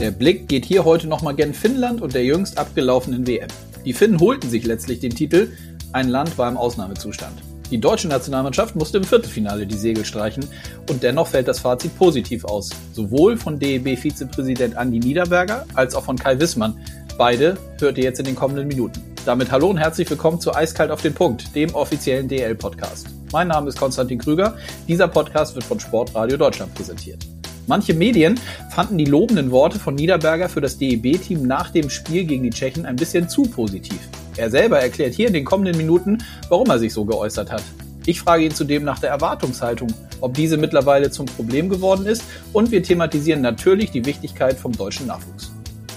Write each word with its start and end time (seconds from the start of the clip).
Der 0.00 0.10
Blick 0.10 0.48
geht 0.48 0.64
hier 0.64 0.84
heute 0.84 1.06
nochmal 1.06 1.36
gen 1.36 1.54
Finnland 1.54 2.02
und 2.02 2.14
der 2.14 2.24
jüngst 2.24 2.58
abgelaufenen 2.58 3.28
WM. 3.28 3.46
Die 3.84 3.92
Finnen 3.92 4.18
holten 4.18 4.50
sich 4.50 4.66
letztlich 4.66 4.98
den 4.98 5.14
Titel, 5.14 5.52
ein 5.92 6.08
Land 6.08 6.36
war 6.36 6.48
im 6.48 6.56
Ausnahmezustand. 6.56 7.32
Die 7.70 7.78
deutsche 7.78 8.08
Nationalmannschaft 8.08 8.74
musste 8.74 8.98
im 8.98 9.04
Viertelfinale 9.04 9.66
die 9.66 9.76
Segel 9.76 10.04
streichen 10.04 10.44
und 10.90 11.04
dennoch 11.04 11.28
fällt 11.28 11.46
das 11.46 11.60
Fazit 11.60 11.96
positiv 11.96 12.44
aus. 12.44 12.70
Sowohl 12.92 13.36
von 13.36 13.60
DEB-Vizepräsident 13.60 14.76
Andi 14.76 14.98
Niederberger 14.98 15.64
als 15.74 15.94
auch 15.94 16.04
von 16.04 16.18
Kai 16.18 16.40
Wissmann. 16.40 16.76
Beide 17.16 17.56
hört 17.78 17.96
ihr 17.96 18.04
jetzt 18.04 18.18
in 18.18 18.26
den 18.26 18.34
kommenden 18.34 18.66
Minuten. 18.66 19.00
Damit 19.24 19.52
hallo 19.52 19.68
und 19.68 19.78
herzlich 19.78 20.10
willkommen 20.10 20.40
zu 20.40 20.54
Eiskalt 20.54 20.90
auf 20.90 21.02
den 21.02 21.14
Punkt, 21.14 21.54
dem 21.54 21.72
offiziellen 21.72 22.26
DL-Podcast. 22.26 23.06
Mein 23.32 23.48
Name 23.48 23.68
ist 23.68 23.78
Konstantin 23.78 24.18
Krüger. 24.18 24.56
Dieser 24.88 25.06
Podcast 25.06 25.54
wird 25.54 25.64
von 25.64 25.78
Sportradio 25.78 26.36
Deutschland 26.36 26.74
präsentiert. 26.74 27.24
Manche 27.66 27.94
Medien 27.94 28.38
fanden 28.70 28.98
die 28.98 29.06
lobenden 29.06 29.50
Worte 29.50 29.78
von 29.78 29.94
Niederberger 29.94 30.50
für 30.50 30.60
das 30.60 30.76
DEB-Team 30.76 31.46
nach 31.46 31.70
dem 31.70 31.88
Spiel 31.88 32.24
gegen 32.24 32.42
die 32.42 32.50
Tschechen 32.50 32.84
ein 32.84 32.96
bisschen 32.96 33.28
zu 33.28 33.44
positiv. 33.44 33.98
Er 34.36 34.50
selber 34.50 34.80
erklärt 34.80 35.14
hier 35.14 35.28
in 35.28 35.32
den 35.32 35.44
kommenden 35.44 35.76
Minuten, 35.78 36.18
warum 36.50 36.68
er 36.68 36.78
sich 36.78 36.92
so 36.92 37.04
geäußert 37.04 37.50
hat. 37.50 37.62
Ich 38.04 38.20
frage 38.20 38.44
ihn 38.44 38.54
zudem 38.54 38.84
nach 38.84 38.98
der 38.98 39.08
Erwartungshaltung, 39.10 39.88
ob 40.20 40.34
diese 40.34 40.58
mittlerweile 40.58 41.10
zum 41.10 41.24
Problem 41.24 41.70
geworden 41.70 42.04
ist 42.04 42.22
und 42.52 42.70
wir 42.70 42.82
thematisieren 42.82 43.40
natürlich 43.40 43.90
die 43.92 44.04
Wichtigkeit 44.04 44.58
vom 44.58 44.72
deutschen 44.72 45.06
Nachwuchs. 45.06 45.52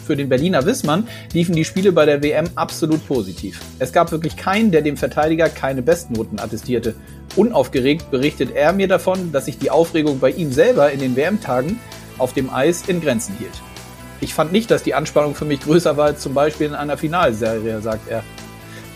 Für 0.06 0.16
den 0.16 0.30
Berliner 0.30 0.66
Wissmann 0.66 1.06
liefen 1.34 1.54
die 1.54 1.66
Spiele 1.66 1.92
bei 1.92 2.06
der 2.06 2.24
WM 2.24 2.50
absolut 2.56 3.06
positiv. 3.06 3.60
Es 3.78 3.92
gab 3.92 4.14
wirklich 4.14 4.38
keinen, 4.38 4.72
der 4.72 4.82
dem 4.82 4.96
Verteidiger 4.96 5.50
keine 5.50 5.82
Bestnoten 5.82 6.40
attestierte. 6.40 6.96
Unaufgeregt 7.38 8.10
berichtet 8.10 8.56
er 8.56 8.74
mir 8.74 8.88
davon, 8.88 9.32
dass 9.32 9.46
sich 9.46 9.60
die 9.60 9.70
Aufregung 9.70 10.20
bei 10.20 10.32
ihm 10.32 10.52
selber 10.52 10.92
in 10.92 11.00
den 11.00 11.16
WM-Tagen 11.16 11.80
auf 12.18 12.34
dem 12.34 12.52
Eis 12.52 12.86
in 12.88 13.00
Grenzen 13.00 13.36
hielt. 13.38 13.62
Ich 14.22 14.34
fand 14.34 14.52
nicht, 14.52 14.72
dass 14.72 14.82
die 14.82 14.96
Anspannung 14.96 15.36
für 15.36 15.46
mich 15.46 15.60
größer 15.60 15.96
war 15.98 16.08
als 16.08 16.22
zum 16.22 16.34
Beispiel 16.34 16.66
in 16.66 16.74
einer 16.74 16.98
Finalserie, 16.98 17.80
sagt 17.80 18.10
er. 18.10 18.24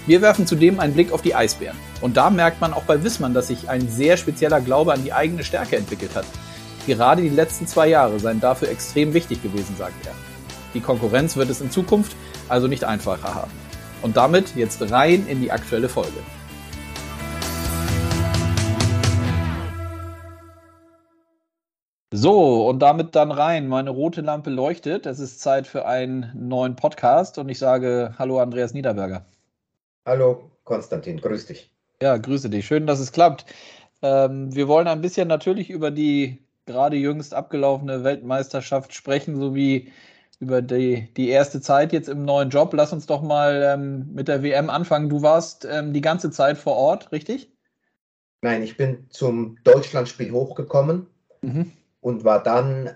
Wir 0.08 0.24
werfen 0.24 0.48
zudem 0.48 0.80
einen 0.80 0.96
Blick 0.96 1.12
auf 1.12 1.22
die 1.22 1.36
Eisbären. 1.36 1.78
Und 2.02 2.18
da 2.18 2.32
merkt 2.32 2.60
man 2.60 2.74
auch 2.74 2.82
bei 2.86 3.04
Wissmann, 3.04 3.36
dass 3.36 3.50
sich 3.50 3.70
ein 3.70 3.88
sehr 3.88 4.18
spezieller 4.18 4.60
Glaube 4.60 4.94
an 4.94 5.04
die 5.04 5.14
eigene 5.14 5.44
Stärke 5.44 5.78
entwickelt 5.78 6.16
hat. 6.16 6.26
Gerade 6.88 7.22
die 7.22 7.30
letzten 7.30 7.68
zwei 7.68 7.90
Jahre 7.90 8.20
seien 8.20 8.40
dafür 8.40 8.70
extrem 8.70 9.14
wichtig 9.14 9.44
gewesen, 9.44 9.76
sagt 9.78 10.08
er. 10.08 10.14
Die 10.74 10.82
Konkurrenz 10.82 11.38
wird 11.38 11.52
es 11.52 11.62
in 11.62 11.70
Zukunft 11.70 12.16
also 12.50 12.66
nicht 12.66 12.86
einfacher 12.86 13.36
haben. 13.36 13.52
Und 14.02 14.18
damit 14.18 14.56
jetzt 14.56 14.82
rein 14.92 15.28
in 15.28 15.42
die 15.42 15.52
aktuelle 15.52 15.90
Folge. 15.90 16.18
So, 22.14 22.68
und 22.68 22.80
damit 22.80 23.16
dann 23.16 23.32
rein. 23.32 23.70
Meine 23.70 23.90
rote 23.90 24.20
Lampe 24.20 24.50
leuchtet. 24.50 25.06
Es 25.06 25.20
ist 25.20 25.40
Zeit 25.40 25.66
für 25.66 25.86
einen 25.86 26.30
neuen 26.36 26.76
Podcast 26.76 27.38
und 27.38 27.48
ich 27.48 27.58
sage 27.58 28.14
Hallo 28.20 28.40
Andreas 28.40 28.74
Niederberger. 28.74 29.26
Hallo 30.06 30.52
Konstantin, 30.66 31.22
grüß 31.22 31.46
dich. 31.46 31.72
Ja, 32.02 32.18
grüße 32.18 32.50
dich. 32.50 32.68
Schön, 32.68 32.86
dass 32.86 33.00
es 33.00 33.14
klappt. 33.14 33.46
Ähm, 34.02 34.54
wir 34.54 34.68
wollen 34.68 34.90
ein 34.90 35.00
bisschen 35.00 35.30
natürlich 35.30 35.70
über 35.70 35.90
die 35.90 36.46
gerade 36.66 36.98
jüngst 36.98 37.34
abgelaufene 37.34 38.04
Weltmeisterschaft 38.04 38.94
sprechen, 38.94 39.38
sowie 39.38 39.94
über 40.40 40.62
die, 40.62 41.14
die 41.16 41.30
erste 41.30 41.62
Zeit 41.62 41.94
jetzt 41.94 42.10
im 42.10 42.26
neuen 42.26 42.50
Job. 42.50 42.74
Lass 42.74 42.92
uns 42.92 43.06
doch 43.06 43.22
mal 43.22 43.64
ähm, 43.74 44.10
mit 44.14 44.28
der 44.28 44.44
WM 44.44 44.70
anfangen. 44.70 45.08
Du 45.08 45.22
warst 45.22 45.64
ähm, 45.64 45.94
die 45.94 46.02
ganze 46.02 46.30
Zeit 46.30 46.58
vor 46.58 46.76
Ort, 46.76 47.14
richtig? 47.14 47.54
Nein, 48.42 48.64
ich 48.64 48.76
bin 48.76 49.06
zum 49.10 49.58
Deutschlandspiel 49.64 50.32
hochgekommen 50.32 51.08
mhm. 51.42 51.72
Und 52.02 52.24
war 52.24 52.44
dann 52.44 52.92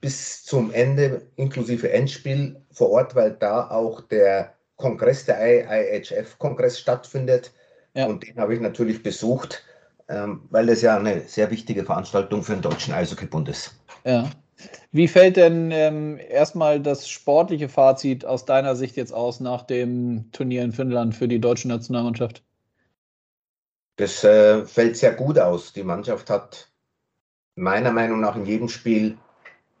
bis 0.00 0.44
zum 0.44 0.72
Ende 0.72 1.22
inklusive 1.36 1.90
Endspiel 1.92 2.60
vor 2.72 2.90
Ort, 2.90 3.14
weil 3.14 3.32
da 3.32 3.70
auch 3.70 4.00
der 4.02 4.54
Kongress, 4.76 5.26
der 5.26 5.38
IHF-Kongress 5.40 6.78
stattfindet. 6.78 7.52
Ja. 7.94 8.06
Und 8.06 8.26
den 8.26 8.36
habe 8.38 8.54
ich 8.54 8.60
natürlich 8.60 9.02
besucht, 9.02 9.62
ähm, 10.08 10.42
weil 10.50 10.66
das 10.66 10.82
ja 10.82 10.96
eine 10.96 11.22
sehr 11.22 11.50
wichtige 11.50 11.84
Veranstaltung 11.84 12.42
für 12.42 12.52
den 12.52 12.62
Deutschen 12.62 12.94
Eishockeybund 12.94 13.48
ist. 13.48 13.74
Ja. 14.04 14.30
Wie 14.92 15.08
fällt 15.08 15.36
denn 15.36 15.70
ähm, 15.70 16.18
erstmal 16.28 16.80
das 16.80 17.08
sportliche 17.08 17.68
Fazit 17.68 18.24
aus 18.24 18.44
deiner 18.44 18.76
Sicht 18.76 18.96
jetzt 18.96 19.12
aus 19.12 19.40
nach 19.40 19.62
dem 19.62 20.30
Turnier 20.32 20.62
in 20.62 20.72
Finnland 20.72 21.14
für 21.14 21.28
die 21.28 21.40
deutsche 21.40 21.68
Nationalmannschaft? 21.68 22.42
Das 23.96 24.24
äh, 24.24 24.64
fällt 24.64 24.96
sehr 24.96 25.12
gut 25.12 25.38
aus. 25.38 25.72
Die 25.72 25.82
Mannschaft 25.82 26.28
hat 26.30 26.69
meiner 27.54 27.92
Meinung 27.92 28.20
nach 28.20 28.36
in 28.36 28.46
jedem 28.46 28.68
Spiel 28.68 29.18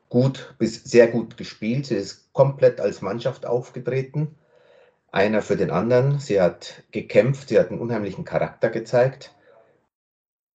gut 0.08 0.54
bis 0.58 0.84
sehr 0.84 1.08
gut 1.08 1.36
gespielt. 1.36 1.86
Sie 1.86 1.94
ist 1.94 2.32
komplett 2.32 2.80
als 2.80 3.00
Mannschaft 3.00 3.46
aufgetreten. 3.46 4.36
Einer 5.12 5.42
für 5.42 5.56
den 5.56 5.70
anderen. 5.70 6.18
Sie 6.18 6.40
hat 6.40 6.82
gekämpft, 6.90 7.48
sie 7.48 7.58
hat 7.58 7.70
einen 7.70 7.80
unheimlichen 7.80 8.24
Charakter 8.24 8.68
gezeigt. 8.68 9.34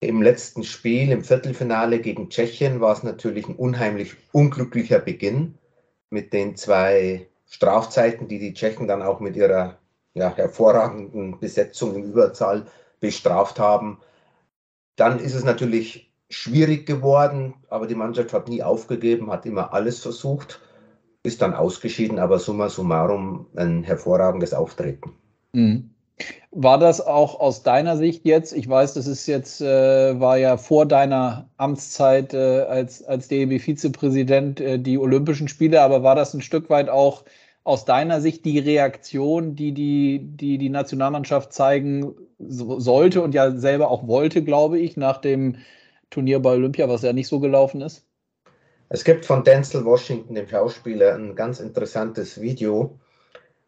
Im 0.02 0.22
letzten 0.22 0.64
Spiel, 0.64 1.12
im 1.12 1.24
Viertelfinale 1.24 2.00
gegen 2.00 2.30
Tschechien, 2.30 2.80
war 2.80 2.94
es 2.94 3.04
natürlich 3.04 3.48
ein 3.48 3.56
unheimlich 3.56 4.16
unglücklicher 4.32 5.00
Beginn 5.00 5.58
mit 6.10 6.32
den 6.32 6.56
zwei 6.56 7.28
Strafzeiten, 7.48 8.28
die 8.28 8.40
die 8.40 8.54
Tschechen 8.54 8.88
dann 8.88 9.02
auch 9.02 9.20
mit 9.20 9.36
ihrer 9.36 9.80
ja, 10.14 10.36
hervorragenden 10.36 11.40
Besetzung 11.40 11.96
in 11.96 12.04
Überzahl 12.04 12.68
bestraft 13.00 13.60
haben. 13.60 14.00
Dann 14.96 15.20
ist 15.20 15.34
es 15.34 15.44
natürlich 15.44 16.14
schwierig 16.30 16.86
geworden, 16.86 17.54
aber 17.70 17.88
die 17.88 17.96
Mannschaft 17.96 18.34
hat 18.34 18.50
nie 18.50 18.64
aufgegeben, 18.64 19.32
hat 19.32 19.46
immer 19.46 19.74
alles 19.74 20.00
versucht, 20.00 20.60
ist 21.24 21.42
dann 21.42 21.54
ausgeschieden, 21.54 22.20
aber 22.20 22.40
summa 22.40 22.70
summarum 22.70 23.48
ein 23.56 23.84
hervorragendes 23.84 24.54
Auftreten. 24.54 25.14
Mhm. 25.54 25.92
War 26.52 26.80
das 26.80 27.02
auch 27.02 27.42
aus 27.42 27.64
deiner 27.64 27.98
Sicht 27.98 28.26
jetzt? 28.26 28.54
Ich 28.54 28.70
weiß, 28.70 28.94
das 28.94 29.06
ist 29.06 29.28
jetzt, 29.28 29.60
äh, 29.60 30.18
war 30.18 30.38
ja 30.38 30.56
vor 30.56 30.86
deiner 30.86 31.50
Amtszeit 31.58 32.34
äh, 32.34 32.62
als, 32.62 33.04
als 33.04 33.28
DEB-Vizepräsident 33.28 34.62
äh, 34.62 34.80
die 34.80 34.98
Olympischen 34.98 35.50
Spiele, 35.50 35.82
aber 35.82 36.04
war 36.04 36.16
das 36.16 36.34
ein 36.34 36.42
Stück 36.42 36.70
weit 36.70 36.88
auch 36.88 37.26
aus 37.66 37.84
deiner 37.84 38.22
Sicht 38.22 38.46
die 38.46 38.60
Reaktion, 38.60 39.56
die 39.58 39.74
die, 39.74 40.22
die, 40.22 40.58
die 40.58 40.70
Nationalmannschaft 40.70 41.52
zeigen 41.52 42.14
so, 42.40 42.80
sollte 42.80 43.22
und 43.22 43.34
ja 43.34 43.52
selber 43.52 43.90
auch 43.92 44.08
wollte, 44.08 44.42
glaube 44.42 44.80
ich, 44.80 44.96
nach 44.96 45.18
dem 45.18 45.58
Turnier 46.16 46.40
bei 46.40 46.54
Olympia, 46.54 46.88
was 46.88 47.02
ja 47.02 47.12
nicht 47.12 47.28
so 47.28 47.42
gelaufen 47.42 47.82
ist? 47.82 48.06
Es 48.88 49.04
gibt 49.04 49.26
von 49.26 49.44
Denzel 49.44 49.84
Washington, 49.84 50.36
dem 50.36 50.48
Schauspieler, 50.48 51.16
ein 51.16 51.36
ganz 51.36 51.60
interessantes 51.60 52.40
Video 52.40 52.98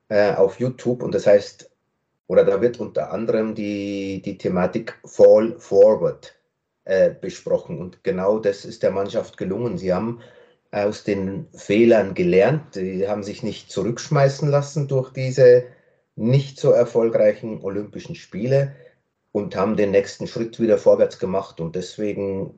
äh, 0.08 0.34
auf 0.34 0.58
YouTube 0.60 1.04
und 1.04 1.14
das 1.14 1.28
heißt 1.28 1.70
oder 2.28 2.46
da 2.46 2.62
wird 2.62 2.80
unter 2.80 3.12
anderem 3.12 3.54
die, 3.54 4.22
die 4.24 4.38
Thematik 4.38 4.98
Fall 5.06 5.56
Forward 5.60 6.36
äh, 6.86 7.12
besprochen. 7.12 7.80
Und 7.80 8.04
genau 8.04 8.40
das 8.40 8.66
ist 8.66 8.84
der 8.84 8.92
Mannschaft 8.92 9.38
gelungen. 9.38 9.78
Sie 9.78 9.94
haben 9.94 10.20
aus 10.72 11.04
den 11.04 11.48
Fehlern 11.54 12.14
gelernt. 12.14 12.74
Sie 12.74 13.08
haben 13.08 13.24
sich 13.24 13.44
nicht 13.44 13.72
zurückschmeißen 13.72 14.50
lassen 14.50 14.88
durch 14.90 15.12
diese 15.12 15.64
nicht 16.16 16.60
so 16.60 16.72
erfolgreichen 16.72 17.62
Olympischen 17.62 18.16
Spiele 18.16 18.74
und 19.38 19.56
haben 19.56 19.78
den 19.78 19.92
nächsten 19.92 20.28
Schritt 20.28 20.60
wieder 20.60 20.78
vorwärts 20.78 21.20
gemacht. 21.20 21.60
Und 21.60 21.76
deswegen 21.76 22.54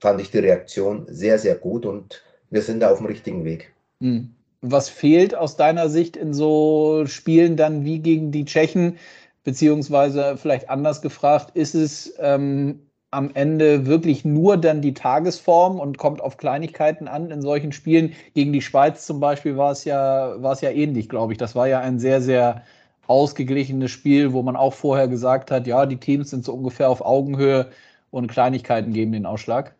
fand 0.00 0.20
ich 0.20 0.30
die 0.30 0.38
Reaktion 0.38 1.06
sehr, 1.08 1.38
sehr 1.38 1.54
gut 1.54 1.86
und 1.86 2.22
wir 2.50 2.62
sind 2.62 2.80
da 2.80 2.90
auf 2.90 2.98
dem 2.98 3.06
richtigen 3.06 3.44
Weg. 3.44 3.72
Mhm 4.00 4.34
was 4.62 4.88
fehlt 4.88 5.34
aus 5.34 5.56
deiner 5.56 5.88
Sicht 5.88 6.16
in 6.16 6.34
so 6.34 7.04
Spielen 7.06 7.56
dann 7.56 7.84
wie 7.84 8.00
gegen 8.00 8.30
die 8.30 8.44
Tschechen? 8.44 8.98
Beziehungsweise 9.42 10.36
vielleicht 10.36 10.68
anders 10.68 11.00
gefragt, 11.00 11.56
ist 11.56 11.74
es 11.74 12.14
ähm, 12.18 12.80
am 13.10 13.30
Ende 13.34 13.86
wirklich 13.86 14.24
nur 14.24 14.58
dann 14.58 14.82
die 14.82 14.92
Tagesform 14.94 15.80
und 15.80 15.96
kommt 15.96 16.20
auf 16.20 16.36
Kleinigkeiten 16.36 17.08
an 17.08 17.30
in 17.30 17.40
solchen 17.40 17.72
Spielen? 17.72 18.12
Gegen 18.34 18.52
die 18.52 18.60
Schweiz 18.60 19.06
zum 19.06 19.18
Beispiel 19.18 19.56
war 19.56 19.72
es 19.72 19.84
ja, 19.84 20.34
war 20.42 20.52
es 20.52 20.60
ja 20.60 20.70
ähnlich, 20.70 21.08
glaube 21.08 21.32
ich. 21.32 21.38
Das 21.38 21.54
war 21.54 21.66
ja 21.66 21.80
ein 21.80 21.98
sehr, 21.98 22.20
sehr 22.20 22.62
ausgeglichenes 23.10 23.90
Spiel, 23.90 24.32
wo 24.32 24.42
man 24.42 24.56
auch 24.56 24.72
vorher 24.72 25.08
gesagt 25.08 25.50
hat, 25.50 25.66
ja, 25.66 25.84
die 25.84 25.98
Teams 25.98 26.30
sind 26.30 26.44
so 26.44 26.54
ungefähr 26.54 26.88
auf 26.88 27.04
Augenhöhe 27.04 27.70
und 28.10 28.28
Kleinigkeiten 28.28 28.92
geben 28.92 29.12
den 29.12 29.26
Ausschlag. 29.26 29.74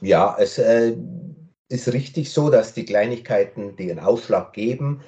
Ja, 0.00 0.34
es, 0.38 0.58
äh, 0.58 0.96
ist 1.70 1.92
richtig 1.92 2.32
so, 2.32 2.50
dass 2.50 2.74
die 2.74 2.84
Kleinigkeiten 2.84 3.76
den 3.76 4.00
Ausschlag 4.00 4.52
geben, 4.52 5.00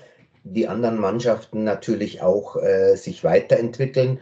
die 0.44 0.68
anderen 0.68 0.98
Mannschaften 0.98 1.64
natürlich 1.64 2.22
auch 2.22 2.56
äh, 2.56 2.94
sich 2.96 3.24
weiterentwickeln. 3.24 4.20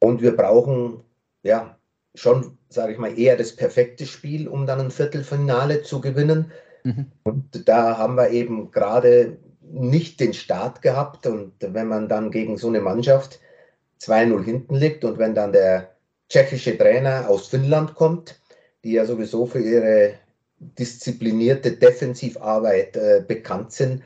Und 0.00 0.22
wir 0.22 0.36
brauchen 0.36 1.00
ja 1.42 1.76
schon, 2.14 2.58
sage 2.68 2.92
ich 2.92 2.98
mal, 2.98 3.18
eher 3.18 3.36
das 3.36 3.56
perfekte 3.56 4.06
Spiel, 4.06 4.48
um 4.48 4.66
dann 4.66 4.80
ein 4.80 4.90
Viertelfinale 4.90 5.82
zu 5.82 6.00
gewinnen. 6.00 6.52
Mhm. 6.84 7.06
Und 7.24 7.68
da 7.68 7.96
haben 7.96 8.16
wir 8.16 8.30
eben 8.30 8.70
gerade 8.70 9.38
nicht 9.72 10.20
den 10.20 10.34
Start 10.34 10.82
gehabt. 10.82 11.26
Und 11.26 11.52
wenn 11.60 11.88
man 11.88 12.08
dann 12.08 12.30
gegen 12.30 12.56
so 12.56 12.68
eine 12.68 12.80
Mannschaft 12.80 13.40
2-0 14.00 14.44
hinten 14.44 14.74
liegt 14.74 15.04
und 15.04 15.18
wenn 15.18 15.34
dann 15.34 15.52
der 15.52 15.94
tschechische 16.28 16.76
Trainer 16.76 17.28
aus 17.28 17.48
Finnland 17.48 17.94
kommt, 17.94 18.40
die 18.84 18.92
ja 18.92 19.04
sowieso 19.04 19.46
für 19.46 19.60
ihre 19.60 20.14
disziplinierte 20.58 21.72
Defensivarbeit 21.72 22.96
äh, 22.96 23.24
bekannt 23.26 23.72
sind, 23.72 24.02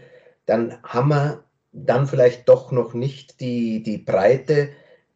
dann 0.46 0.82
haben 0.82 1.08
wir 1.10 1.44
dann 1.72 2.06
vielleicht 2.06 2.48
doch 2.48 2.72
noch 2.72 2.94
nicht 2.94 3.40
die, 3.40 3.82
die 3.82 3.98
Breite 3.98 4.70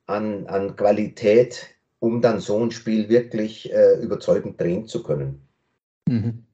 an, 0.07 0.47
an 0.47 0.77
Qualität, 0.77 1.67
um 1.99 2.21
dann 2.21 2.41
so 2.41 2.63
ein 2.63 2.71
Spiel 2.71 3.09
wirklich 3.09 3.73
äh, 3.73 3.95
überzeugend 4.01 4.61
drehen 4.61 4.87
zu 4.87 5.03
können. 5.03 5.41
Mhm. 6.07 6.45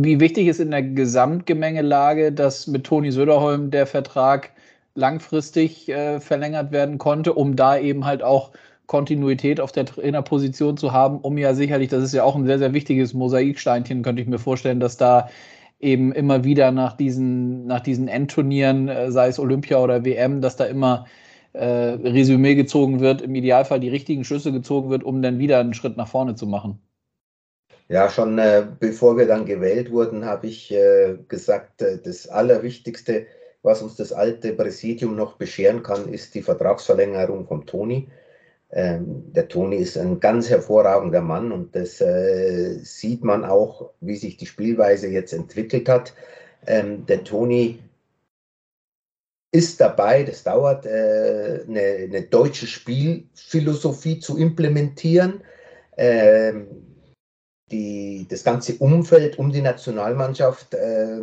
Wie 0.00 0.20
wichtig 0.20 0.46
ist 0.46 0.60
in 0.60 0.70
der 0.70 0.82
Gesamtgemengelage, 0.82 2.30
dass 2.32 2.68
mit 2.68 2.84
Toni 2.84 3.10
Söderholm 3.10 3.72
der 3.72 3.84
Vertrag 3.84 4.52
langfristig 4.94 5.88
äh, 5.88 6.20
verlängert 6.20 6.70
werden 6.70 6.98
konnte, 6.98 7.34
um 7.34 7.56
da 7.56 7.76
eben 7.76 8.04
halt 8.04 8.22
auch 8.22 8.52
Kontinuität 8.86 9.60
auf 9.60 9.72
der 9.72 9.86
Trainerposition 9.86 10.76
zu 10.76 10.92
haben, 10.92 11.18
um 11.18 11.36
ja 11.36 11.52
sicherlich, 11.52 11.88
das 11.88 12.04
ist 12.04 12.14
ja 12.14 12.22
auch 12.22 12.36
ein 12.36 12.46
sehr, 12.46 12.60
sehr 12.60 12.74
wichtiges 12.74 13.12
Mosaiksteinchen, 13.12 14.02
könnte 14.02 14.22
ich 14.22 14.28
mir 14.28 14.38
vorstellen, 14.38 14.78
dass 14.78 14.96
da 14.98 15.30
eben 15.80 16.12
immer 16.12 16.44
wieder 16.44 16.70
nach 16.70 16.92
diesen, 16.96 17.66
nach 17.66 17.80
diesen 17.80 18.06
Endturnieren, 18.06 18.88
äh, 18.88 19.10
sei 19.10 19.28
es 19.28 19.40
Olympia 19.40 19.78
oder 19.78 20.04
WM, 20.04 20.40
dass 20.40 20.56
da 20.56 20.64
immer 20.66 21.06
äh, 21.54 21.64
Resümee 21.66 22.54
gezogen 22.54 23.00
wird, 23.00 23.20
im 23.22 23.34
Idealfall 23.34 23.80
die 23.80 23.88
richtigen 23.88 24.24
Schlüsse 24.24 24.52
gezogen 24.52 24.90
wird, 24.90 25.02
um 25.02 25.22
dann 25.22 25.40
wieder 25.40 25.58
einen 25.58 25.74
Schritt 25.74 25.96
nach 25.96 26.08
vorne 26.08 26.36
zu 26.36 26.46
machen. 26.46 26.78
Ja, 27.88 28.10
schon 28.10 28.38
äh, 28.38 28.66
bevor 28.78 29.16
wir 29.16 29.26
dann 29.26 29.46
gewählt 29.46 29.90
wurden, 29.90 30.26
habe 30.26 30.46
ich 30.46 30.70
äh, 30.70 31.16
gesagt, 31.26 31.80
äh, 31.80 31.98
das 31.98 32.28
Allerwichtigste, 32.28 33.26
was 33.62 33.80
uns 33.80 33.96
das 33.96 34.12
alte 34.12 34.52
Präsidium 34.52 35.16
noch 35.16 35.36
bescheren 35.36 35.82
kann, 35.82 36.12
ist 36.12 36.34
die 36.34 36.42
Vertragsverlängerung 36.42 37.46
vom 37.46 37.64
Toni. 37.64 38.08
Ähm, 38.70 39.32
der 39.32 39.48
Toni 39.48 39.76
ist 39.76 39.96
ein 39.96 40.20
ganz 40.20 40.50
hervorragender 40.50 41.22
Mann 41.22 41.50
und 41.52 41.74
das 41.74 42.00
äh, 42.02 42.78
sieht 42.82 43.24
man 43.24 43.44
auch, 43.44 43.90
wie 44.00 44.16
sich 44.16 44.36
die 44.36 44.46
Spielweise 44.46 45.08
jetzt 45.08 45.32
entwickelt 45.32 45.88
hat. 45.88 46.12
Ähm, 46.66 47.06
der 47.06 47.24
Toni 47.24 47.78
ist 49.50 49.80
dabei, 49.80 50.24
das 50.24 50.44
dauert, 50.44 50.84
äh, 50.84 51.64
eine, 51.66 51.80
eine, 51.80 52.22
deutsche 52.22 52.66
Spielphilosophie 52.66 54.18
zu 54.20 54.36
implementieren. 54.36 55.40
Ähm, 55.96 56.87
die, 57.70 58.26
das 58.28 58.44
ganze 58.44 58.76
Umfeld 58.76 59.38
um 59.38 59.52
die 59.52 59.62
Nationalmannschaft 59.62 60.74
äh, 60.74 61.20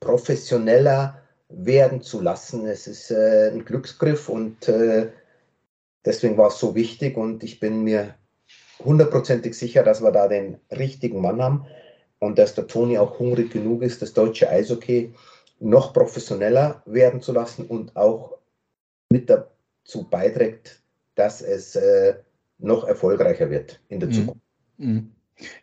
professioneller 0.00 1.22
werden 1.48 2.02
zu 2.02 2.20
lassen. 2.20 2.66
Es 2.66 2.86
ist 2.86 3.10
äh, 3.10 3.50
ein 3.52 3.64
Glücksgriff 3.64 4.28
und 4.28 4.68
äh, 4.68 5.10
deswegen 6.04 6.36
war 6.36 6.48
es 6.48 6.58
so 6.58 6.74
wichtig 6.74 7.16
und 7.16 7.42
ich 7.42 7.60
bin 7.60 7.82
mir 7.82 8.14
hundertprozentig 8.84 9.56
sicher, 9.56 9.82
dass 9.82 10.02
wir 10.02 10.12
da 10.12 10.28
den 10.28 10.58
richtigen 10.70 11.20
Mann 11.20 11.42
haben 11.42 11.66
und 12.20 12.38
dass 12.38 12.54
der 12.54 12.66
Toni 12.66 12.98
auch 12.98 13.18
hungrig 13.18 13.50
genug 13.50 13.82
ist, 13.82 14.02
das 14.02 14.12
deutsche 14.12 14.48
Eishockey 14.48 15.14
noch 15.60 15.92
professioneller 15.92 16.82
werden 16.86 17.20
zu 17.20 17.32
lassen 17.32 17.66
und 17.66 17.96
auch 17.96 18.38
mit 19.10 19.28
dazu 19.30 20.08
beiträgt, 20.08 20.80
dass 21.14 21.42
es 21.42 21.74
äh, 21.74 22.14
noch 22.58 22.86
erfolgreicher 22.86 23.50
wird 23.50 23.80
in 23.88 24.00
der 24.00 24.08
mhm. 24.10 24.12
Zukunft. 24.12 24.42
Mhm. 24.76 25.12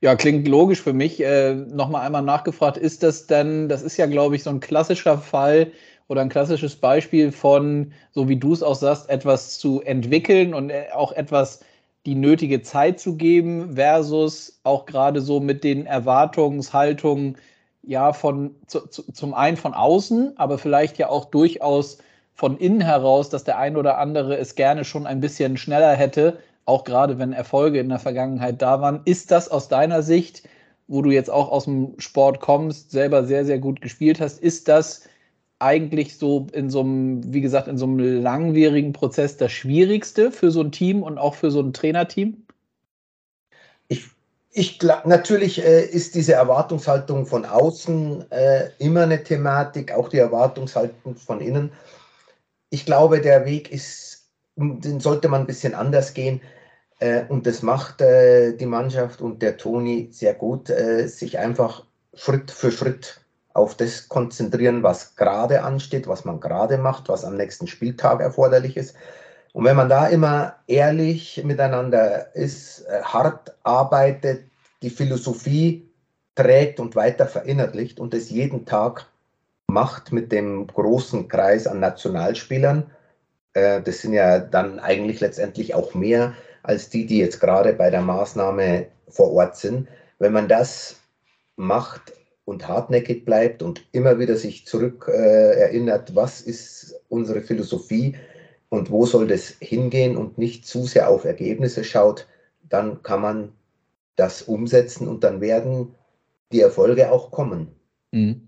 Ja, 0.02 0.16
klingt 0.16 0.48
logisch 0.48 0.82
für 0.82 0.94
mich. 0.94 1.22
Äh, 1.22 1.54
Nochmal 1.54 2.06
einmal 2.06 2.22
nachgefragt, 2.22 2.78
ist 2.78 3.04
das 3.04 3.28
denn, 3.28 3.68
das 3.70 3.82
ist 3.82 3.98
ja, 3.98 4.06
glaube 4.06 4.36
ich, 4.36 4.44
so 4.44 4.50
ein 4.50 4.60
klassischer 4.60 5.18
Fall 5.18 5.72
oder 6.08 6.22
ein 6.22 6.30
klassisches 6.30 6.76
Beispiel 6.76 7.32
von, 7.32 7.92
so 8.12 8.30
wie 8.30 8.38
du 8.38 8.54
es 8.54 8.64
auch 8.64 8.76
sagst, 8.76 9.10
etwas 9.10 9.58
zu 9.60 9.82
entwickeln 9.82 10.54
und 10.54 10.70
äh, 10.70 10.86
auch 10.94 11.12
etwas 11.12 11.62
die 12.06 12.16
nötige 12.16 12.62
Zeit 12.62 13.00
zu 13.00 13.18
geben, 13.18 13.74
versus 13.76 14.60
auch 14.64 14.86
gerade 14.86 15.22
so 15.22 15.40
mit 15.40 15.64
den 15.64 15.86
Erwartungshaltungen, 15.88 17.38
ja, 17.84 18.14
von 18.14 18.56
zu, 18.68 18.88
zu, 18.88 19.12
zum 19.12 19.34
einen 19.34 19.58
von 19.58 19.74
außen, 19.74 20.38
aber 20.38 20.58
vielleicht 20.58 20.98
ja 20.98 21.10
auch 21.10 21.26
durchaus 21.26 21.98
von 22.34 22.58
innen 22.58 22.82
heraus, 22.82 23.30
dass 23.30 23.44
der 23.44 23.58
ein 23.58 23.76
oder 23.78 23.98
andere 23.98 24.38
es 24.38 24.56
gerne 24.56 24.84
schon 24.86 25.08
ein 25.08 25.20
bisschen 25.22 25.58
schneller 25.58 25.94
hätte, 25.96 26.40
auch 26.66 26.84
gerade 26.84 27.20
wenn 27.20 27.34
Erfolge 27.34 27.80
in 27.80 27.90
der 27.90 28.00
Vergangenheit 28.00 28.62
da 28.62 28.82
waren. 28.82 29.02
Ist 29.06 29.32
das 29.32 29.50
aus 29.50 29.68
deiner 29.68 30.02
Sicht, 30.02 30.44
wo 30.88 31.02
du 31.02 31.12
jetzt 31.12 31.30
auch 31.30 31.50
aus 31.50 31.66
dem 31.66 32.00
Sport 32.00 32.40
kommst, 32.40 32.92
selber 32.92 33.24
sehr, 33.26 33.46
sehr 33.46 33.60
gut 33.60 33.82
gespielt 33.82 34.20
hast, 34.20 34.40
ist 34.40 34.68
das 34.68 35.08
eigentlich 35.60 36.18
so 36.18 36.48
in 36.52 36.70
so 36.70 36.82
einem, 36.82 37.34
wie 37.34 37.42
gesagt, 37.42 37.68
in 37.68 37.78
so 37.78 37.86
einem 37.86 38.22
langwierigen 38.22 38.94
Prozess 38.94 39.38
das 39.38 39.52
Schwierigste 39.52 40.32
für 40.32 40.52
so 40.52 40.62
ein 40.62 40.72
Team 40.72 41.02
und 41.02 41.18
auch 41.18 41.36
für 41.36 41.50
so 41.50 41.62
ein 41.62 41.74
Trainerteam? 41.74 42.46
Ich, 43.88 44.06
ich 44.52 44.80
glaube, 44.80 45.08
natürlich 45.08 45.64
äh, 45.64 45.86
ist 45.86 46.16
diese 46.16 46.34
Erwartungshaltung 46.34 47.26
von 47.26 47.46
außen 47.46 48.30
äh, 48.32 48.70
immer 48.80 49.04
eine 49.04 49.24
Thematik, 49.24 49.94
auch 49.94 50.10
die 50.10 50.18
Erwartungshaltung 50.18 51.16
von 51.16 51.40
innen. 51.40 51.72
Ich 52.70 52.86
glaube, 52.86 53.22
der 53.22 53.46
Weg 53.46 53.72
ist, 53.72 54.05
den 54.56 55.00
sollte 55.00 55.28
man 55.28 55.42
ein 55.42 55.48
bisschen 55.48 55.76
anders 55.76 56.14
gehen. 56.14 56.42
Äh, 57.00 57.26
und 57.28 57.46
das 57.46 57.62
macht 57.62 58.02
äh, 58.02 58.56
die 58.56 58.66
Mannschaft 58.66 59.22
und 59.22 59.42
der 59.42 59.58
Toni 59.58 60.10
sehr 60.12 60.34
gut, 60.34 60.70
äh, 60.70 61.08
sich 61.08 61.40
einfach 61.40 61.86
Schritt 62.14 62.52
für 62.52 62.72
Schritt 62.72 63.22
auf 63.54 63.76
das 63.76 64.10
konzentrieren, 64.10 64.84
was 64.84 65.16
gerade 65.16 65.64
ansteht, 65.64 66.08
was 66.08 66.26
man 66.26 66.40
gerade 66.40 66.78
macht, 66.78 67.08
was 67.10 67.24
am 67.24 67.36
nächsten 67.36 67.68
Spieltag 67.68 68.22
erforderlich 68.22 68.78
ist. 68.78 68.96
Und 69.54 69.64
wenn 69.64 69.78
man 69.78 69.88
da 69.88 70.08
immer 70.08 70.56
ehrlich 70.68 71.42
miteinander 71.46 72.36
ist, 72.36 72.82
äh, 72.82 73.02
hart 73.02 73.56
arbeitet, 73.64 74.44
die 74.82 74.90
Philosophie 74.90 75.90
trägt 76.36 76.80
und 76.82 76.96
weiter 76.96 77.28
verinnerlicht 77.28 78.00
und 78.00 78.14
es 78.14 78.30
jeden 78.30 78.66
Tag 78.66 79.08
macht 79.68 80.12
mit 80.12 80.32
dem 80.32 80.68
großen 80.68 81.30
Kreis 81.30 81.68
an 81.68 81.80
Nationalspielern, 81.80 82.92
äh, 83.56 83.82
das 83.82 84.02
sind 84.02 84.14
ja 84.14 84.40
dann 84.40 84.80
eigentlich 84.80 85.20
letztendlich 85.20 85.74
auch 85.74 85.96
mehr 85.96 86.34
als 86.64 86.90
die, 86.90 87.06
die 87.06 87.18
jetzt 87.18 87.40
gerade 87.40 87.74
bei 87.74 87.90
der 87.90 88.02
Maßnahme 88.02 88.88
vor 89.10 89.34
Ort 89.34 89.58
sind. 89.58 89.88
Wenn 90.20 90.34
man 90.34 90.48
das 90.48 90.98
macht, 91.56 92.14
und 92.46 92.68
hartnäckig 92.68 93.26
bleibt 93.26 93.64
und 93.64 93.86
immer 93.92 94.20
wieder 94.20 94.38
sich 94.38 94.66
zurück 94.66 95.10
äh, 95.12 95.60
erinnert, 95.60 96.16
was 96.16 96.42
ist 96.42 96.96
unsere 97.10 97.42
Philosophie 97.42 98.16
und 98.70 98.92
wo 98.92 99.06
soll 99.06 99.28
das 99.28 99.56
hingehen 99.60 100.16
und 100.16 100.38
nicht 100.38 100.66
zu 100.66 100.86
sehr 100.86 101.10
auf 101.10 101.26
Ergebnisse 101.26 101.84
schaut, 101.84 102.28
dann 102.70 103.02
kann 103.02 103.22
man 103.22 103.52
das 104.16 104.44
umsetzen 104.44 105.08
und 105.08 105.24
dann 105.24 105.42
werden 105.42 105.96
die 106.52 106.62
Erfolge 106.62 107.12
auch 107.12 107.32
kommen. 107.32 107.68
Mhm. 108.12 108.45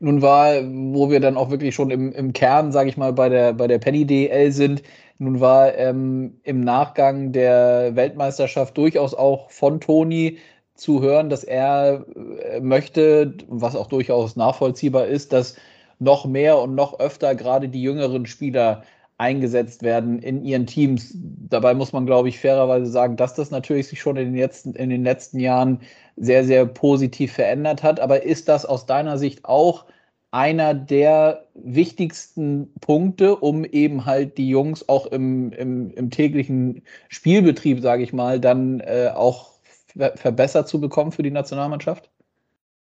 Nun 0.00 0.22
war, 0.22 0.54
wo 0.64 1.10
wir 1.10 1.20
dann 1.20 1.36
auch 1.36 1.50
wirklich 1.50 1.74
schon 1.74 1.90
im, 1.90 2.12
im 2.12 2.32
Kern, 2.32 2.72
sage 2.72 2.88
ich 2.88 2.96
mal, 2.96 3.12
bei 3.12 3.28
der, 3.28 3.52
bei 3.52 3.66
der 3.66 3.78
Penny 3.78 4.06
DL 4.06 4.52
sind, 4.52 4.82
nun 5.18 5.40
war 5.40 5.74
ähm, 5.76 6.38
im 6.44 6.60
Nachgang 6.60 7.32
der 7.32 7.96
Weltmeisterschaft 7.96 8.76
durchaus 8.76 9.14
auch 9.14 9.50
von 9.50 9.80
Toni 9.80 10.38
zu 10.74 11.02
hören, 11.02 11.28
dass 11.28 11.42
er 11.42 12.06
äh, 12.14 12.60
möchte, 12.60 13.34
was 13.48 13.74
auch 13.74 13.88
durchaus 13.88 14.36
nachvollziehbar 14.36 15.06
ist, 15.06 15.32
dass 15.32 15.56
noch 15.98 16.24
mehr 16.24 16.58
und 16.58 16.76
noch 16.76 17.00
öfter 17.00 17.34
gerade 17.34 17.68
die 17.68 17.82
jüngeren 17.82 18.26
Spieler 18.26 18.84
eingesetzt 19.18 19.82
werden 19.82 20.20
in 20.20 20.44
ihren 20.44 20.66
Teams. 20.66 21.12
Dabei 21.14 21.74
muss 21.74 21.92
man, 21.92 22.06
glaube 22.06 22.28
ich, 22.28 22.38
fairerweise 22.38 22.86
sagen, 22.86 23.16
dass 23.16 23.34
das 23.34 23.50
natürlich 23.50 23.88
sich 23.88 24.00
schon 24.00 24.16
in 24.16 24.26
den 24.26 24.36
letzten, 24.36 24.74
in 24.74 24.90
den 24.90 25.02
letzten 25.02 25.40
Jahren 25.40 25.80
sehr, 26.20 26.44
sehr 26.44 26.66
positiv 26.66 27.32
verändert 27.32 27.82
hat. 27.82 28.00
Aber 28.00 28.22
ist 28.22 28.48
das 28.48 28.64
aus 28.64 28.86
deiner 28.86 29.18
Sicht 29.18 29.44
auch 29.44 29.86
einer 30.30 30.74
der 30.74 31.46
wichtigsten 31.54 32.72
Punkte, 32.80 33.36
um 33.36 33.64
eben 33.64 34.04
halt 34.04 34.36
die 34.36 34.48
Jungs 34.48 34.88
auch 34.88 35.06
im, 35.06 35.52
im, 35.52 35.90
im 35.92 36.10
täglichen 36.10 36.82
Spielbetrieb, 37.08 37.80
sage 37.80 38.02
ich 38.02 38.12
mal, 38.12 38.38
dann 38.38 38.80
äh, 38.80 39.10
auch 39.14 39.52
verbessert 40.16 40.68
zu 40.68 40.80
bekommen 40.80 41.12
für 41.12 41.22
die 41.22 41.30
Nationalmannschaft? 41.30 42.10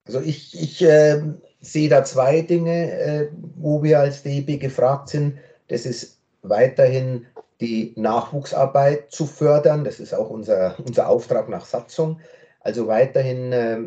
Also 0.05 0.19
ich, 0.21 0.59
ich 0.61 0.81
äh, 0.83 1.21
sehe 1.61 1.89
da 1.89 2.03
zwei 2.03 2.41
Dinge, 2.41 2.91
äh, 2.91 3.29
wo 3.55 3.81
wir 3.81 3.99
als 3.99 4.23
DEB 4.23 4.59
gefragt 4.59 5.09
sind. 5.09 5.37
Das 5.67 5.85
ist 5.85 6.17
weiterhin 6.43 7.25
die 7.59 7.93
Nachwuchsarbeit 7.95 9.11
zu 9.11 9.25
fördern. 9.25 9.83
Das 9.83 9.99
ist 9.99 10.13
auch 10.13 10.29
unser, 10.29 10.75
unser 10.85 11.09
Auftrag 11.09 11.49
nach 11.49 11.65
Satzung. 11.65 12.19
Also 12.67 12.85
weiterhin 12.89 13.53
äh, 13.53 13.79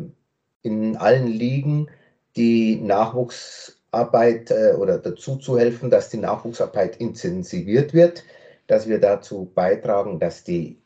in 0.63 0.97
allen 0.97 1.27
Ligen 1.27 1.87
die 2.35 2.81
Nachwuchsarbeit 2.81 4.49
äh, 4.49 4.73
oder 4.75 4.97
dazu 4.97 5.35
zu 5.35 5.59
helfen, 5.59 5.91
dass 5.91 6.09
die 6.09 6.17
Nachwuchsarbeit 6.17 6.95
intensiviert 6.95 7.93
wird, 7.93 8.23
dass 8.65 8.89
wir 8.89 8.99
dazu 8.99 9.51
beitragen, 9.53 10.19
dass 10.19 10.43
die 10.43 10.81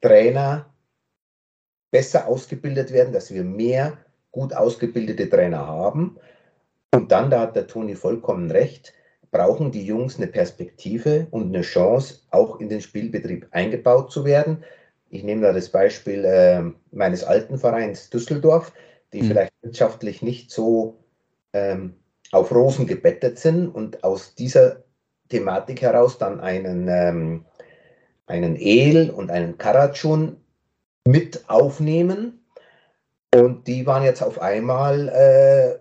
Trainer 0.00 0.66
besser 1.90 2.28
ausgebildet 2.28 2.92
werden, 2.92 3.12
dass 3.12 3.34
wir 3.34 3.42
mehr 3.42 3.98
gut 4.30 4.54
ausgebildete 4.54 5.28
Trainer 5.28 5.66
haben. 5.66 6.18
Und 6.94 7.10
dann, 7.10 7.28
da 7.28 7.40
hat 7.40 7.56
der 7.56 7.66
Toni 7.66 7.96
vollkommen 7.96 8.52
recht, 8.52 8.92
brauchen 9.32 9.72
die 9.72 9.84
Jungs 9.84 10.16
eine 10.16 10.28
Perspektive 10.28 11.26
und 11.32 11.48
eine 11.48 11.62
Chance, 11.62 12.20
auch 12.30 12.60
in 12.60 12.68
den 12.68 12.80
Spielbetrieb 12.80 13.48
eingebaut 13.50 14.12
zu 14.12 14.24
werden. 14.24 14.62
Ich 15.12 15.22
nehme 15.22 15.42
da 15.42 15.52
das 15.52 15.68
Beispiel 15.68 16.24
äh, 16.24 16.62
meines 16.90 17.22
alten 17.22 17.58
Vereins 17.58 18.08
Düsseldorf. 18.08 18.72
die 19.12 19.22
mhm. 19.22 19.26
vielleicht 19.26 19.52
wirtschaftlich 19.60 20.22
nicht 20.22 20.50
so 20.50 21.04
ähm, 21.52 21.96
auf 22.32 22.50
Rosen 22.50 22.86
gebettet 22.86 23.38
sind 23.38 23.68
und 23.68 24.04
aus 24.04 24.34
dieser 24.34 24.84
Thematik 25.28 25.82
heraus 25.82 26.16
dann 26.16 26.40
einen, 26.40 26.88
ähm, 26.88 27.44
einen 28.26 28.56
El 28.56 29.10
und 29.10 29.30
einen 29.30 29.58
Karatschun 29.58 30.38
mit 31.06 31.44
aufnehmen. 31.46 32.46
Und 33.34 33.66
die 33.66 33.86
waren 33.86 34.04
jetzt 34.04 34.22
auf 34.22 34.40
einmal 34.40 35.08
äh, 35.10 35.78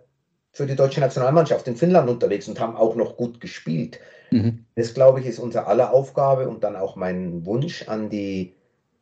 für 0.52 0.66
die 0.66 0.76
deutsche 0.76 1.00
Nationalmannschaft 1.00 1.70
in 1.70 1.78
Finnland 1.78 2.10
unterwegs 2.10 2.50
und 2.50 2.60
haben 2.60 2.76
auch 2.76 2.98
noch 2.98 3.16
gut 3.16 3.40
gespielt. 3.40 3.98
Mhm. 4.30 4.66
Das, 4.76 4.94
glaube 4.94 5.22
ich, 5.22 5.26
ist 5.26 5.40
unsere 5.40 5.68
aller 5.68 5.94
Aufgabe 5.94 6.50
und 6.50 6.66
dann 6.66 6.76
auch 6.76 6.98
mein 6.98 7.46
Wunsch 7.46 7.88
an 7.88 8.10
die 8.10 8.56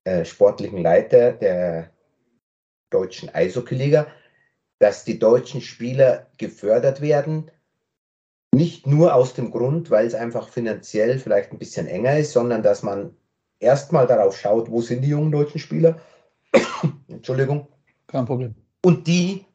äh, 0.09 0.25
sportlichen 0.25 0.81
Leiter 0.81 1.33
der 1.33 1.91
deutschen 2.89 3.29
Eishockeyliga, 3.29 4.07
dass 4.79 5.03
die 5.03 5.19
deutschen 5.19 5.61
Spieler 5.61 6.27
gefördert 6.37 7.01
werden. 7.01 7.51
Nicht 8.51 8.87
nur 8.87 9.13
aus 9.13 9.35
dem 9.35 9.51
Grund, 9.51 9.91
weil 9.91 10.07
es 10.07 10.15
einfach 10.15 10.49
finanziell 10.49 11.19
vielleicht 11.19 11.51
ein 11.51 11.59
bisschen 11.59 11.85
enger 11.85 12.17
ist, 12.17 12.31
sondern 12.31 12.63
dass 12.63 12.81
man 12.81 13.15
erstmal 13.59 14.07
darauf 14.07 14.35
schaut, 14.35 14.71
wo 14.71 14.81
sind 14.81 15.01
die 15.01 15.09
jungen 15.09 15.31
deutschen 15.31 15.59
Spieler. 15.59 15.99
Entschuldigung. 17.07 17.67
Kein 18.07 18.25
Problem. 18.25 18.55
Und 18.83 19.05
die 19.05 19.45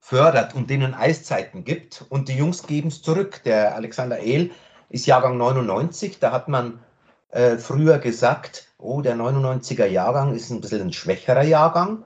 fördert 0.00 0.54
und 0.54 0.70
denen 0.70 0.94
Eiszeiten 0.94 1.64
gibt. 1.64 2.06
Und 2.08 2.30
die 2.30 2.36
Jungs 2.36 2.66
geben 2.66 2.88
es 2.88 3.02
zurück. 3.02 3.42
Der 3.44 3.74
Alexander 3.74 4.20
Ehl 4.20 4.52
ist 4.88 5.04
Jahrgang 5.04 5.36
99. 5.36 6.18
Da 6.18 6.32
hat 6.32 6.48
man 6.48 6.80
äh, 7.32 7.56
früher 7.56 7.98
gesagt, 7.98 8.68
oh, 8.78 9.00
der 9.00 9.16
99er 9.16 9.86
Jahrgang 9.86 10.34
ist 10.34 10.50
ein 10.50 10.60
bisschen 10.60 10.82
ein 10.82 10.92
schwächerer 10.92 11.42
Jahrgang. 11.42 12.04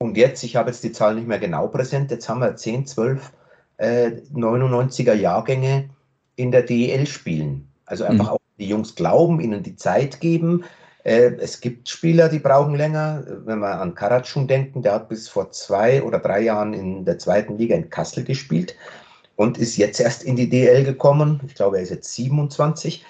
Und 0.00 0.16
jetzt, 0.16 0.44
ich 0.44 0.56
habe 0.56 0.70
jetzt 0.70 0.84
die 0.84 0.92
Zahl 0.92 1.14
nicht 1.14 1.26
mehr 1.26 1.38
genau 1.38 1.66
präsent, 1.68 2.10
jetzt 2.10 2.28
haben 2.28 2.40
wir 2.40 2.54
10, 2.54 2.86
12 2.86 3.32
äh, 3.78 4.10
99er 4.32 5.14
Jahrgänge 5.14 5.90
in 6.36 6.52
der 6.52 6.62
DEL 6.62 7.06
spielen. 7.06 7.68
Also 7.86 8.04
einfach 8.04 8.26
mhm. 8.26 8.30
auch 8.30 8.40
die 8.58 8.68
Jungs 8.68 8.94
glauben, 8.94 9.40
ihnen 9.40 9.62
die 9.62 9.76
Zeit 9.76 10.20
geben. 10.20 10.64
Äh, 11.04 11.32
es 11.38 11.60
gibt 11.60 11.88
Spieler, 11.88 12.28
die 12.28 12.38
brauchen 12.38 12.74
länger. 12.74 13.24
Wenn 13.44 13.60
wir 13.60 13.80
an 13.80 13.94
Karatschun 13.94 14.46
denken, 14.46 14.82
der 14.82 14.94
hat 14.94 15.08
bis 15.08 15.28
vor 15.28 15.50
zwei 15.50 16.02
oder 16.02 16.18
drei 16.18 16.40
Jahren 16.40 16.74
in 16.74 17.04
der 17.04 17.18
zweiten 17.18 17.58
Liga 17.58 17.74
in 17.74 17.90
Kassel 17.90 18.24
gespielt 18.24 18.76
und 19.36 19.58
ist 19.58 19.76
jetzt 19.76 20.00
erst 20.00 20.22
in 20.22 20.36
die 20.36 20.48
DL 20.48 20.84
gekommen. 20.84 21.40
Ich 21.46 21.54
glaube, 21.54 21.76
er 21.76 21.82
ist 21.82 21.90
jetzt 21.90 22.12
27 22.14 23.04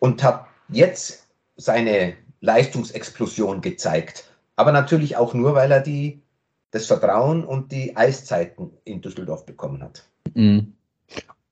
und 0.00 0.22
hat 0.22 0.46
jetzt 0.72 1.26
seine 1.56 2.14
Leistungsexplosion 2.40 3.60
gezeigt. 3.60 4.24
Aber 4.56 4.72
natürlich 4.72 5.16
auch 5.16 5.34
nur, 5.34 5.54
weil 5.54 5.70
er 5.70 5.80
die, 5.80 6.22
das 6.70 6.86
Vertrauen 6.86 7.44
und 7.44 7.72
die 7.72 7.96
Eiszeiten 7.96 8.70
in 8.84 9.00
Düsseldorf 9.00 9.46
bekommen 9.46 9.82
hat. 9.82 10.04
Mhm. 10.34 10.74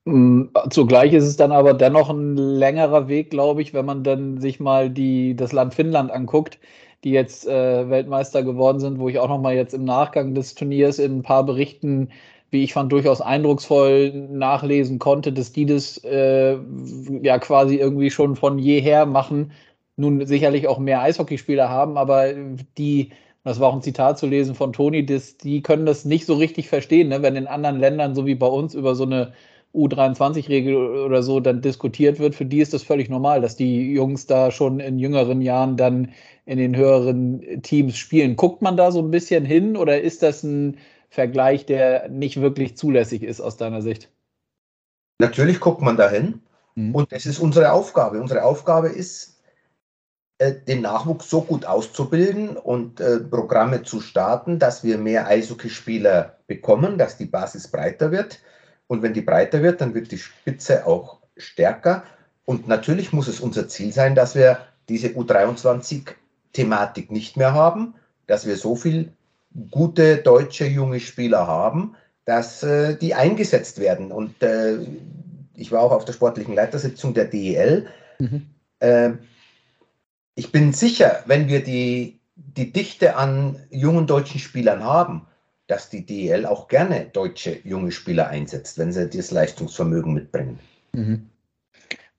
Mm, 0.04 0.44
zugleich 0.70 1.12
ist 1.12 1.24
es 1.24 1.36
dann 1.36 1.52
aber 1.52 1.74
dennoch 1.74 2.08
ein 2.08 2.36
längerer 2.36 3.08
Weg, 3.08 3.30
glaube 3.30 3.62
ich, 3.62 3.74
wenn 3.74 3.84
man 3.84 4.04
dann 4.04 4.40
sich 4.40 4.60
mal 4.60 4.88
die, 4.90 5.36
das 5.36 5.52
Land 5.52 5.74
Finnland 5.74 6.10
anguckt, 6.10 6.58
die 7.04 7.10
jetzt 7.10 7.46
äh, 7.46 7.88
Weltmeister 7.90 8.42
geworden 8.42 8.80
sind, 8.80 8.98
wo 8.98 9.08
ich 9.08 9.18
auch 9.18 9.28
noch 9.28 9.40
mal 9.40 9.54
jetzt 9.54 9.74
im 9.74 9.84
Nachgang 9.84 10.34
des 10.34 10.54
Turniers 10.54 10.98
in 10.98 11.18
ein 11.18 11.22
paar 11.22 11.44
Berichten, 11.44 12.10
wie 12.50 12.64
ich 12.64 12.72
fand, 12.72 12.92
durchaus 12.92 13.20
eindrucksvoll 13.20 14.12
nachlesen 14.12 14.98
konnte, 14.98 15.32
dass 15.32 15.52
die 15.52 15.66
das 15.66 15.98
äh, 16.04 16.56
ja 17.22 17.38
quasi 17.38 17.76
irgendwie 17.76 18.10
schon 18.10 18.36
von 18.36 18.58
jeher 18.58 19.06
machen. 19.06 19.52
Nun 19.96 20.24
sicherlich 20.26 20.68
auch 20.68 20.78
mehr 20.78 21.02
Eishockeyspieler 21.02 21.68
haben, 21.68 21.98
aber 21.98 22.32
die 22.78 23.10
das 23.44 23.60
war 23.60 23.68
auch 23.68 23.74
ein 23.74 23.82
Zitat 23.82 24.18
zu 24.18 24.26
lesen 24.26 24.54
von 24.54 24.72
Toni, 24.74 25.06
dass 25.06 25.38
die 25.38 25.62
können 25.62 25.86
das 25.86 26.04
nicht 26.04 26.26
so 26.26 26.34
richtig 26.34 26.68
verstehen, 26.68 27.08
ne? 27.08 27.22
wenn 27.22 27.34
in 27.34 27.46
anderen 27.46 27.78
Ländern, 27.78 28.14
so 28.14 28.26
wie 28.26 28.34
bei 28.34 28.46
uns, 28.46 28.74
über 28.74 28.94
so 28.94 29.04
eine 29.04 29.32
U23-Regel 29.74 30.76
oder 30.76 31.22
so 31.22 31.40
dann 31.40 31.62
diskutiert 31.62 32.18
wird, 32.18 32.34
für 32.34 32.44
die 32.44 32.60
ist 32.60 32.74
das 32.74 32.82
völlig 32.82 33.08
normal, 33.08 33.40
dass 33.40 33.56
die 33.56 33.92
Jungs 33.92 34.26
da 34.26 34.50
schon 34.50 34.80
in 34.80 34.98
jüngeren 34.98 35.40
Jahren 35.40 35.76
dann 35.76 36.08
in 36.46 36.58
den 36.58 36.76
höheren 36.76 37.62
Teams 37.62 37.96
spielen. 37.96 38.36
Guckt 38.36 38.60
man 38.60 38.76
da 38.76 38.90
so 38.90 39.00
ein 39.00 39.10
bisschen 39.10 39.44
hin 39.44 39.76
oder 39.76 40.00
ist 40.00 40.22
das 40.22 40.42
ein 40.42 40.76
Vergleich, 41.10 41.66
der 41.66 42.08
nicht 42.08 42.40
wirklich 42.40 42.76
zulässig 42.76 43.22
ist 43.22 43.40
aus 43.40 43.56
deiner 43.56 43.82
Sicht? 43.82 44.10
Natürlich 45.18 45.60
guckt 45.60 45.82
man 45.82 45.96
da 45.96 46.08
hin 46.08 46.42
mhm. 46.74 46.94
und 46.94 47.12
es 47.12 47.26
ist 47.26 47.38
unsere 47.38 47.72
Aufgabe. 47.72 48.20
Unsere 48.20 48.44
Aufgabe 48.44 48.88
ist, 48.88 49.40
äh, 50.38 50.54
den 50.54 50.82
Nachwuchs 50.82 51.28
so 51.28 51.42
gut 51.42 51.64
auszubilden 51.64 52.56
und 52.56 53.00
äh, 53.00 53.18
Programme 53.18 53.82
zu 53.82 54.00
starten, 54.00 54.58
dass 54.58 54.84
wir 54.84 54.98
mehr 54.98 55.26
Eishockeyspieler 55.26 56.38
bekommen, 56.46 56.98
dass 56.98 57.16
die 57.16 57.26
Basis 57.26 57.68
breiter 57.68 58.12
wird 58.12 58.40
und 58.88 59.02
wenn 59.02 59.14
die 59.14 59.20
breiter 59.20 59.62
wird, 59.62 59.80
dann 59.80 59.94
wird 59.94 60.10
die 60.10 60.18
Spitze 60.18 60.86
auch 60.86 61.20
stärker. 61.36 62.02
Und 62.44 62.66
natürlich 62.66 63.12
muss 63.12 63.28
es 63.28 63.40
unser 63.40 63.68
Ziel 63.68 63.92
sein, 63.92 64.14
dass 64.14 64.34
wir 64.34 64.58
diese 64.88 65.08
U23-Thematik 65.08 67.12
nicht 67.12 67.36
mehr 67.36 67.52
haben, 67.52 67.94
dass 68.26 68.46
wir 68.46 68.56
so 68.56 68.74
viel 68.74 69.12
gute 69.70 70.18
deutsche 70.18 70.66
junge 70.66 71.00
Spieler 71.00 71.46
haben, 71.46 71.94
dass 72.24 72.62
äh, 72.62 72.96
die 72.96 73.14
eingesetzt 73.14 73.80
werden. 73.80 74.12
Und 74.12 74.42
äh, 74.42 74.78
ich 75.54 75.72
war 75.72 75.82
auch 75.82 75.92
auf 75.92 76.04
der 76.04 76.12
sportlichen 76.12 76.54
Leitersitzung 76.54 77.14
der 77.14 77.24
DEL. 77.26 77.86
Mhm. 78.18 78.46
Äh, 78.80 79.10
ich 80.34 80.52
bin 80.52 80.72
sicher, 80.72 81.22
wenn 81.26 81.48
wir 81.48 81.62
die, 81.62 82.20
die 82.36 82.72
Dichte 82.72 83.16
an 83.16 83.56
jungen 83.70 84.06
deutschen 84.06 84.40
Spielern 84.40 84.84
haben, 84.84 85.26
dass 85.66 85.90
die 85.90 86.04
DEL 86.06 86.46
auch 86.46 86.68
gerne 86.68 87.06
deutsche 87.12 87.58
junge 87.64 87.92
Spieler 87.92 88.28
einsetzt, 88.28 88.78
wenn 88.78 88.92
sie 88.92 89.08
das 89.08 89.30
Leistungsvermögen 89.30 90.14
mitbringen. 90.14 90.58
Mhm. 90.92 91.28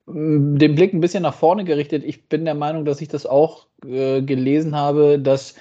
Den 0.06 0.74
Blick 0.74 0.92
ein 0.92 1.00
bisschen 1.00 1.22
nach 1.22 1.34
vorne 1.34 1.64
gerichtet. 1.64 2.02
Ich 2.04 2.28
bin 2.28 2.44
der 2.44 2.54
Meinung, 2.54 2.84
dass 2.84 3.00
ich 3.00 3.08
das 3.08 3.26
auch 3.26 3.66
äh, 3.86 4.22
gelesen 4.22 4.74
habe, 4.74 5.18
dass 5.18 5.54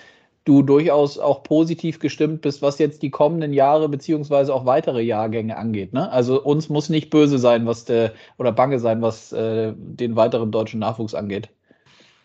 du 0.50 0.64
durchaus 0.64 1.20
auch 1.20 1.44
positiv 1.44 2.00
gestimmt 2.00 2.42
bist, 2.42 2.64
was 2.64 2.80
jetzt 2.80 3.04
die 3.04 3.12
kommenden 3.12 3.54
Jahre 3.54 3.88
beziehungsweise 3.88 4.52
auch 4.52 4.66
weitere 4.66 5.04
Jahrgänge 5.04 5.56
angeht. 5.56 5.94
Ne? 5.94 6.12
Also 6.12 6.44
uns 6.44 6.70
muss 6.70 6.90
nicht 6.90 7.12
böse 7.12 7.38
sein, 7.38 7.68
was 7.68 7.86
der 7.86 8.14
oder 8.40 8.52
bange 8.52 8.80
sein, 8.80 9.04
was 9.04 9.32
äh, 9.32 9.74
den 9.78 10.16
weiteren 10.16 10.52
deutschen 10.52 10.80
Nachwuchs 10.80 11.14
angeht. 11.14 11.50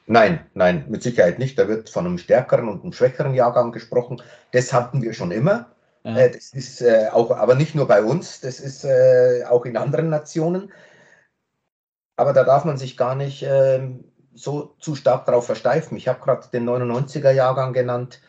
Nein, 0.07 0.41
nein, 0.55 0.87
mit 0.89 1.03
Sicherheit 1.03 1.39
nicht. 1.39 1.59
Da 1.59 1.69
wird 1.69 1.91
von 1.91 2.07
einem 2.07 2.17
stärkeren 2.17 2.69
und 2.69 2.83
einem 2.83 2.95
schwächeren 2.95 3.35
Jahrgang 3.35 3.73
gesprochen. 3.73 4.23
Das 4.53 4.73
hatten 4.73 5.03
wir 5.03 5.13
schon 5.13 5.31
immer. 5.31 5.67
Ja. 6.05 6.17
Äh, 6.17 6.31
das 6.31 6.55
ist 6.55 6.81
äh, 6.81 7.09
auch, 7.13 7.31
aber 7.31 7.55
nicht 7.55 7.75
nur 7.75 7.87
bei 7.87 8.03
uns, 8.03 8.41
das 8.41 8.59
ist 8.59 8.85
äh, 8.85 9.45
auch 9.47 9.67
in 9.67 9.77
anderen 9.77 10.09
Nationen. 10.09 10.73
Aber 12.17 12.33
da 12.33 12.43
darf 12.45 12.65
man 12.65 12.79
sich 12.79 12.97
gar 12.97 13.17
nicht 13.17 13.45
ähm, 13.47 14.05
so 14.35 14.75
zu 14.81 14.95
stark 14.95 15.27
darauf 15.27 15.47
versteifen. 15.47 15.97
Ich 15.97 16.09
habe 16.09 16.21
gerade 16.21 16.49
den 16.53 16.69
99er 16.69 17.31
Jahrgang 17.31 17.73
genannt. 17.73 18.21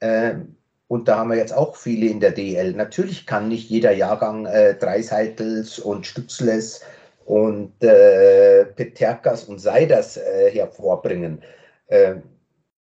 Ähm, 0.00 0.56
und 0.88 1.06
da 1.06 1.18
haben 1.18 1.30
wir 1.30 1.36
jetzt 1.36 1.52
auch 1.52 1.76
viele 1.76 2.06
in 2.06 2.20
der 2.20 2.32
DL. 2.32 2.72
Natürlich 2.72 3.26
kann 3.26 3.48
nicht 3.48 3.70
jeder 3.70 3.92
Jahrgang 3.92 4.46
äh, 4.46 4.74
Dreiseitels 4.74 5.78
und 5.78 6.06
Stützles 6.06 6.82
und 7.24 7.82
äh, 7.82 8.64
Peterkas 8.64 9.44
und 9.44 9.60
Seiders 9.60 10.16
äh, 10.16 10.50
hervorbringen. 10.50 11.42
Äh, 11.86 12.16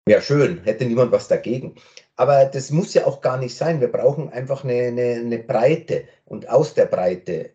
ja, 0.07 0.21
schön, 0.21 0.63
hätte 0.63 0.85
niemand 0.85 1.11
was 1.11 1.27
dagegen. 1.27 1.75
Aber 2.15 2.45
das 2.45 2.71
muss 2.71 2.93
ja 2.93 3.05
auch 3.05 3.21
gar 3.21 3.37
nicht 3.37 3.55
sein. 3.55 3.79
Wir 3.79 3.91
brauchen 3.91 4.29
einfach 4.29 4.63
eine, 4.63 4.87
eine, 4.87 5.13
eine 5.13 5.39
Breite 5.39 6.05
und 6.25 6.49
aus 6.49 6.73
der 6.73 6.87
Breite 6.87 7.51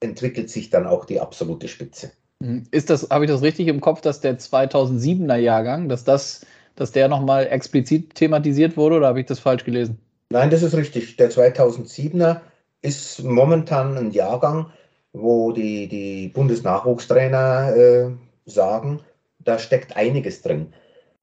entwickelt 0.00 0.50
sich 0.50 0.70
dann 0.70 0.86
auch 0.86 1.04
die 1.04 1.20
absolute 1.20 1.68
Spitze. 1.68 2.12
Mhm. 2.42 2.64
Ist 2.70 2.90
das, 2.90 3.08
habe 3.10 3.24
ich 3.24 3.30
das 3.30 3.42
richtig 3.42 3.68
im 3.68 3.80
Kopf, 3.80 4.00
dass 4.00 4.20
der 4.20 4.38
2007er 4.38 5.36
Jahrgang, 5.36 5.88
dass 5.88 6.04
das, 6.04 6.44
dass 6.74 6.90
der 6.90 7.08
nochmal 7.08 7.46
explizit 7.46 8.14
thematisiert 8.14 8.76
wurde 8.76 8.96
oder 8.96 9.08
habe 9.08 9.20
ich 9.20 9.26
das 9.26 9.38
falsch 9.38 9.64
gelesen? 9.64 9.98
Nein, 10.30 10.50
das 10.50 10.62
ist 10.62 10.74
richtig. 10.74 11.16
Der 11.16 11.30
2007er 11.30 12.40
ist 12.80 13.22
momentan 13.22 13.96
ein 13.96 14.10
Jahrgang, 14.10 14.66
wo 15.12 15.52
die, 15.52 15.88
die 15.88 16.28
Bundesnachwuchstrainer 16.28 17.76
äh, 17.76 18.10
sagen, 18.46 19.00
da 19.38 19.58
steckt 19.58 19.96
einiges 19.96 20.42
drin. 20.42 20.72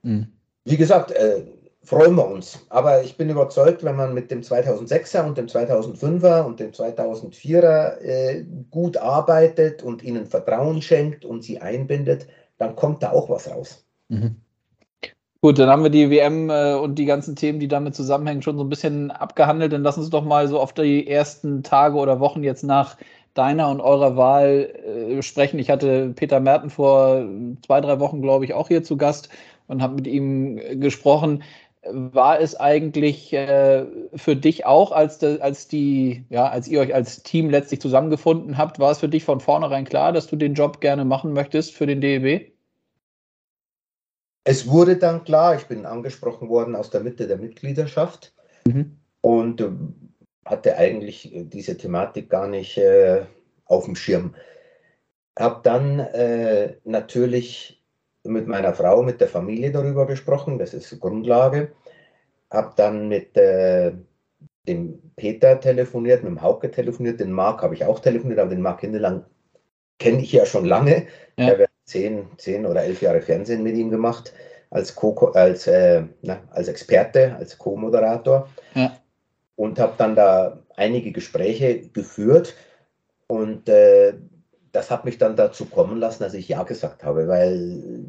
Mhm. 0.04 0.28
Wie 0.64 0.78
gesagt, 0.78 1.12
äh, 1.12 1.44
freuen 1.84 2.16
wir 2.16 2.28
uns. 2.28 2.66
Aber 2.70 3.04
ich 3.04 3.18
bin 3.18 3.30
überzeugt, 3.30 3.84
wenn 3.84 3.96
man 3.96 4.14
mit 4.14 4.32
dem 4.32 4.42
2006er 4.42 5.26
und 5.26 5.38
dem 5.38 5.48
2005er 5.48 6.44
und 6.44 6.60
dem 6.60 6.72
2004er 6.72 8.00
äh, 8.00 8.46
gut 8.70 8.98
arbeitet 8.98 9.84
und 9.84 10.04
ihnen 10.04 10.26
Vertrauen 10.26 10.82
schenkt 10.82 11.26
und 11.26 11.44
sie 11.44 11.60
einbindet, 11.60 12.28
dann 12.58 12.76
kommt 12.76 13.04
da 13.04 13.12
auch 13.12 13.30
was 13.30 13.50
raus. 13.50 13.86
Mhm. 14.10 14.36
Gut, 15.42 15.58
dann 15.58 15.70
haben 15.70 15.84
wir 15.84 15.90
die 15.90 16.10
WM 16.10 16.50
äh, 16.50 16.74
und 16.74 16.96
die 16.96 17.06
ganzen 17.06 17.38
Themen, 17.38 17.62
die 17.62 17.70
damit 17.70 17.96
zusammenhängen, 17.96 18.42
schon 18.42 18.58
so 18.58 18.64
ein 18.66 18.70
bisschen 18.70 19.10
abgehandelt. 19.10 19.72
Dann 19.72 19.84
lassen 19.84 20.04
Sie 20.04 20.10
doch 20.10 20.26
mal 20.26 20.50
so 20.50 20.60
auf 20.60 20.74
die 20.74 21.08
ersten 21.08 21.64
Tage 21.64 21.96
oder 21.96 22.20
Wochen 22.20 22.44
jetzt 22.44 22.64
nach 22.64 22.98
deiner 23.36 23.70
und 23.70 23.80
eurer 23.80 24.18
Wahl 24.18 24.74
äh, 24.86 25.22
sprechen. 25.22 25.58
Ich 25.60 25.70
hatte 25.70 26.12
Peter 26.14 26.42
Merten 26.42 26.70
vor 26.70 27.26
zwei, 27.66 27.80
drei 27.80 28.02
Wochen, 28.02 28.22
glaube 28.22 28.44
ich, 28.44 28.54
auch 28.54 28.68
hier 28.68 28.84
zu 28.84 28.98
Gast 28.98 29.30
und 29.68 29.82
habe 29.82 29.96
mit 29.96 30.08
ihm 30.08 30.60
gesprochen. 30.82 31.44
War 31.84 32.40
es 32.40 32.56
eigentlich 32.56 33.32
äh, 33.34 33.86
für 34.16 34.36
dich 34.36 34.66
auch, 34.66 34.92
als, 34.92 35.24
als 35.24 35.68
die, 35.68 36.26
ja, 36.30 36.48
als 36.50 36.68
ihr 36.68 36.82
euch 36.82 36.94
als 36.94 37.24
Team 37.24 37.50
letztlich 37.50 37.80
zusammengefunden 37.80 38.58
habt, 38.58 38.80
war 38.80 38.92
es 38.92 39.00
für 39.00 39.10
dich 39.10 39.24
von 39.24 39.40
vornherein 39.40 39.86
klar, 39.86 40.12
dass 40.12 40.28
du 40.28 40.36
den 40.36 40.54
Job 40.54 40.82
gerne 40.82 41.06
machen 41.06 41.34
möchtest 41.34 41.74
für 41.74 41.88
den 41.88 42.02
DEB? 42.02 42.52
Es 44.44 44.68
wurde 44.68 44.98
dann 44.98 45.24
klar, 45.24 45.56
ich 45.56 45.66
bin 45.68 45.86
angesprochen 45.86 46.50
worden 46.50 46.76
aus 46.76 46.90
der 46.90 47.02
Mitte 47.02 47.28
der 47.28 47.38
Mitgliedschaft 47.38 48.34
mhm. 48.66 48.98
und 49.22 49.62
äh, 49.62 49.70
hatte 50.46 50.76
eigentlich 50.76 51.32
diese 51.34 51.78
Thematik 51.78 52.30
gar 52.30 52.48
nicht 52.48 52.78
äh, 52.78 53.26
auf 53.66 53.86
dem 53.86 53.96
Schirm. 53.96 54.36
Habe 55.38 55.62
dann 55.64 56.00
äh, 56.00 56.76
natürlich 56.84 57.79
mit 58.24 58.48
meiner 58.48 58.74
Frau, 58.74 59.02
mit 59.02 59.22
der 59.22 59.28
Familie 59.28 59.72
darüber 59.72 60.06
gesprochen, 60.06 60.60
das 60.60 60.74
ist 60.74 60.92
die 60.92 61.00
Grundlage. 61.00 61.72
Habe 62.52 62.74
dann 62.76 63.08
mit 63.08 63.38
äh, 63.38 63.94
dem 64.68 65.02
Peter 65.16 65.60
telefoniert, 65.60 66.24
mit 66.24 66.32
dem 66.32 66.42
Hauke 66.42 66.72
telefoniert, 66.72 67.20
den 67.20 67.32
Marc 67.32 67.62
habe 67.62 67.76
ich 67.76 67.86
auch 67.86 68.00
telefoniert, 68.00 68.40
aber 68.40 68.50
den 68.50 68.62
Marc 68.62 68.82
Hindelang 68.82 69.26
kenne 70.00 70.22
ich 70.22 70.32
ja 70.32 70.46
schon 70.46 70.66
lange. 70.66 71.08
Ja. 71.38 71.46
Ich 71.46 71.50
habe 71.52 71.66
zehn, 71.86 72.28
zehn 72.38 72.66
oder 72.66 72.84
elf 72.84 73.02
Jahre 73.02 73.22
Fernsehen 73.22 73.64
mit 73.64 73.76
ihm 73.76 73.90
gemacht, 73.90 74.34
als, 74.70 74.96
Co 74.96 75.14
als, 75.34 75.68
äh, 75.68 76.04
na, 76.22 76.42
als 76.52 76.68
Experte, 76.68 77.36
als 77.36 77.58
Co-Moderator. 77.58 78.48
Ja. 78.76 78.98
Und 79.56 79.80
habe 79.80 79.94
dann 79.98 80.16
da 80.16 80.60
einige 80.76 81.12
Gespräche 81.12 81.82
geführt. 81.90 82.56
Und 83.28 83.68
äh, 83.68 84.14
das 84.72 84.92
hat 84.92 85.06
mich 85.06 85.18
dann 85.18 85.36
dazu 85.36 85.66
kommen 85.66 85.98
lassen, 86.00 86.24
dass 86.24 86.34
ich 86.34 86.48
Ja 86.48 86.64
gesagt 86.64 87.04
habe, 87.04 87.28
weil 87.28 88.06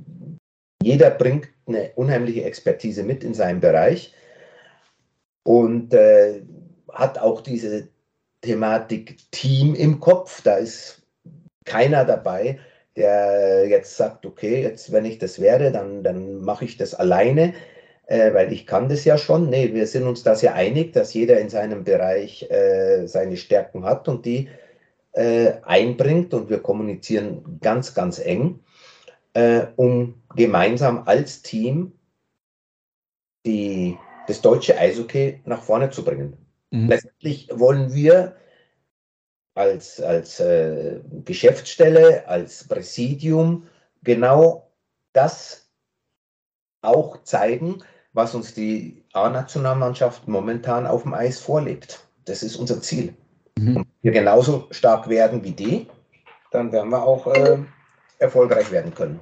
jeder 0.82 1.10
bringt 1.10 1.48
eine 1.66 1.92
unheimliche 1.94 2.44
Expertise 2.44 3.02
mit 3.02 3.22
in 3.22 3.34
seinem 3.34 3.60
Bereich 3.60 4.14
und 5.44 5.94
äh, 5.94 6.42
hat 6.92 7.18
auch 7.18 7.40
diese 7.40 7.88
Thematik 8.42 9.18
Team 9.30 9.74
im 9.74 10.00
Kopf. 10.00 10.42
Da 10.42 10.56
ist 10.56 11.02
keiner 11.64 12.04
dabei, 12.04 12.58
der 12.96 13.66
jetzt 13.68 13.96
sagt, 13.96 14.26
okay, 14.26 14.62
jetzt 14.62 14.92
wenn 14.92 15.04
ich 15.04 15.18
das 15.18 15.40
werde, 15.40 15.70
dann, 15.70 16.02
dann 16.02 16.40
mache 16.40 16.64
ich 16.64 16.76
das 16.76 16.94
alleine, 16.94 17.54
äh, 18.06 18.32
weil 18.34 18.52
ich 18.52 18.66
kann 18.66 18.88
das 18.88 19.04
ja 19.04 19.18
schon. 19.18 19.50
Nee, 19.50 19.74
wir 19.74 19.86
sind 19.86 20.06
uns 20.06 20.22
da 20.22 20.34
sehr 20.34 20.54
einig, 20.54 20.92
dass 20.92 21.14
jeder 21.14 21.38
in 21.38 21.50
seinem 21.50 21.84
Bereich 21.84 22.50
äh, 22.50 23.06
seine 23.06 23.36
Stärken 23.36 23.84
hat 23.84 24.08
und 24.08 24.24
die 24.24 24.48
äh, 25.12 25.54
einbringt 25.62 26.34
und 26.34 26.48
wir 26.50 26.60
kommunizieren 26.60 27.58
ganz, 27.60 27.94
ganz 27.94 28.18
eng, 28.18 28.60
äh, 29.32 29.66
um 29.76 30.22
gemeinsam 30.34 31.02
als 31.06 31.42
Team 31.42 31.92
die, 33.44 33.98
das 34.26 34.40
deutsche 34.40 34.78
Eishockey 34.78 35.40
nach 35.44 35.62
vorne 35.62 35.90
zu 35.90 36.04
bringen. 36.04 36.36
Mhm. 36.70 36.88
Letztlich 36.88 37.48
wollen 37.52 37.92
wir 37.94 38.36
als, 39.54 40.00
als 40.00 40.40
äh, 40.40 41.00
Geschäftsstelle, 41.24 42.26
als 42.28 42.66
Präsidium 42.68 43.66
genau 44.02 44.70
das 45.12 45.70
auch 46.82 47.22
zeigen, 47.24 47.82
was 48.12 48.34
uns 48.34 48.54
die 48.54 49.04
A-Nationalmannschaft 49.12 50.28
momentan 50.28 50.86
auf 50.86 51.02
dem 51.02 51.14
Eis 51.14 51.38
vorlegt. 51.38 52.06
Das 52.24 52.42
ist 52.42 52.56
unser 52.56 52.80
Ziel. 52.80 53.14
Mhm. 53.60 53.76
Und 53.76 53.86
wir 54.02 54.12
genauso 54.12 54.66
stark 54.70 55.08
werden 55.08 55.44
wie 55.44 55.52
die, 55.52 55.86
dann 56.50 56.72
werden 56.72 56.90
wir 56.90 57.02
auch 57.02 57.26
äh, 57.26 57.58
erfolgreich 58.18 58.70
werden 58.72 58.94
können. 58.94 59.20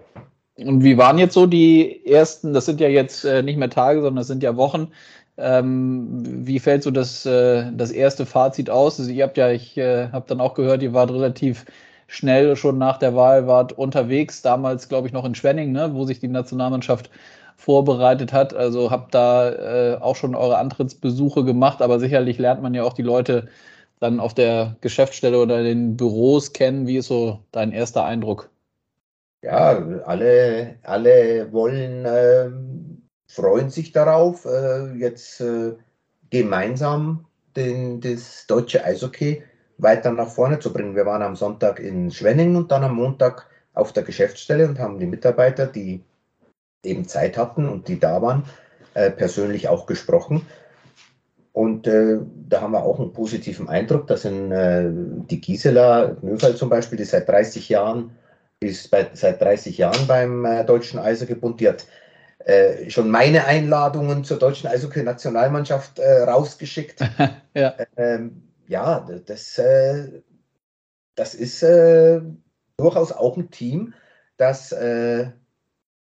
Und 0.57 0.83
wie 0.83 0.99
waren 0.99 1.19
jetzt 1.19 1.35
so 1.35 1.47
die 1.47 2.05
ersten, 2.07 2.53
das 2.53 2.67
sind 2.67 2.81
ja 2.81 2.89
jetzt 2.89 3.25
äh, 3.25 3.43
nicht 3.43 3.59
mehr 3.59 3.71
Tage, 3.71 4.01
sondern 4.01 4.17
das 4.17 4.27
sind 4.27 4.43
ja 4.43 4.57
Wochen. 4.57 4.89
Ähm, 5.37 6.09
wie 6.47 6.59
fällt 6.59 6.83
so 6.83 6.91
das, 6.91 7.25
äh, 7.27 7.71
das 7.73 7.91
erste 7.91 8.27
Fazit 8.27 8.71
aus? 8.71 8.99
Also 8.99 9.11
ihr 9.11 9.25
habt 9.25 9.37
ja, 9.37 9.51
ich 9.51 9.77
äh, 9.77 10.09
habe 10.11 10.27
dann 10.29 10.41
auch 10.41 10.55
gehört, 10.55 10.83
ihr 10.83 10.95
wart 10.95 11.11
relativ 11.11 11.65
schnell 12.09 12.57
schon 12.57 12.79
nach 12.79 12.99
der 12.99 13.15
Wahl, 13.15 13.47
wart 13.47 13.73
unterwegs, 13.73 14.43
damals 14.43 14.89
glaube 14.89 15.07
ich 15.07 15.13
noch 15.13 15.25
in 15.25 15.35
Schwenning, 15.35 15.73
ne, 15.73 15.91
wo 15.95 16.05
sich 16.05 16.19
die 16.19 16.29
Nationalmannschaft 16.29 17.11
vorbereitet 17.57 18.33
hat. 18.33 18.55
Also 18.55 18.91
habt 18.91 19.15
da 19.15 19.51
äh, 19.51 19.99
auch 20.01 20.17
schon 20.17 20.35
eure 20.35 20.59
Antrittsbesuche 20.59 21.45
gemacht, 21.45 21.83
aber 21.83 22.01
sicherlich 22.01 22.39
lernt 22.39 22.63
man 22.63 22.75
ja 22.75 22.83
auch 22.83 22.95
die 22.95 23.03
Leute 23.03 23.49
dann 24.01 24.21
auf 24.21 24.35
der 24.35 24.77
Geschäftsstelle 24.81 25.41
oder 25.41 25.59
in 25.61 25.65
den 25.65 25.97
Büros 25.97 26.53
kennen. 26.53 26.87
Wie 26.87 26.99
ist 26.99 27.09
so 27.09 27.41
dein 27.53 27.73
erster 27.73 28.05
Eindruck? 28.05 28.51
Ja, 29.43 29.79
alle, 30.05 30.77
alle 30.83 31.53
wollen, 31.53 32.05
äh, 32.05 32.51
freuen 33.29 33.71
sich 33.71 33.93
darauf, 33.93 34.45
äh, 34.45 34.93
jetzt 34.95 35.41
äh, 35.41 35.75
gemeinsam 36.31 37.27
den, 37.55 38.01
das 38.01 38.47
deutsche 38.47 38.85
Eishockey 38.85 39.43
weiter 39.79 40.11
nach 40.11 40.29
vorne 40.29 40.59
zu 40.59 40.73
bringen. 40.73 40.97
Wir 40.97 41.07
waren 41.07 41.23
am 41.23 41.37
Sonntag 41.37 41.79
in 41.79 42.11
Schwenning 42.11 42.57
und 42.57 42.73
dann 42.73 42.83
am 42.83 42.97
Montag 42.97 43.47
auf 43.75 43.93
der 43.93 44.03
Geschäftsstelle 44.03 44.69
und 44.69 44.79
haben 44.79 44.99
die 44.99 45.07
Mitarbeiter, 45.07 45.67
die 45.67 46.03
eben 46.85 47.07
Zeit 47.07 47.37
hatten 47.37 47.69
und 47.69 47.87
die 47.87 47.99
da 47.99 48.21
waren, 48.21 48.43
äh, 48.95 49.11
persönlich 49.11 49.69
auch 49.69 49.87
gesprochen. 49.87 50.45
Und 51.59 51.89
äh, 51.89 52.21
da 52.49 52.61
haben 52.61 52.71
wir 52.71 52.85
auch 52.85 53.01
einen 53.01 53.13
positiven 53.13 53.69
Eindruck. 53.69 54.07
Das 54.07 54.23
sind 54.23 54.53
äh, 54.53 54.89
die 54.93 55.41
Gisela 55.41 56.17
Nöfel 56.23 56.55
zum 56.55 56.69
Beispiel, 56.69 56.97
die 56.97 57.05
seit 57.05 57.29
30 57.29 57.69
Jahren, 57.69 58.13
ist 58.61 58.93
bei, 58.93 59.11
seit 59.13 59.43
30 59.43 59.77
Jahren 59.77 60.07
beim 60.07 60.45
äh, 60.45 60.65
Deutschen 60.65 61.01
Eishockeybund. 61.01 61.59
Die 61.59 61.67
hat 61.67 61.85
äh, 62.45 62.89
schon 62.89 63.11
meine 63.11 63.45
Einladungen 63.45 64.23
zur 64.23 64.39
Deutschen 64.39 64.69
Eishockey-Nationalmannschaft 64.69 65.99
äh, 65.99 66.23
rausgeschickt. 66.23 67.01
ja. 67.55 67.75
Ähm, 67.97 68.41
ja, 68.69 69.05
das, 69.27 69.59
äh, 69.59 70.23
das 71.17 71.35
ist 71.35 71.67
durchaus 72.77 73.11
auch 73.11 73.37
ein 73.37 73.51
Team, 73.51 73.95
das 74.37 74.73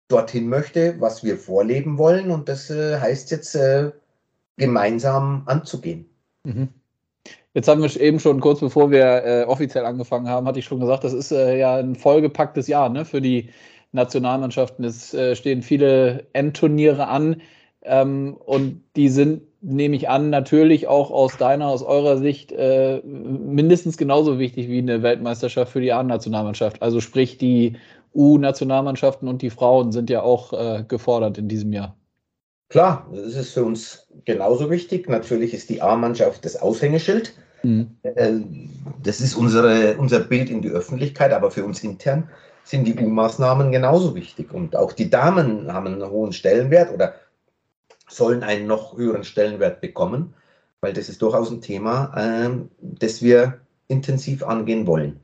dorthin 0.08 0.48
möchte, 0.48 1.00
was 1.00 1.22
wir 1.22 1.38
vorleben 1.38 1.96
wollen. 1.96 2.32
Und 2.32 2.48
das 2.48 2.68
heißt 2.70 3.30
jetzt 3.30 3.56
gemeinsam 4.56 5.42
anzugehen. 5.46 6.06
Mhm. 6.44 6.68
Jetzt 7.54 7.68
haben 7.68 7.82
wir 7.82 8.00
eben 8.00 8.18
schon 8.18 8.40
kurz 8.40 8.60
bevor 8.60 8.90
wir 8.90 9.24
äh, 9.24 9.44
offiziell 9.44 9.84
angefangen 9.84 10.28
haben, 10.28 10.46
hatte 10.46 10.58
ich 10.58 10.64
schon 10.64 10.80
gesagt, 10.80 11.04
das 11.04 11.12
ist 11.12 11.30
äh, 11.30 11.58
ja 11.58 11.76
ein 11.76 11.94
vollgepacktes 11.94 12.66
Jahr 12.66 12.88
ne, 12.88 13.04
für 13.04 13.20
die 13.20 13.50
Nationalmannschaften. 13.92 14.84
Es 14.84 15.14
äh, 15.14 15.36
stehen 15.36 15.62
viele 15.62 16.26
Endturniere 16.32 17.06
an 17.06 17.40
ähm, 17.82 18.36
und 18.44 18.82
die 18.96 19.08
sind, 19.08 19.42
nehme 19.60 19.94
ich 19.94 20.08
an, 20.08 20.30
natürlich 20.30 20.88
auch 20.88 21.12
aus 21.12 21.36
deiner, 21.36 21.68
aus 21.68 21.82
eurer 21.82 22.18
Sicht 22.18 22.50
äh, 22.50 23.00
mindestens 23.04 23.96
genauso 23.96 24.38
wichtig 24.40 24.68
wie 24.68 24.78
eine 24.78 25.02
Weltmeisterschaft 25.02 25.72
für 25.72 25.80
die 25.80 25.92
A-Nationalmannschaft. 25.92 26.82
Also 26.82 27.00
sprich, 27.00 27.38
die 27.38 27.76
U-Nationalmannschaften 28.14 29.28
und 29.28 29.42
die 29.42 29.50
Frauen 29.50 29.92
sind 29.92 30.10
ja 30.10 30.22
auch 30.22 30.52
äh, 30.52 30.84
gefordert 30.86 31.38
in 31.38 31.48
diesem 31.48 31.72
Jahr. 31.72 31.96
Klar, 32.74 33.06
das 33.12 33.36
ist 33.36 33.52
für 33.52 33.62
uns 33.62 34.08
genauso 34.24 34.68
wichtig. 34.68 35.08
Natürlich 35.08 35.54
ist 35.54 35.70
die 35.70 35.80
A-Mannschaft 35.80 36.44
das 36.44 36.60
Aushängeschild. 36.60 37.32
Mhm. 37.62 37.98
Äh, 38.02 38.32
das 39.00 39.20
ist 39.20 39.36
unsere, 39.36 39.96
unser 39.96 40.18
Bild 40.18 40.50
in 40.50 40.60
die 40.60 40.70
Öffentlichkeit, 40.70 41.32
aber 41.32 41.52
für 41.52 41.64
uns 41.64 41.84
intern 41.84 42.28
sind 42.64 42.84
die 42.88 42.96
U-Maßnahmen 42.96 43.70
genauso 43.70 44.16
wichtig. 44.16 44.52
Und 44.52 44.74
auch 44.74 44.90
die 44.92 45.08
Damen 45.08 45.72
haben 45.72 45.86
einen 45.86 46.10
hohen 46.10 46.32
Stellenwert 46.32 46.92
oder 46.92 47.14
sollen 48.08 48.42
einen 48.42 48.66
noch 48.66 48.98
höheren 48.98 49.22
Stellenwert 49.22 49.80
bekommen, 49.80 50.34
weil 50.80 50.94
das 50.94 51.08
ist 51.08 51.22
durchaus 51.22 51.52
ein 51.52 51.60
Thema, 51.60 52.12
ähm, 52.16 52.70
das 52.80 53.22
wir 53.22 53.60
intensiv 53.86 54.42
angehen 54.42 54.88
wollen. 54.88 55.20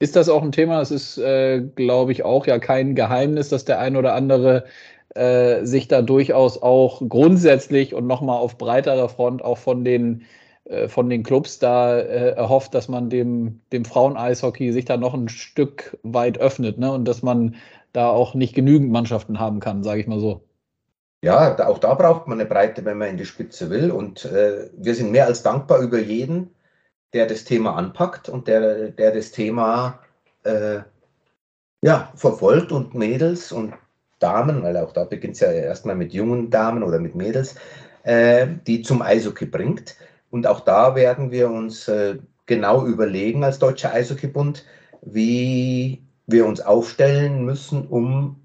Ist 0.00 0.16
das 0.16 0.28
auch 0.28 0.42
ein 0.42 0.50
Thema? 0.50 0.80
Es 0.80 0.90
ist, 0.90 1.18
äh, 1.18 1.60
glaube 1.60 2.10
ich, 2.10 2.24
auch 2.24 2.48
ja 2.48 2.58
kein 2.58 2.96
Geheimnis, 2.96 3.50
dass 3.50 3.64
der 3.64 3.78
ein 3.78 3.94
oder 3.94 4.14
andere 4.14 4.64
äh, 5.14 5.64
sich 5.64 5.88
da 5.88 6.02
durchaus 6.02 6.62
auch 6.62 7.02
grundsätzlich 7.08 7.94
und 7.94 8.06
nochmal 8.06 8.38
auf 8.38 8.58
breiterer 8.58 9.08
Front 9.08 9.42
auch 9.44 9.58
von 9.58 9.84
den 9.84 10.24
äh, 10.64 10.88
von 10.88 11.10
den 11.10 11.22
Clubs 11.22 11.58
da 11.58 11.98
äh, 11.98 12.30
erhofft, 12.30 12.74
dass 12.74 12.88
man 12.88 13.10
dem, 13.10 13.60
dem 13.72 13.84
Frauen-Eishockey 13.84 14.72
sich 14.72 14.84
da 14.84 14.96
noch 14.96 15.14
ein 15.14 15.28
Stück 15.28 15.98
weit 16.02 16.38
öffnet 16.38 16.78
ne? 16.78 16.92
und 16.92 17.06
dass 17.06 17.22
man 17.22 17.56
da 17.92 18.08
auch 18.08 18.34
nicht 18.34 18.54
genügend 18.54 18.92
Mannschaften 18.92 19.40
haben 19.40 19.58
kann, 19.60 19.82
sage 19.82 20.00
ich 20.00 20.06
mal 20.06 20.20
so. 20.20 20.44
Ja, 21.22 21.68
auch 21.68 21.78
da 21.78 21.94
braucht 21.94 22.28
man 22.28 22.40
eine 22.40 22.48
Breite, 22.48 22.84
wenn 22.84 22.98
man 22.98 23.08
in 23.08 23.16
die 23.16 23.26
Spitze 23.26 23.68
will. 23.68 23.90
Und 23.90 24.24
äh, 24.24 24.70
wir 24.76 24.94
sind 24.94 25.10
mehr 25.10 25.26
als 25.26 25.42
dankbar 25.42 25.80
über 25.80 25.98
jeden, 25.98 26.54
der 27.12 27.26
das 27.26 27.44
Thema 27.44 27.74
anpackt 27.74 28.28
und 28.28 28.46
der, 28.46 28.90
der 28.90 29.12
das 29.12 29.32
Thema 29.32 29.98
äh, 30.44 30.80
ja, 31.82 32.12
verfolgt 32.14 32.72
und 32.72 32.94
Mädels 32.94 33.52
und 33.52 33.74
Damen, 34.20 34.62
weil 34.62 34.76
auch 34.76 34.92
da 34.92 35.04
beginnt 35.04 35.34
es 35.34 35.40
ja 35.40 35.50
erstmal 35.50 35.96
mit 35.96 36.12
jungen 36.12 36.50
Damen 36.50 36.82
oder 36.84 37.00
mit 37.00 37.14
Mädels, 37.16 37.56
äh, 38.04 38.46
die 38.66 38.82
zum 38.82 39.02
Eishockey 39.02 39.46
bringt. 39.46 39.96
Und 40.30 40.46
auch 40.46 40.60
da 40.60 40.94
werden 40.94 41.32
wir 41.32 41.50
uns 41.50 41.88
äh, 41.88 42.18
genau 42.46 42.86
überlegen 42.86 43.42
als 43.42 43.58
Deutscher 43.58 43.92
Eishockeybund, 43.92 44.64
wie 45.02 46.02
wir 46.26 46.46
uns 46.46 46.60
aufstellen 46.60 47.44
müssen, 47.44 47.86
um 47.88 48.36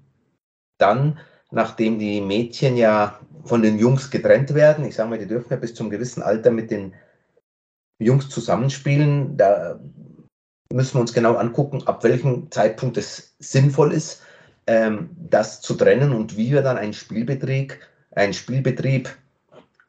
dann 0.78 1.18
nachdem 1.50 1.98
die 1.98 2.20
Mädchen 2.20 2.76
ja 2.76 3.20
von 3.44 3.62
den 3.62 3.78
Jungs 3.78 4.10
getrennt 4.10 4.54
werden. 4.54 4.84
Ich 4.84 4.96
sage 4.96 5.10
mal, 5.10 5.18
die 5.18 5.28
dürfen 5.28 5.50
ja 5.50 5.56
bis 5.56 5.74
zum 5.74 5.90
gewissen 5.90 6.22
Alter 6.22 6.50
mit 6.50 6.70
den 6.70 6.94
Jungs 7.98 8.28
zusammenspielen. 8.28 9.36
Da 9.36 9.78
müssen 10.72 10.94
wir 10.94 11.00
uns 11.00 11.12
genau 11.12 11.34
angucken, 11.34 11.82
ab 11.86 12.02
welchem 12.02 12.50
Zeitpunkt 12.50 12.96
es 12.96 13.36
sinnvoll 13.38 13.92
ist, 13.92 14.22
ähm, 14.66 15.10
das 15.30 15.60
zu 15.60 15.74
trennen 15.74 16.12
und 16.12 16.36
wie 16.36 16.52
wir 16.52 16.62
dann 16.62 16.78
einen 16.78 16.94
Spielbetrieb, 16.94 17.78
einen 18.12 18.32
Spielbetrieb, 18.32 19.08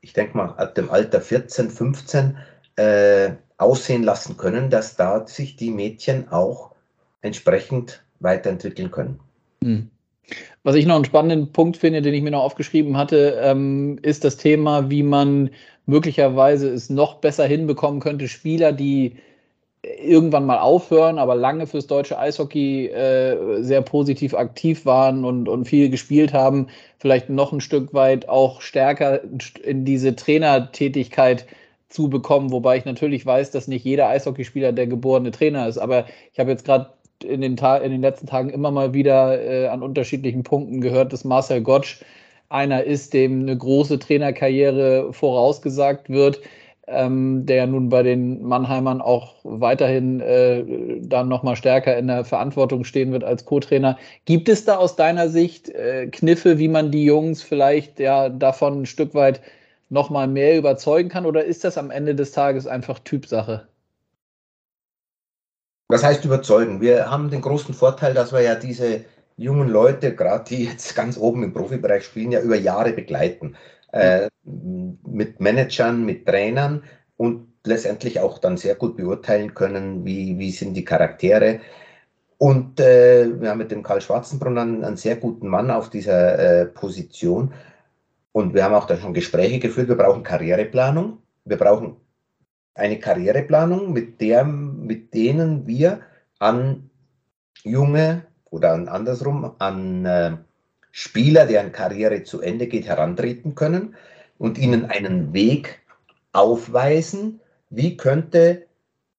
ich 0.01 0.13
denke 0.13 0.37
mal 0.37 0.49
ab 0.57 0.75
dem 0.75 0.89
Alter 0.89 1.21
14, 1.21 1.69
15, 1.69 2.37
äh, 2.75 3.31
aussehen 3.57 4.03
lassen 4.03 4.37
können, 4.37 4.69
dass 4.69 4.95
da 4.95 5.25
sich 5.25 5.55
die 5.55 5.71
Mädchen 5.71 6.29
auch 6.29 6.71
entsprechend 7.21 8.03
weiterentwickeln 8.19 8.91
können. 8.91 9.19
Hm. 9.63 9.89
Was 10.63 10.75
ich 10.75 10.85
noch 10.85 10.95
einen 10.95 11.05
spannenden 11.05 11.51
Punkt 11.53 11.77
finde, 11.77 12.01
den 12.01 12.13
ich 12.13 12.21
mir 12.21 12.31
noch 12.31 12.43
aufgeschrieben 12.43 12.97
hatte, 12.97 13.39
ähm, 13.41 13.97
ist 14.01 14.23
das 14.23 14.37
Thema, 14.37 14.89
wie 14.89 15.03
man 15.03 15.49
möglicherweise 15.85 16.69
es 16.69 16.89
noch 16.89 17.15
besser 17.15 17.45
hinbekommen 17.45 18.01
könnte, 18.01 18.27
Spieler, 18.27 18.73
die 18.73 19.15
irgendwann 20.01 20.45
mal 20.45 20.59
aufhören, 20.59 21.17
aber 21.17 21.35
lange 21.35 21.67
fürs 21.67 21.87
deutsche 21.87 22.17
Eishockey 22.17 22.87
äh, 22.87 23.61
sehr 23.61 23.81
positiv 23.81 24.33
aktiv 24.33 24.85
waren 24.85 25.25
und, 25.25 25.47
und 25.47 25.65
viel 25.65 25.89
gespielt 25.89 26.33
haben, 26.33 26.67
vielleicht 26.97 27.29
noch 27.29 27.51
ein 27.51 27.61
Stück 27.61 27.93
weit 27.93 28.29
auch 28.29 28.61
stärker 28.61 29.21
in 29.63 29.85
diese 29.85 30.15
Trainertätigkeit 30.15 31.45
zu 31.89 32.09
bekommen, 32.09 32.51
wobei 32.51 32.77
ich 32.77 32.85
natürlich 32.85 33.25
weiß, 33.25 33.51
dass 33.51 33.67
nicht 33.67 33.85
jeder 33.85 34.09
Eishockeyspieler 34.09 34.73
der 34.73 34.87
geborene 34.87 35.31
Trainer 35.31 35.67
ist. 35.67 35.77
Aber 35.77 36.05
ich 36.33 36.39
habe 36.39 36.51
jetzt 36.51 36.65
gerade 36.65 36.89
in 37.23 37.41
den, 37.41 37.57
in 37.57 37.91
den 37.91 38.01
letzten 38.01 38.27
Tagen 38.27 38.49
immer 38.49 38.71
mal 38.71 38.93
wieder 38.93 39.41
äh, 39.41 39.67
an 39.67 39.81
unterschiedlichen 39.81 40.43
Punkten 40.43 40.81
gehört, 40.81 41.13
dass 41.13 41.23
Marcel 41.23 41.61
Gottsch 41.61 42.01
einer 42.49 42.83
ist, 42.83 43.13
dem 43.13 43.41
eine 43.41 43.57
große 43.57 43.99
Trainerkarriere 43.99 45.11
vorausgesagt 45.13 46.09
wird, 46.09 46.41
ähm, 46.87 47.45
der 47.45 47.67
nun 47.67 47.89
bei 47.89 48.01
den 48.01 48.41
Mannheimern 48.43 49.01
auch 49.01 49.35
weiterhin 49.43 50.21
äh, 50.21 50.63
dann 51.01 51.27
nochmal 51.27 51.55
stärker 51.55 51.97
in 51.97 52.07
der 52.07 52.23
Verantwortung 52.23 52.85
stehen 52.85 53.11
wird 53.11 53.23
als 53.23 53.45
Co-Trainer. 53.45 53.97
Gibt 54.25 54.47
es 54.47 54.65
da 54.65 54.77
aus 54.77 54.95
deiner 54.95 55.29
Sicht 55.29 55.69
äh, 55.69 56.07
Kniffe, 56.07 56.57
wie 56.57 56.69
man 56.69 56.91
die 56.91 57.03
Jungs 57.03 57.43
vielleicht 57.43 57.99
ja 57.99 58.29
davon 58.29 58.81
ein 58.81 58.85
Stück 58.85 59.13
weit 59.13 59.41
nochmal 59.89 60.27
mehr 60.27 60.57
überzeugen 60.57 61.09
kann 61.09 61.25
oder 61.25 61.43
ist 61.43 61.63
das 61.63 61.77
am 61.77 61.91
Ende 61.91 62.15
des 62.15 62.31
Tages 62.31 62.67
einfach 62.67 62.99
Typsache? 62.99 63.67
Was 65.89 66.03
heißt 66.03 66.25
überzeugen? 66.25 66.81
Wir 66.81 67.09
haben 67.09 67.29
den 67.29 67.41
großen 67.41 67.73
Vorteil, 67.73 68.13
dass 68.13 68.33
wir 68.33 68.41
ja 68.41 68.55
diese 68.55 69.05
jungen 69.37 69.69
Leute, 69.69 70.15
gerade 70.15 70.43
die 70.49 70.65
jetzt 70.65 70.95
ganz 70.95 71.17
oben 71.17 71.43
im 71.43 71.53
Profibereich 71.53 72.03
spielen, 72.03 72.31
ja 72.31 72.41
über 72.41 72.55
Jahre 72.55 72.91
begleiten. 72.91 73.55
Äh, 73.91 74.29
mit 74.43 75.39
Managern, 75.39 76.05
mit 76.05 76.25
Trainern 76.25 76.83
und 77.15 77.47
letztendlich 77.65 78.19
auch 78.19 78.37
dann 78.39 78.57
sehr 78.57 78.75
gut 78.75 78.97
beurteilen 78.97 79.53
können, 79.53 80.05
wie, 80.05 80.37
wie 80.37 80.51
sind 80.51 80.73
die 80.73 80.85
Charaktere. 80.85 81.61
Und 82.37 82.79
äh, 82.79 83.41
wir 83.41 83.49
haben 83.49 83.57
mit 83.57 83.71
dem 83.71 83.83
Karl 83.83 84.01
Schwarzenbrunn 84.01 84.57
einen, 84.57 84.83
einen 84.83 84.97
sehr 84.97 85.15
guten 85.15 85.47
Mann 85.47 85.71
auf 85.71 85.89
dieser 85.89 86.37
äh, 86.37 86.65
Position. 86.65 87.53
Und 88.31 88.53
wir 88.53 88.63
haben 88.63 88.75
auch 88.75 88.85
da 88.85 88.97
schon 88.97 89.13
Gespräche 89.13 89.59
geführt. 89.59 89.87
Wir 89.87 89.95
brauchen 89.95 90.23
Karriereplanung. 90.23 91.19
Wir 91.45 91.57
brauchen 91.57 91.97
eine 92.75 92.99
Karriereplanung, 92.99 93.91
mit, 93.91 94.21
der, 94.21 94.43
mit 94.43 95.13
denen 95.13 95.65
wir 95.65 96.01
an 96.39 96.91
junge 97.63 98.27
oder 98.51 98.73
an, 98.73 98.87
andersrum 98.87 99.55
an 99.57 100.05
äh, 100.05 100.37
Spieler, 100.99 101.45
deren 101.45 101.71
Karriere 101.71 102.23
zu 102.23 102.41
Ende 102.41 102.65
geht, 102.65 102.87
herantreten 102.87 103.53
können 103.53 103.93
und 104.39 104.57
ihnen 104.57 104.85
einen 104.85 105.31
Weg 105.31 105.83
aufweisen, 106.33 107.39
wie, 107.69 107.97
könnte, 107.97 108.65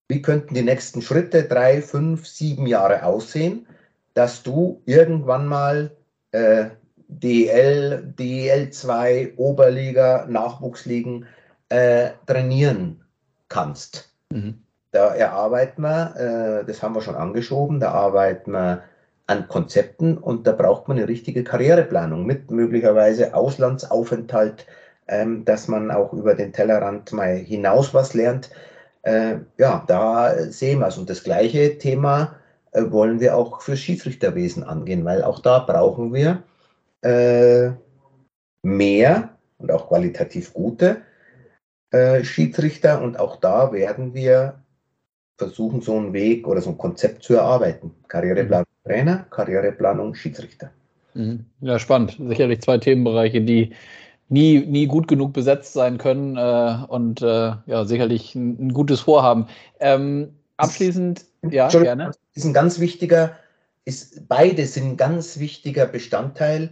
wie 0.09 0.21
könnten 0.21 0.55
die 0.55 0.62
nächsten 0.62 1.03
Schritte 1.03 1.45
drei, 1.45 1.81
fünf, 1.81 2.27
sieben 2.27 2.67
Jahre 2.67 3.05
aussehen, 3.05 3.64
dass 4.14 4.43
du 4.43 4.83
irgendwann 4.87 5.47
mal 5.47 5.93
äh, 6.33 6.71
DL, 7.07 8.12
DL2, 8.19 9.37
Oberliga, 9.37 10.27
Nachwuchsligen 10.29 11.27
äh, 11.69 12.11
trainieren 12.27 13.05
kannst. 13.49 14.12
Mhm. 14.33 14.64
Da 14.91 15.14
erarbeiten 15.14 15.83
wir, 15.83 16.17
äh, 16.17 16.67
das 16.67 16.83
haben 16.83 16.97
wir 16.97 17.03
schon 17.03 17.14
angeschoben, 17.14 17.79
da 17.79 17.93
arbeiten 17.93 18.51
wir 18.51 18.83
an 19.29 19.47
Konzepten 19.47 20.19
und 20.19 20.47
da 20.47 20.53
braucht 20.53 20.88
man 20.88 20.97
eine 20.97 21.07
richtige 21.07 21.45
Karriereplanung 21.45 22.25
mit 22.25 22.51
möglicherweise 22.51 23.35
Auslandsaufenthalt, 23.35 24.67
ähm, 25.07 25.45
dass 25.45 25.69
man 25.69 25.91
auch 25.91 26.12
über 26.14 26.35
den 26.35 26.53
Tellerrand 26.53 27.12
mal 27.12 27.37
hinaus 27.37 27.93
was 27.93 28.14
lernt. 28.14 28.51
Äh, 29.03 29.37
ja, 29.59 29.85
da 29.87 30.35
sehen 30.51 30.81
wir 30.81 30.88
es. 30.88 30.99
Und 30.99 31.11
das 31.11 31.23
gleiche 31.23 31.79
Thema 31.79 32.37
äh, 32.73 32.83
wollen 32.91 33.21
wir 33.21 33.37
auch 33.37 33.61
für 33.61 33.77
Schiedsrichterwesen 33.77 34.64
angehen, 34.64 35.05
weil 35.05 35.23
auch 35.23 35.41
da 35.41 35.59
brauchen 35.61 36.14
wir 36.14 36.43
äh, 37.03 37.71
mehr 38.62 39.31
und 39.59 39.71
auch 39.71 39.88
qualitativ 39.88 40.55
gute 40.55 41.03
äh, 41.91 42.25
Schiedsrichter 42.25 43.03
und 43.03 43.19
auch 43.19 43.37
da 43.37 43.73
werden 43.73 44.14
wir 44.14 44.62
versuchen, 45.38 45.83
so 45.83 45.97
einen 45.97 46.12
Weg 46.12 46.49
oder 46.49 46.61
so 46.61 46.71
ein 46.71 46.79
Konzept 46.79 47.23
zu 47.23 47.35
erarbeiten. 47.35 47.95
Karriereplanung 48.09 48.64
mhm. 48.64 48.67
Trainer, 48.88 49.27
Karriereplanung 49.31 50.14
Schiedsrichter. 50.14 50.70
Mhm. 51.14 51.44
Ja, 51.61 51.79
spannend. 51.79 52.18
Sicherlich 52.18 52.61
zwei 52.62 52.79
Themenbereiche, 52.79 53.40
die 53.40 53.74
nie, 54.29 54.61
nie 54.61 54.87
gut 54.87 55.09
genug 55.09 55.33
besetzt 55.33 55.72
sein 55.72 55.98
können 55.98 56.37
äh, 56.37 56.87
und 56.88 57.22
äh, 57.22 57.53
ja, 57.66 57.85
sicherlich 57.85 58.35
ein, 58.35 58.68
ein 58.68 58.72
gutes 58.72 59.01
Vorhaben. 59.01 59.46
Ähm, 59.81 60.35
abschließend, 60.57 61.24
ja, 61.51 61.68
gerne. 61.68 62.12
Ist 62.35 62.44
ein 62.44 62.53
ganz 62.53 62.79
wichtiger, 62.79 63.37
ist, 63.85 64.29
beide 64.29 64.66
sind 64.66 64.85
ein 64.85 64.96
ganz 64.96 65.38
wichtiger 65.38 65.87
Bestandteil, 65.87 66.70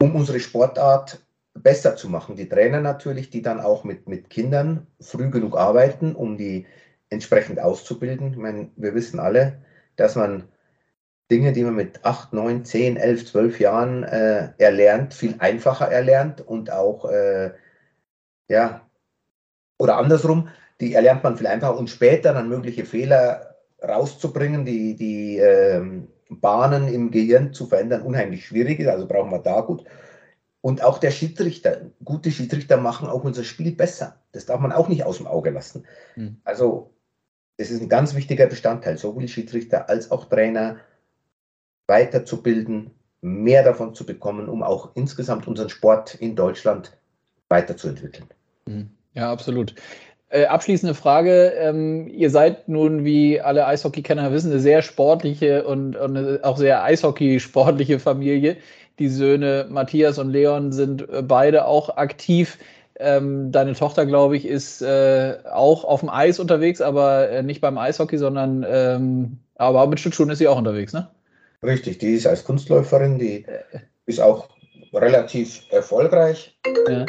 um 0.00 0.14
unsere 0.14 0.40
Sportart 0.40 1.20
besser 1.54 1.96
zu 1.96 2.08
machen. 2.08 2.36
Die 2.36 2.48
Trainer 2.48 2.80
natürlich, 2.80 3.30
die 3.30 3.42
dann 3.42 3.60
auch 3.60 3.84
mit, 3.84 4.08
mit 4.08 4.30
Kindern 4.30 4.86
früh 5.00 5.30
genug 5.30 5.56
arbeiten, 5.56 6.14
um 6.14 6.38
die 6.38 6.66
entsprechend 7.10 7.60
auszubilden. 7.60 8.30
Ich 8.30 8.38
meine, 8.38 8.68
wir 8.76 8.94
wissen 8.94 9.18
alle, 9.20 9.58
dass 9.96 10.16
man 10.16 10.44
Dinge, 11.30 11.52
die 11.52 11.62
man 11.62 11.74
mit 11.74 12.04
8, 12.04 12.32
9, 12.32 12.64
10, 12.64 12.96
11, 12.96 13.26
12 13.26 13.60
Jahren 13.60 14.02
äh, 14.02 14.50
erlernt, 14.58 15.14
viel 15.14 15.36
einfacher 15.38 15.86
erlernt 15.86 16.40
und 16.40 16.72
auch, 16.72 17.04
äh, 17.10 17.52
ja, 18.48 18.86
oder 19.78 19.96
andersrum, 19.96 20.48
die 20.80 20.94
erlernt 20.94 21.22
man 21.22 21.36
viel 21.36 21.46
einfacher 21.46 21.78
und 21.78 21.88
später 21.88 22.34
dann 22.34 22.48
mögliche 22.48 22.84
Fehler 22.84 23.56
rauszubringen, 23.82 24.64
die, 24.64 24.96
die 24.96 25.38
äh, 25.38 25.82
Bahnen 26.28 26.88
im 26.88 27.10
Gehirn 27.10 27.52
zu 27.52 27.66
verändern, 27.66 28.02
unheimlich 28.02 28.46
schwierig 28.46 28.80
ist. 28.80 28.88
Also 28.88 29.06
brauchen 29.06 29.30
wir 29.30 29.38
da 29.38 29.60
gut. 29.60 29.84
Und 30.62 30.82
auch 30.84 30.98
der 30.98 31.10
Schiedsrichter, 31.10 31.90
gute 32.04 32.30
Schiedsrichter 32.30 32.76
machen 32.76 33.08
auch 33.08 33.24
unser 33.24 33.44
Spiel 33.44 33.72
besser. 33.72 34.16
Das 34.32 34.46
darf 34.46 34.60
man 34.60 34.72
auch 34.72 34.88
nicht 34.88 35.04
aus 35.04 35.16
dem 35.16 35.26
Auge 35.26 35.50
lassen. 35.50 35.86
Mhm. 36.16 36.40
Also 36.44 36.94
es 37.56 37.70
ist 37.70 37.80
ein 37.80 37.88
ganz 37.88 38.14
wichtiger 38.14 38.46
Bestandteil, 38.46 38.98
sowohl 38.98 39.26
Schiedsrichter 39.28 39.88
als 39.88 40.10
auch 40.10 40.26
Trainer 40.26 40.76
weiterzubilden, 41.90 42.92
mehr 43.20 43.64
davon 43.64 43.94
zu 43.94 44.06
bekommen, 44.06 44.48
um 44.48 44.62
auch 44.62 44.90
insgesamt 44.94 45.46
unseren 45.48 45.68
Sport 45.68 46.14
in 46.14 46.36
Deutschland 46.36 46.96
weiterzuentwickeln. 47.48 48.26
Mhm. 48.66 48.90
Ja, 49.14 49.30
absolut. 49.30 49.74
Äh, 50.28 50.46
abschließende 50.46 50.94
Frage. 50.94 51.52
Ähm, 51.58 52.06
ihr 52.06 52.30
seid 52.30 52.68
nun, 52.68 53.04
wie 53.04 53.40
alle 53.40 53.66
Eishockey-Kenner 53.66 54.30
wissen, 54.30 54.52
eine 54.52 54.60
sehr 54.60 54.82
sportliche 54.82 55.66
und, 55.66 55.96
und 55.96 56.44
auch 56.44 56.56
sehr 56.56 56.84
Eishockey-sportliche 56.84 57.98
Familie. 57.98 58.56
Die 59.00 59.08
Söhne 59.08 59.66
Matthias 59.68 60.18
und 60.18 60.30
Leon 60.30 60.72
sind 60.72 61.08
äh, 61.08 61.22
beide 61.22 61.66
auch 61.66 61.96
aktiv. 61.96 62.58
Ähm, 63.00 63.50
deine 63.50 63.72
Tochter, 63.72 64.06
glaube 64.06 64.36
ich, 64.36 64.46
ist 64.46 64.82
äh, 64.82 65.38
auch 65.52 65.84
auf 65.84 66.00
dem 66.00 66.10
Eis 66.10 66.38
unterwegs, 66.38 66.80
aber 66.80 67.30
äh, 67.30 67.42
nicht 67.42 67.60
beim 67.60 67.78
Eishockey, 67.78 68.16
sondern 68.16 68.64
ähm, 68.68 69.38
aber 69.56 69.86
mit 69.88 69.98
Schlittschuhen 69.98 70.30
ist 70.30 70.38
sie 70.38 70.48
auch 70.48 70.58
unterwegs, 70.58 70.92
ne? 70.92 71.08
Richtig, 71.62 71.98
die 71.98 72.14
ist 72.14 72.26
als 72.26 72.44
Kunstläuferin, 72.44 73.18
die 73.18 73.46
ist 74.06 74.20
auch 74.20 74.48
relativ 74.92 75.62
erfolgreich. 75.70 76.58
Ja. 76.88 77.06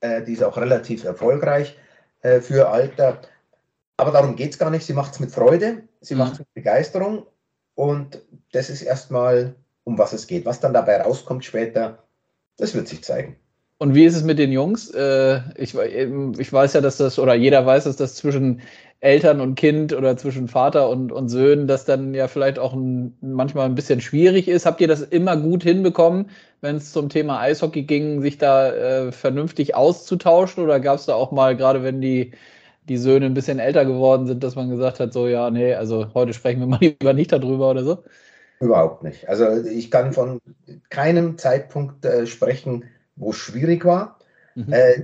Äh, 0.00 0.22
die 0.24 0.32
ist 0.32 0.42
auch 0.42 0.56
relativ 0.56 1.04
erfolgreich 1.04 1.76
äh, 2.22 2.40
für 2.40 2.68
Alter. 2.68 3.20
Aber 3.96 4.10
darum 4.10 4.36
geht 4.36 4.52
es 4.52 4.58
gar 4.58 4.70
nicht. 4.70 4.84
Sie 4.84 4.94
macht 4.94 5.12
es 5.12 5.20
mit 5.20 5.30
Freude, 5.30 5.82
sie 6.00 6.14
mhm. 6.14 6.20
macht 6.20 6.32
es 6.34 6.38
mit 6.40 6.54
Begeisterung 6.54 7.26
und 7.74 8.22
das 8.52 8.70
ist 8.70 8.82
erstmal, 8.82 9.54
um 9.84 9.98
was 9.98 10.12
es 10.12 10.26
geht. 10.26 10.46
Was 10.46 10.60
dann 10.60 10.72
dabei 10.72 11.00
rauskommt 11.00 11.44
später, 11.44 12.02
das 12.56 12.74
wird 12.74 12.88
sich 12.88 13.04
zeigen. 13.04 13.36
Und 13.78 13.94
wie 13.94 14.04
ist 14.04 14.16
es 14.16 14.22
mit 14.22 14.38
den 14.38 14.52
Jungs? 14.52 14.90
Äh, 14.90 15.40
ich, 15.56 15.74
ich, 15.74 16.52
weiß 16.52 16.74
ja, 16.74 16.82
dass 16.82 16.98
das, 16.98 17.18
oder 17.18 17.34
jeder 17.34 17.64
weiß, 17.64 17.84
dass 17.84 17.96
das 17.96 18.14
zwischen 18.14 18.60
Eltern 19.00 19.40
und 19.40 19.54
Kind 19.54 19.94
oder 19.94 20.16
zwischen 20.18 20.46
Vater 20.46 20.90
und, 20.90 21.10
und 21.10 21.30
Söhnen, 21.30 21.66
das 21.66 21.86
dann 21.86 22.12
ja 22.12 22.28
vielleicht 22.28 22.58
auch 22.58 22.74
ein, 22.74 23.16
manchmal 23.22 23.64
ein 23.64 23.74
bisschen 23.74 24.02
schwierig 24.02 24.46
ist. 24.46 24.66
Habt 24.66 24.80
ihr 24.82 24.88
das 24.88 25.00
immer 25.00 25.38
gut 25.38 25.62
hinbekommen, 25.62 26.28
wenn 26.60 26.76
es 26.76 26.92
zum 26.92 27.08
Thema 27.08 27.40
Eishockey 27.40 27.84
ging, 27.84 28.20
sich 28.20 28.36
da 28.36 28.70
äh, 28.70 29.12
vernünftig 29.12 29.74
auszutauschen? 29.74 30.62
Oder 30.62 30.80
gab 30.80 30.98
es 30.98 31.06
da 31.06 31.14
auch 31.14 31.32
mal, 31.32 31.56
gerade 31.56 31.82
wenn 31.82 32.02
die, 32.02 32.32
die 32.90 32.98
Söhne 32.98 33.24
ein 33.24 33.34
bisschen 33.34 33.58
älter 33.58 33.86
geworden 33.86 34.26
sind, 34.26 34.44
dass 34.44 34.54
man 34.54 34.68
gesagt 34.68 35.00
hat, 35.00 35.14
so 35.14 35.28
ja, 35.28 35.50
nee, 35.50 35.74
also 35.74 36.12
heute 36.12 36.34
sprechen 36.34 36.60
wir 36.60 36.66
mal 36.66 36.78
lieber 36.80 37.14
nicht 37.14 37.32
darüber 37.32 37.70
oder 37.70 37.84
so? 37.84 38.04
Überhaupt 38.60 39.02
nicht. 39.02 39.26
Also 39.30 39.64
ich 39.64 39.90
kann 39.90 40.12
von 40.12 40.42
keinem 40.90 41.38
Zeitpunkt 41.38 42.04
äh, 42.04 42.26
sprechen, 42.26 42.84
wo 43.16 43.30
es 43.30 43.36
schwierig 43.36 43.86
war. 43.86 44.18
Mhm. 44.54 44.72
Äh, 44.72 45.02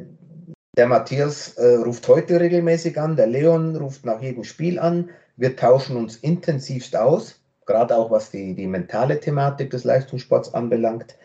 der 0.76 0.86
Matthias 0.86 1.54
äh, 1.56 1.76
ruft 1.76 2.06
heute 2.08 2.40
regelmäßig 2.40 2.98
an, 3.00 3.16
der 3.16 3.26
Leon 3.26 3.76
ruft 3.76 4.04
nach 4.04 4.20
jedem 4.20 4.44
Spiel 4.44 4.78
an. 4.78 5.10
Wir 5.36 5.56
tauschen 5.56 5.96
uns 5.96 6.16
intensivst 6.16 6.96
aus, 6.96 7.40
gerade 7.64 7.96
auch 7.96 8.10
was 8.10 8.30
die, 8.30 8.54
die 8.54 8.66
mentale 8.66 9.18
Thematik 9.18 9.70
des 9.70 9.84
Leistungssports 9.84 10.54
anbelangt. 10.54 11.16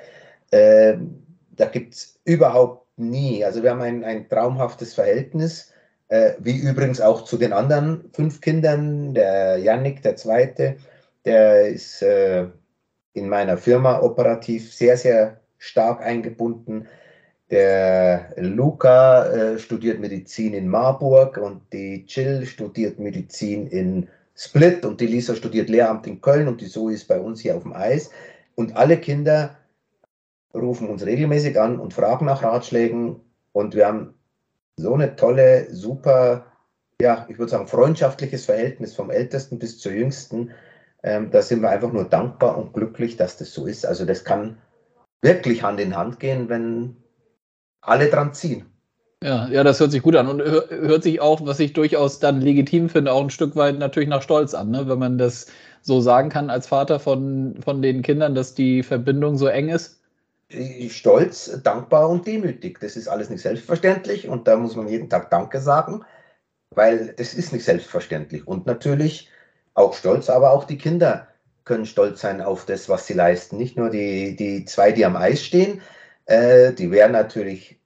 Äh, 0.51 0.97
da 1.51 1.65
gibt 1.65 1.95
es 1.95 2.19
überhaupt 2.23 2.87
nie, 2.97 3.43
also 3.43 3.61
wir 3.63 3.71
haben 3.71 3.81
ein, 3.81 4.03
ein 4.03 4.29
traumhaftes 4.29 4.93
Verhältnis, 4.93 5.71
äh, 6.07 6.33
wie 6.39 6.57
übrigens 6.57 7.01
auch 7.01 7.23
zu 7.23 7.37
den 7.37 7.53
anderen 7.53 8.09
fünf 8.13 8.41
Kindern. 8.41 9.13
Der 9.13 9.57
Yannick, 9.57 10.01
der 10.01 10.15
zweite, 10.15 10.77
der 11.25 11.67
ist 11.67 12.01
äh, 12.01 12.47
in 13.13 13.27
meiner 13.27 13.57
Firma 13.57 13.99
operativ 14.01 14.73
sehr, 14.73 14.97
sehr 14.97 15.41
stark 15.57 16.01
eingebunden. 16.01 16.87
Der 17.51 18.33
Luca 18.37 19.25
äh, 19.25 19.59
studiert 19.59 19.99
Medizin 19.99 20.53
in 20.53 20.69
Marburg 20.69 21.37
und 21.37 21.61
die 21.73 22.05
Jill 22.07 22.45
studiert 22.45 22.97
Medizin 22.97 23.67
in 23.67 24.07
Split 24.35 24.85
und 24.85 25.01
die 25.01 25.07
Lisa 25.07 25.35
studiert 25.35 25.67
Lehramt 25.67 26.07
in 26.07 26.21
Köln 26.21 26.47
und 26.47 26.61
die 26.61 26.69
Zoe 26.69 26.93
ist 26.93 27.09
bei 27.09 27.19
uns 27.19 27.41
hier 27.41 27.57
auf 27.57 27.63
dem 27.63 27.73
Eis. 27.73 28.09
Und 28.55 28.77
alle 28.77 28.97
Kinder 28.97 29.57
rufen 30.53 30.87
uns 30.87 31.05
regelmäßig 31.05 31.59
an 31.59 31.77
und 31.77 31.93
fragen 31.93 32.25
nach 32.25 32.41
Ratschlägen 32.41 33.19
und 33.51 33.75
wir 33.75 33.85
haben 33.85 34.13
so 34.77 34.93
eine 34.93 35.17
tolle, 35.17 35.67
super, 35.73 36.45
ja, 37.01 37.25
ich 37.29 37.37
würde 37.37 37.51
sagen, 37.51 37.67
freundschaftliches 37.67 38.45
Verhältnis 38.45 38.95
vom 38.95 39.11
Ältesten 39.11 39.59
bis 39.59 39.77
zur 39.77 39.91
Jüngsten. 39.91 40.51
Ähm, 41.03 41.31
da 41.31 41.41
sind 41.41 41.61
wir 41.61 41.69
einfach 41.69 41.91
nur 41.91 42.05
dankbar 42.05 42.57
und 42.57 42.73
glücklich, 42.73 43.17
dass 43.17 43.35
das 43.35 43.53
so 43.53 43.65
ist. 43.65 43.85
Also 43.85 44.05
das 44.05 44.23
kann 44.23 44.57
wirklich 45.21 45.63
Hand 45.63 45.81
in 45.81 45.97
Hand 45.97 46.21
gehen, 46.21 46.47
wenn 46.47 47.00
alle 47.81 48.09
dran 48.09 48.33
ziehen. 48.33 48.65
Ja, 49.23 49.47
ja, 49.49 49.63
das 49.63 49.79
hört 49.79 49.91
sich 49.91 50.01
gut 50.01 50.15
an 50.15 50.27
und 50.27 50.41
hört 50.41 51.03
sich 51.03 51.21
auch, 51.21 51.45
was 51.45 51.59
ich 51.59 51.73
durchaus 51.73 52.19
dann 52.19 52.41
legitim 52.41 52.89
finde, 52.89 53.11
auch 53.11 53.21
ein 53.21 53.29
Stück 53.29 53.55
weit 53.55 53.77
natürlich 53.77 54.09
nach 54.09 54.23
Stolz 54.23 54.55
an, 54.55 54.71
ne? 54.71 54.87
wenn 54.87 54.97
man 54.97 55.19
das 55.19 55.45
so 55.83 56.01
sagen 56.01 56.29
kann 56.29 56.49
als 56.49 56.65
Vater 56.67 56.99
von, 56.99 57.55
von 57.63 57.83
den 57.83 58.01
Kindern, 58.01 58.33
dass 58.33 58.55
die 58.55 58.81
Verbindung 58.81 59.37
so 59.37 59.45
eng 59.45 59.69
ist. 59.69 59.99
Stolz, 60.89 61.61
dankbar 61.63 62.09
und 62.09 62.25
demütig. 62.25 62.79
Das 62.81 62.97
ist 62.97 63.07
alles 63.07 63.29
nicht 63.29 63.41
selbstverständlich 63.41 64.27
und 64.27 64.47
da 64.47 64.57
muss 64.57 64.75
man 64.75 64.87
jeden 64.87 65.09
Tag 65.09 65.29
Danke 65.29 65.61
sagen, 65.61 66.03
weil 66.71 67.13
das 67.17 67.33
ist 67.35 67.53
nicht 67.53 67.63
selbstverständlich. 67.63 68.47
Und 68.47 68.65
natürlich 68.65 69.29
auch 69.75 69.93
stolz, 69.93 70.29
aber 70.29 70.51
auch 70.51 70.65
die 70.65 70.77
Kinder 70.77 71.27
können 71.63 71.85
stolz 71.85 72.21
sein 72.21 72.41
auf 72.41 72.65
das, 72.65 72.89
was 72.89 73.07
sie 73.07 73.13
leisten. 73.13 73.57
Nicht 73.57 73.77
nur 73.77 73.89
die, 73.89 74.35
die 74.35 74.65
zwei, 74.65 74.91
die 74.91 75.05
am 75.05 75.15
Eis 75.15 75.43
stehen, 75.43 75.81
äh, 76.31 76.73
die 76.73 76.91
wären 76.91 77.11
natürlich, 77.11 77.77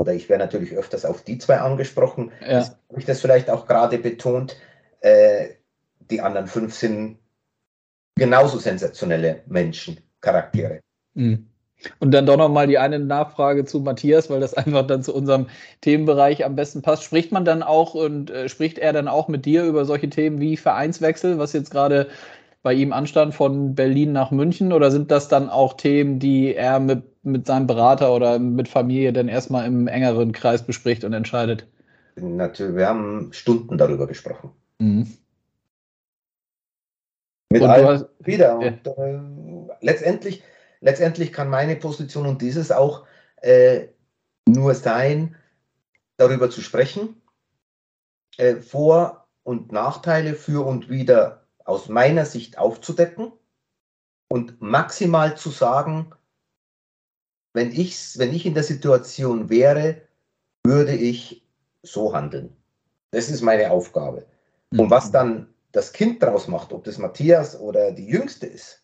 oder 0.00 0.12
ich 0.12 0.28
wäre 0.28 0.38
natürlich 0.38 0.72
öfters 0.72 1.04
auf 1.04 1.22
die 1.22 1.38
zwei 1.38 1.58
angesprochen. 1.58 2.32
Ja. 2.46 2.64
Habe 2.88 2.98
ich 2.98 3.04
das 3.04 3.20
vielleicht 3.20 3.50
auch 3.50 3.66
gerade 3.66 3.98
betont. 3.98 4.56
Äh, 5.00 5.50
die 6.10 6.20
anderen 6.20 6.48
fünf 6.48 6.74
sind 6.74 7.18
genauso 8.16 8.58
sensationelle 8.58 9.42
Menschen, 9.46 10.00
Charaktere. 10.20 10.80
Mhm. 11.14 11.46
Und 12.00 12.10
dann 12.10 12.26
doch 12.26 12.36
nochmal 12.36 12.66
die 12.66 12.78
eine 12.78 12.98
Nachfrage 12.98 13.64
zu 13.64 13.78
Matthias, 13.78 14.28
weil 14.28 14.40
das 14.40 14.54
einfach 14.54 14.84
dann 14.86 15.04
zu 15.04 15.14
unserem 15.14 15.46
Themenbereich 15.80 16.44
am 16.44 16.56
besten 16.56 16.82
passt. 16.82 17.04
Spricht 17.04 17.30
man 17.30 17.44
dann 17.44 17.62
auch 17.62 17.94
und 17.94 18.30
äh, 18.30 18.48
spricht 18.48 18.78
er 18.78 18.92
dann 18.92 19.06
auch 19.06 19.28
mit 19.28 19.46
dir 19.46 19.64
über 19.64 19.84
solche 19.84 20.10
Themen 20.10 20.40
wie 20.40 20.56
Vereinswechsel, 20.56 21.38
was 21.38 21.52
jetzt 21.52 21.70
gerade 21.70 22.08
bei 22.62 22.74
ihm 22.74 22.92
anstand 22.92 23.34
von 23.34 23.74
Berlin 23.74 24.12
nach 24.12 24.30
München? 24.30 24.72
Oder 24.72 24.90
sind 24.90 25.10
das 25.10 25.28
dann 25.28 25.48
auch 25.48 25.74
Themen, 25.76 26.18
die 26.18 26.54
er 26.54 26.80
mit, 26.80 27.04
mit 27.24 27.46
seinem 27.46 27.66
Berater 27.66 28.12
oder 28.14 28.38
mit 28.38 28.68
Familie 28.68 29.12
dann 29.12 29.28
erstmal 29.28 29.66
im 29.66 29.86
engeren 29.86 30.32
Kreis 30.32 30.62
bespricht 30.62 31.04
und 31.04 31.12
entscheidet? 31.12 31.66
Natürlich, 32.16 32.76
wir 32.76 32.88
haben 32.88 33.32
Stunden 33.32 33.78
darüber 33.78 34.06
gesprochen. 34.06 34.50
Mhm. 34.78 35.06
Mit 37.50 37.62
und 37.62 37.70
allem 37.70 38.04
wieder. 38.18 38.60
Ja. 38.60 38.68
Und, 38.68 38.86
äh, 38.86 39.76
letztendlich, 39.80 40.42
letztendlich 40.80 41.32
kann 41.32 41.48
meine 41.48 41.76
Position 41.76 42.26
und 42.26 42.42
dieses 42.42 42.70
auch 42.70 43.06
äh, 43.36 43.86
nur 44.46 44.74
sein, 44.74 45.36
darüber 46.16 46.50
zu 46.50 46.60
sprechen, 46.60 47.20
äh, 48.36 48.56
Vor- 48.56 49.28
und 49.44 49.72
Nachteile 49.72 50.34
für 50.34 50.66
und 50.66 50.90
wieder 50.90 51.47
aus 51.68 51.90
meiner 51.90 52.24
Sicht 52.24 52.56
aufzudecken 52.56 53.30
und 54.28 54.60
maximal 54.62 55.36
zu 55.36 55.50
sagen, 55.50 56.12
wenn 57.52 57.72
ich, 57.72 58.18
wenn 58.18 58.32
ich 58.32 58.46
in 58.46 58.54
der 58.54 58.62
Situation 58.62 59.50
wäre, 59.50 60.00
würde 60.64 60.94
ich 60.94 61.46
so 61.82 62.14
handeln. 62.14 62.56
Das 63.10 63.28
ist 63.28 63.42
meine 63.42 63.70
Aufgabe. 63.70 64.24
Und 64.72 64.86
mhm. 64.86 64.90
was 64.90 65.10
dann 65.10 65.48
das 65.72 65.92
Kind 65.92 66.22
daraus 66.22 66.48
macht, 66.48 66.72
ob 66.72 66.84
das 66.84 66.96
Matthias 66.96 67.58
oder 67.60 67.92
die 67.92 68.06
Jüngste 68.06 68.46
ist, 68.46 68.82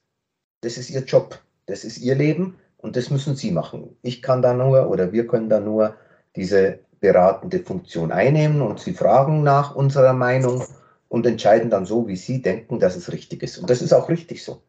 das 0.61 0.77
ist 0.77 0.91
ihr 0.91 1.05
Job, 1.05 1.39
das 1.65 1.85
ist 1.85 1.99
ihr 1.99 2.15
Leben 2.15 2.59
und 2.77 2.97
das 2.97 3.09
müssen 3.09 3.35
sie 3.35 3.51
machen. 3.51 3.97
Ich 4.03 4.21
kann 4.21 4.43
da 4.43 4.53
nur 4.53 4.91
oder 4.91 5.11
wir 5.11 5.27
können 5.27 5.49
da 5.49 5.59
nur 5.59 5.97
diese 6.37 6.81
beratende 7.01 7.61
Funktion 7.61 8.13
einnehmen 8.13 8.61
und 8.61 8.79
sie 8.79 8.93
fragen 8.93 9.43
nach 9.43 9.75
unserer 9.75 10.13
Meinung 10.13 10.67
und 11.15 11.25
entscheiden 11.27 11.71
dann 11.71 11.87
so, 11.87 12.09
wie 12.09 12.17
sie 12.17 12.43
denken, 12.43 12.81
dass 12.81 12.97
es 12.97 13.13
richtig 13.13 13.45
ist. 13.45 13.59
Und 13.59 13.71
das 13.71 13.81
ist 13.81 13.93
auch 13.93 14.09
richtig 14.09 14.43
so. 14.43 14.63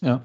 Ja. 0.00 0.24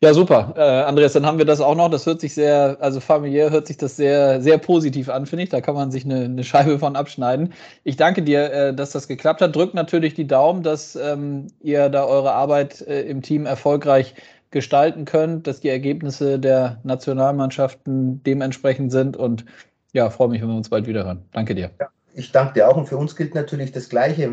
Ja, 0.00 0.14
super. 0.14 0.54
Äh, 0.56 0.62
Andreas, 0.62 1.12
dann 1.12 1.26
haben 1.26 1.36
wir 1.36 1.44
das 1.44 1.60
auch 1.60 1.74
noch. 1.74 1.90
Das 1.90 2.06
hört 2.06 2.22
sich 2.22 2.32
sehr, 2.32 2.78
also 2.80 3.00
familiär 3.00 3.50
hört 3.50 3.66
sich 3.66 3.76
das 3.76 3.96
sehr, 3.96 4.40
sehr 4.40 4.56
positiv 4.56 5.10
an, 5.10 5.26
finde 5.26 5.44
ich. 5.44 5.50
Da 5.50 5.60
kann 5.60 5.74
man 5.74 5.90
sich 5.90 6.06
eine, 6.06 6.24
eine 6.24 6.44
Scheibe 6.44 6.78
von 6.78 6.96
abschneiden. 6.96 7.52
Ich 7.84 7.96
danke 7.96 8.22
dir, 8.22 8.50
äh, 8.50 8.74
dass 8.74 8.92
das 8.92 9.06
geklappt 9.06 9.42
hat. 9.42 9.54
Drückt 9.54 9.74
natürlich 9.74 10.14
die 10.14 10.26
Daumen, 10.26 10.62
dass 10.62 10.96
ähm, 10.96 11.48
ihr 11.60 11.90
da 11.90 12.06
eure 12.06 12.32
Arbeit 12.32 12.80
äh, 12.80 13.02
im 13.02 13.20
Team 13.20 13.44
erfolgreich 13.44 14.14
gestalten 14.50 15.04
könnt, 15.04 15.46
dass 15.46 15.60
die 15.60 15.68
Ergebnisse 15.68 16.38
der 16.38 16.80
Nationalmannschaften 16.84 18.22
dementsprechend 18.22 18.92
sind. 18.92 19.18
Und 19.18 19.44
ja, 19.92 20.08
freue 20.08 20.28
mich, 20.28 20.40
wenn 20.40 20.48
wir 20.48 20.56
uns 20.56 20.70
bald 20.70 20.86
wieder 20.86 21.04
hören. 21.04 21.22
Danke 21.32 21.54
dir. 21.54 21.70
Ja 21.78 21.88
ich 22.14 22.32
danke 22.32 22.54
dir 22.54 22.68
auch 22.68 22.76
und 22.76 22.88
für 22.88 22.96
uns 22.96 23.16
gilt 23.16 23.34
natürlich 23.34 23.72
das 23.72 23.88
Gleiche. 23.88 24.30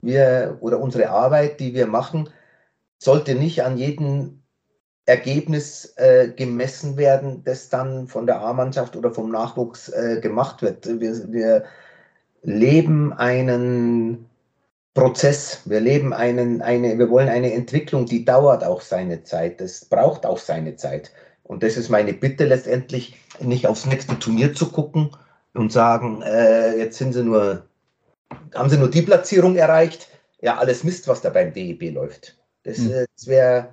Wir 0.00 0.58
oder 0.60 0.80
unsere 0.80 1.10
Arbeit, 1.10 1.60
die 1.60 1.74
wir 1.74 1.86
machen, 1.86 2.28
sollte 2.98 3.34
nicht 3.34 3.62
an 3.62 3.76
jedem 3.76 4.42
Ergebnis 5.06 5.94
äh, 5.96 6.28
gemessen 6.28 6.96
werden, 6.96 7.42
das 7.44 7.68
dann 7.68 8.08
von 8.08 8.26
der 8.26 8.40
A-Mannschaft 8.40 8.96
oder 8.96 9.10
vom 9.10 9.30
Nachwuchs 9.30 9.90
äh, 9.90 10.20
gemacht 10.20 10.62
wird. 10.62 10.86
Wir, 11.00 11.32
wir, 11.32 11.64
leben 12.44 13.12
einen 13.12 14.26
Prozess, 14.92 15.62
wir 15.64 15.80
leben 15.80 16.12
einen, 16.12 16.62
eine, 16.62 16.98
wir 16.98 17.10
wollen 17.10 17.28
eine 17.28 17.52
Entwicklung, 17.52 18.06
die 18.06 18.24
dauert 18.24 18.62
auch 18.62 18.80
seine 18.80 19.24
Zeit, 19.24 19.60
das 19.60 19.86
braucht 19.86 20.24
auch 20.24 20.38
seine 20.38 20.76
Zeit. 20.76 21.10
Und 21.42 21.62
das 21.62 21.76
ist 21.76 21.88
meine 21.88 22.12
Bitte 22.12 22.44
letztendlich, 22.44 23.16
nicht 23.40 23.66
aufs 23.66 23.86
nächste 23.86 24.18
Turnier 24.18 24.54
zu 24.54 24.70
gucken, 24.70 25.10
und 25.54 25.72
sagen, 25.72 26.22
äh, 26.22 26.76
jetzt 26.76 26.98
sind 26.98 27.12
sie 27.12 27.24
nur, 27.24 27.64
haben 28.54 28.68
sie 28.68 28.78
nur 28.78 28.90
die 28.90 29.02
Platzierung 29.02 29.56
erreicht. 29.56 30.08
Ja, 30.40 30.58
alles 30.58 30.84
Mist, 30.84 31.08
was 31.08 31.22
da 31.22 31.30
beim 31.30 31.52
DEB 31.52 31.94
läuft. 31.94 32.36
Das, 32.64 32.78
mhm. 32.78 33.06
das 33.16 33.26
wäre, 33.26 33.72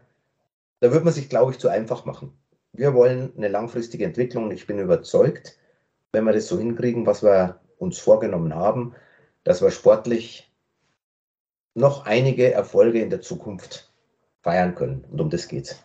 da 0.79 0.91
würde 0.91 1.05
man 1.05 1.13
sich, 1.13 1.27
glaube 1.27 1.51
ich, 1.51 1.59
zu 1.59 1.67
einfach 1.67 2.05
machen. 2.05 2.33
Wir 2.73 2.93
wollen 2.93 3.33
eine 3.35 3.49
langfristige 3.49 4.05
Entwicklung 4.05 4.45
und 4.45 4.51
ich 4.51 4.67
bin 4.67 4.79
überzeugt, 4.79 5.57
wenn 6.13 6.23
wir 6.23 6.33
das 6.33 6.47
so 6.47 6.57
hinkriegen, 6.57 7.05
was 7.05 7.23
wir 7.23 7.59
uns 7.77 7.99
vorgenommen 7.99 8.55
haben, 8.55 8.93
dass 9.43 9.61
wir 9.61 9.71
sportlich 9.71 10.51
noch 11.73 12.05
einige 12.05 12.53
Erfolge 12.53 13.01
in 13.01 13.09
der 13.09 13.21
Zukunft 13.21 13.91
feiern 14.41 14.75
können. 14.75 15.05
Und 15.11 15.19
um 15.19 15.29
das 15.29 15.47
geht's. 15.47 15.81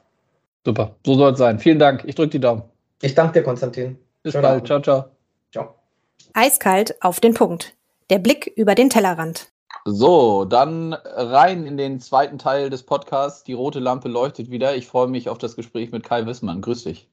Super, 0.65 0.97
so 1.05 1.15
soll 1.15 1.33
es 1.33 1.39
sein. 1.39 1.59
Vielen 1.59 1.79
Dank. 1.79 2.05
Ich 2.05 2.15
drücke 2.15 2.31
die 2.31 2.41
Daumen. 2.41 2.63
Ich 3.03 3.15
danke 3.15 3.35
dir, 3.35 3.43
Konstantin. 3.45 3.99
Bis 4.23 4.33
Schönen 4.33 4.43
bald. 4.43 4.55
Abend. 4.57 4.67
Ciao, 4.67 4.83
ciao. 4.83 5.11
Ciao. 5.53 5.86
Eiskalt 6.35 7.03
auf 7.03 7.21
den 7.21 7.35
Punkt. 7.35 7.75
Der 8.11 8.19
Blick 8.19 8.47
über 8.57 8.75
den 8.75 8.91
Tellerrand. 8.91 9.51
So, 9.85 10.45
dann 10.45 10.93
rein 10.93 11.67
in 11.67 11.77
den 11.77 12.01
zweiten 12.01 12.39
Teil 12.39 12.71
des 12.71 12.83
Podcasts. 12.83 13.45
Die 13.45 13.53
rote 13.53 13.79
Lampe 13.79 14.09
leuchtet 14.09 14.51
wieder. 14.51 14.77
Ich 14.77 14.87
freue 14.87 15.09
mich 15.09 15.29
auf 15.29 15.39
das 15.39 15.57
Gespräch 15.57 15.93
mit 15.93 16.05
Kai 16.05 16.27
Wissmann. 16.27 16.61
Grüß 16.61 16.85
dich. 16.85 17.09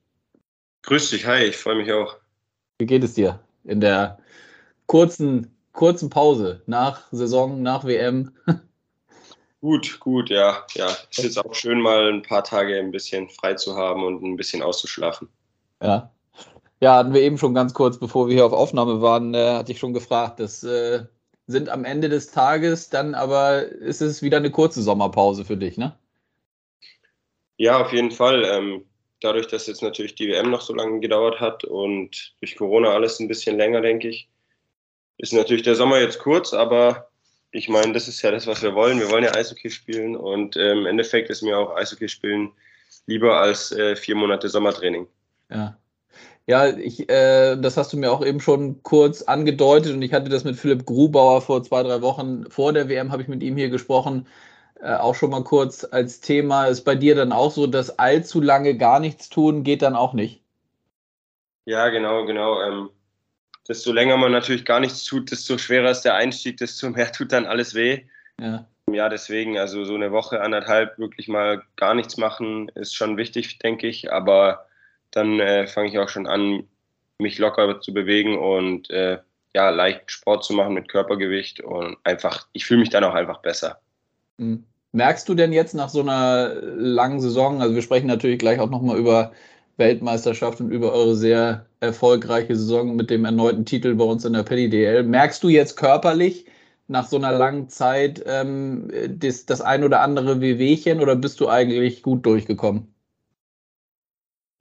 Grüß 0.82 1.10
dich, 1.10 1.26
hi, 1.26 1.44
ich 1.44 1.56
freue 1.56 1.76
mich 1.76 1.92
auch. 1.92 2.16
Wie 2.78 2.86
geht 2.86 3.04
es 3.04 3.14
dir 3.14 3.40
in 3.64 3.80
der 3.80 4.18
kurzen 4.86 5.54
kurzen 5.74 6.08
Pause 6.08 6.62
nach 6.66 7.02
Saison, 7.12 7.60
nach 7.60 7.84
WM? 7.84 8.32
Gut, 9.60 9.98
gut, 9.98 10.28
ja. 10.28 10.66
Ja, 10.74 10.94
es 11.10 11.24
ist 11.24 11.38
auch 11.38 11.54
schön, 11.54 11.80
mal 11.80 12.12
ein 12.12 12.20
paar 12.20 12.44
Tage 12.44 12.78
ein 12.78 12.90
bisschen 12.90 13.30
frei 13.30 13.54
zu 13.54 13.74
haben 13.74 14.04
und 14.04 14.22
ein 14.22 14.36
bisschen 14.36 14.60
auszuschlafen. 14.60 15.30
Ja. 15.82 16.10
Ja, 16.84 16.96
hatten 16.96 17.14
wir 17.14 17.22
eben 17.22 17.38
schon 17.38 17.54
ganz 17.54 17.72
kurz, 17.72 17.98
bevor 17.98 18.28
wir 18.28 18.34
hier 18.34 18.44
auf 18.44 18.52
Aufnahme 18.52 19.00
waren, 19.00 19.32
äh, 19.32 19.54
hatte 19.54 19.72
ich 19.72 19.78
schon 19.78 19.94
gefragt. 19.94 20.38
Das 20.38 20.62
äh, 20.64 21.06
sind 21.46 21.70
am 21.70 21.86
Ende 21.86 22.10
des 22.10 22.30
Tages 22.30 22.90
dann 22.90 23.14
aber 23.14 23.62
ist 23.64 24.02
es 24.02 24.20
wieder 24.20 24.36
eine 24.36 24.50
kurze 24.50 24.82
Sommerpause 24.82 25.46
für 25.46 25.56
dich, 25.56 25.78
ne? 25.78 25.96
Ja, 27.56 27.80
auf 27.80 27.90
jeden 27.94 28.10
Fall. 28.10 28.44
Ähm, 28.44 28.84
dadurch, 29.22 29.46
dass 29.46 29.66
jetzt 29.66 29.82
natürlich 29.82 30.14
die 30.14 30.28
WM 30.28 30.50
noch 30.50 30.60
so 30.60 30.74
lange 30.74 31.00
gedauert 31.00 31.40
hat 31.40 31.64
und 31.64 32.34
durch 32.40 32.54
Corona 32.54 32.90
alles 32.90 33.18
ein 33.18 33.28
bisschen 33.28 33.56
länger, 33.56 33.80
denke 33.80 34.08
ich, 34.08 34.28
ist 35.16 35.32
natürlich 35.32 35.62
der 35.62 35.76
Sommer 35.76 36.00
jetzt 36.00 36.18
kurz, 36.18 36.52
aber 36.52 37.08
ich 37.50 37.70
meine, 37.70 37.94
das 37.94 38.08
ist 38.08 38.20
ja 38.20 38.30
das, 38.30 38.46
was 38.46 38.62
wir 38.62 38.74
wollen. 38.74 39.00
Wir 39.00 39.10
wollen 39.10 39.24
ja 39.24 39.34
Eishockey 39.34 39.70
spielen 39.70 40.16
und 40.16 40.56
äh, 40.56 40.72
im 40.72 40.84
Endeffekt 40.84 41.30
ist 41.30 41.40
mir 41.40 41.56
auch 41.56 41.74
Eishockey 41.76 42.10
spielen 42.10 42.52
lieber 43.06 43.40
als 43.40 43.72
äh, 43.72 43.96
vier 43.96 44.16
Monate 44.16 44.50
Sommertraining. 44.50 45.06
Ja. 45.48 45.78
Ja, 46.46 46.68
ich, 46.68 47.08
äh, 47.08 47.56
das 47.56 47.76
hast 47.76 47.92
du 47.92 47.96
mir 47.96 48.12
auch 48.12 48.24
eben 48.24 48.40
schon 48.40 48.82
kurz 48.82 49.22
angedeutet 49.22 49.94
und 49.94 50.02
ich 50.02 50.12
hatte 50.12 50.28
das 50.28 50.44
mit 50.44 50.56
Philipp 50.56 50.84
Grubauer 50.84 51.40
vor 51.40 51.62
zwei, 51.62 51.82
drei 51.82 52.02
Wochen 52.02 52.50
vor 52.50 52.72
der 52.74 52.88
WM, 52.88 53.12
habe 53.12 53.22
ich 53.22 53.28
mit 53.28 53.42
ihm 53.42 53.56
hier 53.56 53.70
gesprochen, 53.70 54.26
äh, 54.80 54.94
auch 54.94 55.14
schon 55.14 55.30
mal 55.30 55.42
kurz 55.42 55.86
als 55.90 56.20
Thema. 56.20 56.66
Ist 56.66 56.82
bei 56.82 56.96
dir 56.96 57.14
dann 57.14 57.32
auch 57.32 57.50
so, 57.50 57.66
dass 57.66 57.98
allzu 57.98 58.42
lange 58.42 58.76
gar 58.76 59.00
nichts 59.00 59.30
tun 59.30 59.64
geht 59.64 59.80
dann 59.80 59.96
auch 59.96 60.12
nicht? 60.12 60.42
Ja, 61.64 61.88
genau, 61.88 62.26
genau. 62.26 62.60
Ähm, 62.60 62.90
desto 63.66 63.92
länger 63.92 64.18
man 64.18 64.32
natürlich 64.32 64.66
gar 64.66 64.80
nichts 64.80 65.02
tut, 65.04 65.30
desto 65.30 65.56
schwerer 65.56 65.90
ist 65.90 66.02
der 66.02 66.14
Einstieg, 66.14 66.58
desto 66.58 66.90
mehr 66.90 67.10
tut 67.10 67.32
dann 67.32 67.46
alles 67.46 67.74
weh. 67.74 68.02
Ja. 68.38 68.66
Ja, 68.92 69.08
deswegen, 69.08 69.56
also 69.56 69.84
so 69.84 69.94
eine 69.94 70.12
Woche, 70.12 70.42
anderthalb 70.42 70.98
wirklich 70.98 71.26
mal 71.26 71.62
gar 71.76 71.94
nichts 71.94 72.18
machen, 72.18 72.68
ist 72.74 72.94
schon 72.94 73.16
wichtig, 73.16 73.58
denke 73.60 73.86
ich. 73.86 74.12
Aber 74.12 74.66
dann 75.16 75.40
äh, 75.40 75.66
fange 75.66 75.88
ich 75.88 75.98
auch 75.98 76.08
schon 76.08 76.26
an, 76.26 76.64
mich 77.18 77.38
locker 77.38 77.80
zu 77.80 77.92
bewegen 77.94 78.38
und 78.38 78.90
äh, 78.90 79.18
ja, 79.54 79.70
leicht 79.70 80.10
Sport 80.10 80.44
zu 80.44 80.52
machen 80.52 80.74
mit 80.74 80.88
Körpergewicht 80.88 81.60
und 81.60 81.96
einfach, 82.04 82.48
ich 82.52 82.66
fühle 82.66 82.80
mich 82.80 82.90
dann 82.90 83.04
auch 83.04 83.14
einfach 83.14 83.40
besser. 83.40 83.78
Mhm. 84.38 84.64
Merkst 84.92 85.28
du 85.28 85.34
denn 85.34 85.52
jetzt 85.52 85.74
nach 85.74 85.88
so 85.88 86.00
einer 86.00 86.54
langen 86.54 87.20
Saison, 87.20 87.60
also 87.60 87.74
wir 87.74 87.82
sprechen 87.82 88.06
natürlich 88.06 88.38
gleich 88.38 88.60
auch 88.60 88.70
nochmal 88.70 88.96
über 88.96 89.32
Weltmeisterschaft 89.76 90.60
und 90.60 90.70
über 90.70 90.92
eure 90.92 91.16
sehr 91.16 91.66
erfolgreiche 91.80 92.54
Saison 92.54 92.94
mit 92.94 93.10
dem 93.10 93.24
erneuten 93.24 93.64
Titel 93.64 93.94
bei 93.94 94.04
uns 94.04 94.24
in 94.24 94.34
der 94.34 94.44
Penny 94.44 94.70
DL. 94.70 95.02
Merkst 95.02 95.42
du 95.42 95.48
jetzt 95.48 95.76
körperlich 95.76 96.46
nach 96.86 97.08
so 97.08 97.16
einer 97.16 97.32
langen 97.32 97.68
Zeit 97.68 98.22
ähm, 98.26 98.88
das, 99.08 99.46
das 99.46 99.60
ein 99.60 99.82
oder 99.82 100.00
andere 100.00 100.40
Wehwehchen 100.40 101.00
oder 101.00 101.16
bist 101.16 101.40
du 101.40 101.48
eigentlich 101.48 102.02
gut 102.02 102.24
durchgekommen? 102.24 102.93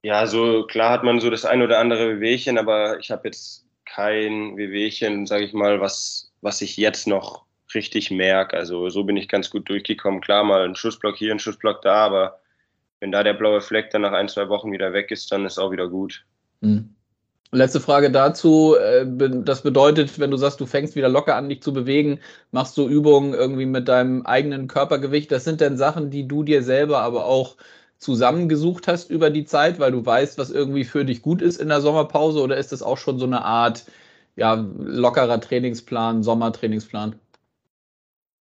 Ja, 0.04 0.28
so 0.28 0.64
klar 0.68 0.92
hat 0.92 1.04
man 1.04 1.22
so 1.22 1.30
das 1.30 1.46
ein 1.46 1.62
oder 1.62 1.80
andere 1.80 2.18
Wehwehchen, 2.18 2.58
aber 2.58 3.00
ich 3.00 3.10
habe 3.10 3.28
jetzt 3.30 3.66
kein 3.86 4.58
Wehwehchen, 4.58 5.26
sage 5.26 5.46
ich 5.46 5.54
mal, 5.54 5.80
was, 5.80 6.32
was 6.42 6.62
ich 6.62 6.76
jetzt 6.76 7.08
noch 7.08 7.46
richtig 7.74 8.12
merke. 8.12 8.58
Also 8.58 8.90
so 8.90 9.06
bin 9.06 9.18
ich 9.18 9.30
ganz 9.30 9.50
gut 9.50 9.68
durchgekommen. 9.70 10.20
Klar, 10.22 10.44
mal 10.44 10.66
ein 10.66 10.76
Schussblock 10.76 11.16
hier, 11.16 11.32
ein 11.32 11.40
Schussblock 11.40 11.82
da, 11.82 11.96
aber 12.06 12.40
wenn 13.00 13.12
da 13.12 13.24
der 13.24 13.34
blaue 13.34 13.62
Fleck 13.62 13.90
dann 13.92 14.02
nach 14.02 14.12
ein, 14.12 14.28
zwei 14.28 14.50
Wochen 14.50 14.72
wieder 14.72 14.92
weg 14.94 15.10
ist, 15.10 15.32
dann 15.32 15.46
ist 15.46 15.58
auch 15.58 15.72
wieder 15.72 15.88
gut. 15.88 16.26
Mhm. 16.62 16.96
Letzte 17.52 17.80
Frage 17.80 18.12
dazu. 18.12 18.76
Äh, 18.76 19.06
das 19.44 19.62
bedeutet, 19.62 20.20
wenn 20.20 20.32
du 20.32 20.38
sagst, 20.38 20.60
du 20.60 20.66
fängst 20.66 20.96
wieder 20.96 21.10
locker 21.10 21.36
an, 21.36 21.50
dich 21.50 21.62
zu 21.62 21.72
bewegen, 21.72 22.20
machst 22.52 22.78
du 22.78 22.88
Übungen 22.90 23.34
irgendwie 23.34 23.68
mit 23.68 23.88
deinem 23.88 24.26
eigenen 24.26 24.68
Körpergewicht. 24.68 25.32
Das 25.32 25.44
sind 25.46 25.62
denn 25.62 25.78
Sachen, 25.78 26.10
die 26.10 26.28
du 26.28 26.44
dir 26.44 26.64
selber 26.64 27.00
aber 27.00 27.26
auch 27.26 27.56
zusammengesucht 28.04 28.88
hast 28.88 29.10
über 29.10 29.30
die 29.30 29.46
Zeit, 29.46 29.80
weil 29.80 29.92
du 29.92 30.06
weißt, 30.06 30.38
was 30.38 30.52
irgendwie 30.52 30.84
für 30.84 31.06
dich 31.06 31.22
gut 31.22 31.42
ist 31.42 31.60
in 31.60 31.70
der 31.70 31.82
Sommerpause? 31.82 32.42
Oder 32.42 32.58
ist 32.58 32.72
das 32.72 32.84
auch 32.84 32.98
schon 32.98 33.18
so 33.18 33.26
eine 33.26 33.44
Art 33.44 33.86
ja, 34.36 34.54
lockerer 34.78 35.40
Trainingsplan, 35.40 36.24
Sommertrainingsplan? 36.24 37.16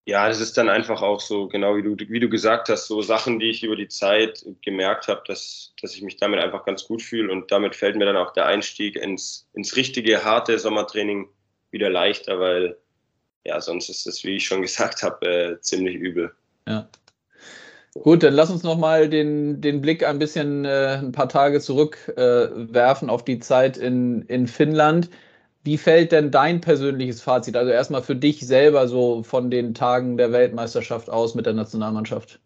Ja, 0.05 0.29
das 0.29 0.41
ist 0.41 0.59
dann 0.59 0.69
einfach 0.69 1.01
auch 1.01 1.21
so, 1.21 1.47
genau 1.47 1.77
wie 1.77 1.83
du, 1.83 1.97
wie 1.97 2.19
du 2.19 2.29
gesagt 2.29 2.69
hast, 2.69 2.89
so 2.89 3.03
Sachen, 3.03 3.39
die 3.39 3.51
ich 3.51 3.63
über 3.63 3.77
die 3.77 3.87
Zeit 3.87 4.45
gemerkt 4.63 5.07
habe, 5.07 5.23
dass, 5.29 5.73
dass 5.81 5.95
ich 5.95 6.03
mich 6.03 6.17
damit 6.17 6.41
einfach 6.41 6.65
ganz 6.65 6.85
gut 6.85 7.03
fühle 7.03 7.31
und 7.31 7.53
damit 7.53 7.77
fällt 7.77 7.95
mir 7.95 8.07
dann 8.07 8.17
auch 8.17 8.33
der 8.33 8.47
Einstieg 8.47 8.97
ins, 8.97 9.49
ins 9.53 9.77
richtige, 9.77 10.25
harte 10.25 10.59
Sommertraining 10.59 11.29
wieder 11.71 11.89
leichter, 11.89 12.41
weil 12.41 12.77
ja, 13.45 13.61
sonst 13.61 13.89
ist 13.89 14.07
es, 14.07 14.25
wie 14.25 14.37
ich 14.37 14.45
schon 14.45 14.63
gesagt 14.63 15.05
habe, 15.05 15.27
äh, 15.27 15.61
ziemlich 15.61 15.95
übel. 15.95 16.35
Ja. 16.67 16.89
Gut, 17.95 18.23
dann 18.23 18.33
lass 18.33 18.51
uns 18.51 18.63
nochmal 18.63 19.11
den, 19.11 19.61
den 19.61 19.83
Blick 19.83 20.07
ein 20.07 20.19
bisschen 20.19 20.65
äh, 20.65 20.99
ein 20.99 21.13
paar 21.13 21.29
Tage 21.29 21.61
zurückwerfen 21.61 23.09
äh, 23.09 23.13
auf 23.13 23.25
die 23.25 23.39
Zeit 23.39 23.77
in, 23.77 24.23
in 24.23 24.47
Finnland. 24.47 25.11
Wie 25.63 25.79
fällt 25.79 26.11
denn 26.11 26.31
dein 26.31 26.61
persönliches 26.61 27.23
Fazit, 27.23 27.57
also 27.57 27.71
erstmal 27.71 28.03
für 28.03 28.17
dich 28.17 28.41
selber 28.41 28.89
so 28.89 29.23
von 29.23 29.51
den 29.51 29.75
Tagen 29.75 30.17
der 30.17 30.33
Weltmeisterschaft 30.33 31.11
aus 31.11 31.35
mit 31.35 31.47
der 31.47 31.53
Nationalmannschaft? 31.53 32.41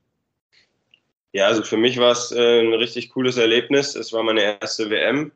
Ja, 1.33 1.47
also 1.47 1.63
für 1.63 1.77
mich 1.77 1.99
war 1.99 2.13
es 2.13 2.33
äh, 2.33 2.61
ein 2.61 2.75
richtig 2.75 3.11
cooles 3.11 3.37
Erlebnis. 3.37 3.95
Es 3.95 4.13
war 4.13 4.23
meine 4.23 4.43
erste 4.43 4.91
WM. 4.91 5.33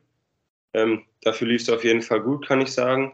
Ähm, 0.73 1.03
dafür 1.21 1.47
lief 1.47 1.61
es 1.61 1.69
auf 1.69 1.83
jeden 1.83 2.01
Fall 2.01 2.21
gut, 2.21 2.47
kann 2.47 2.61
ich 2.61 2.73
sagen. 2.73 3.13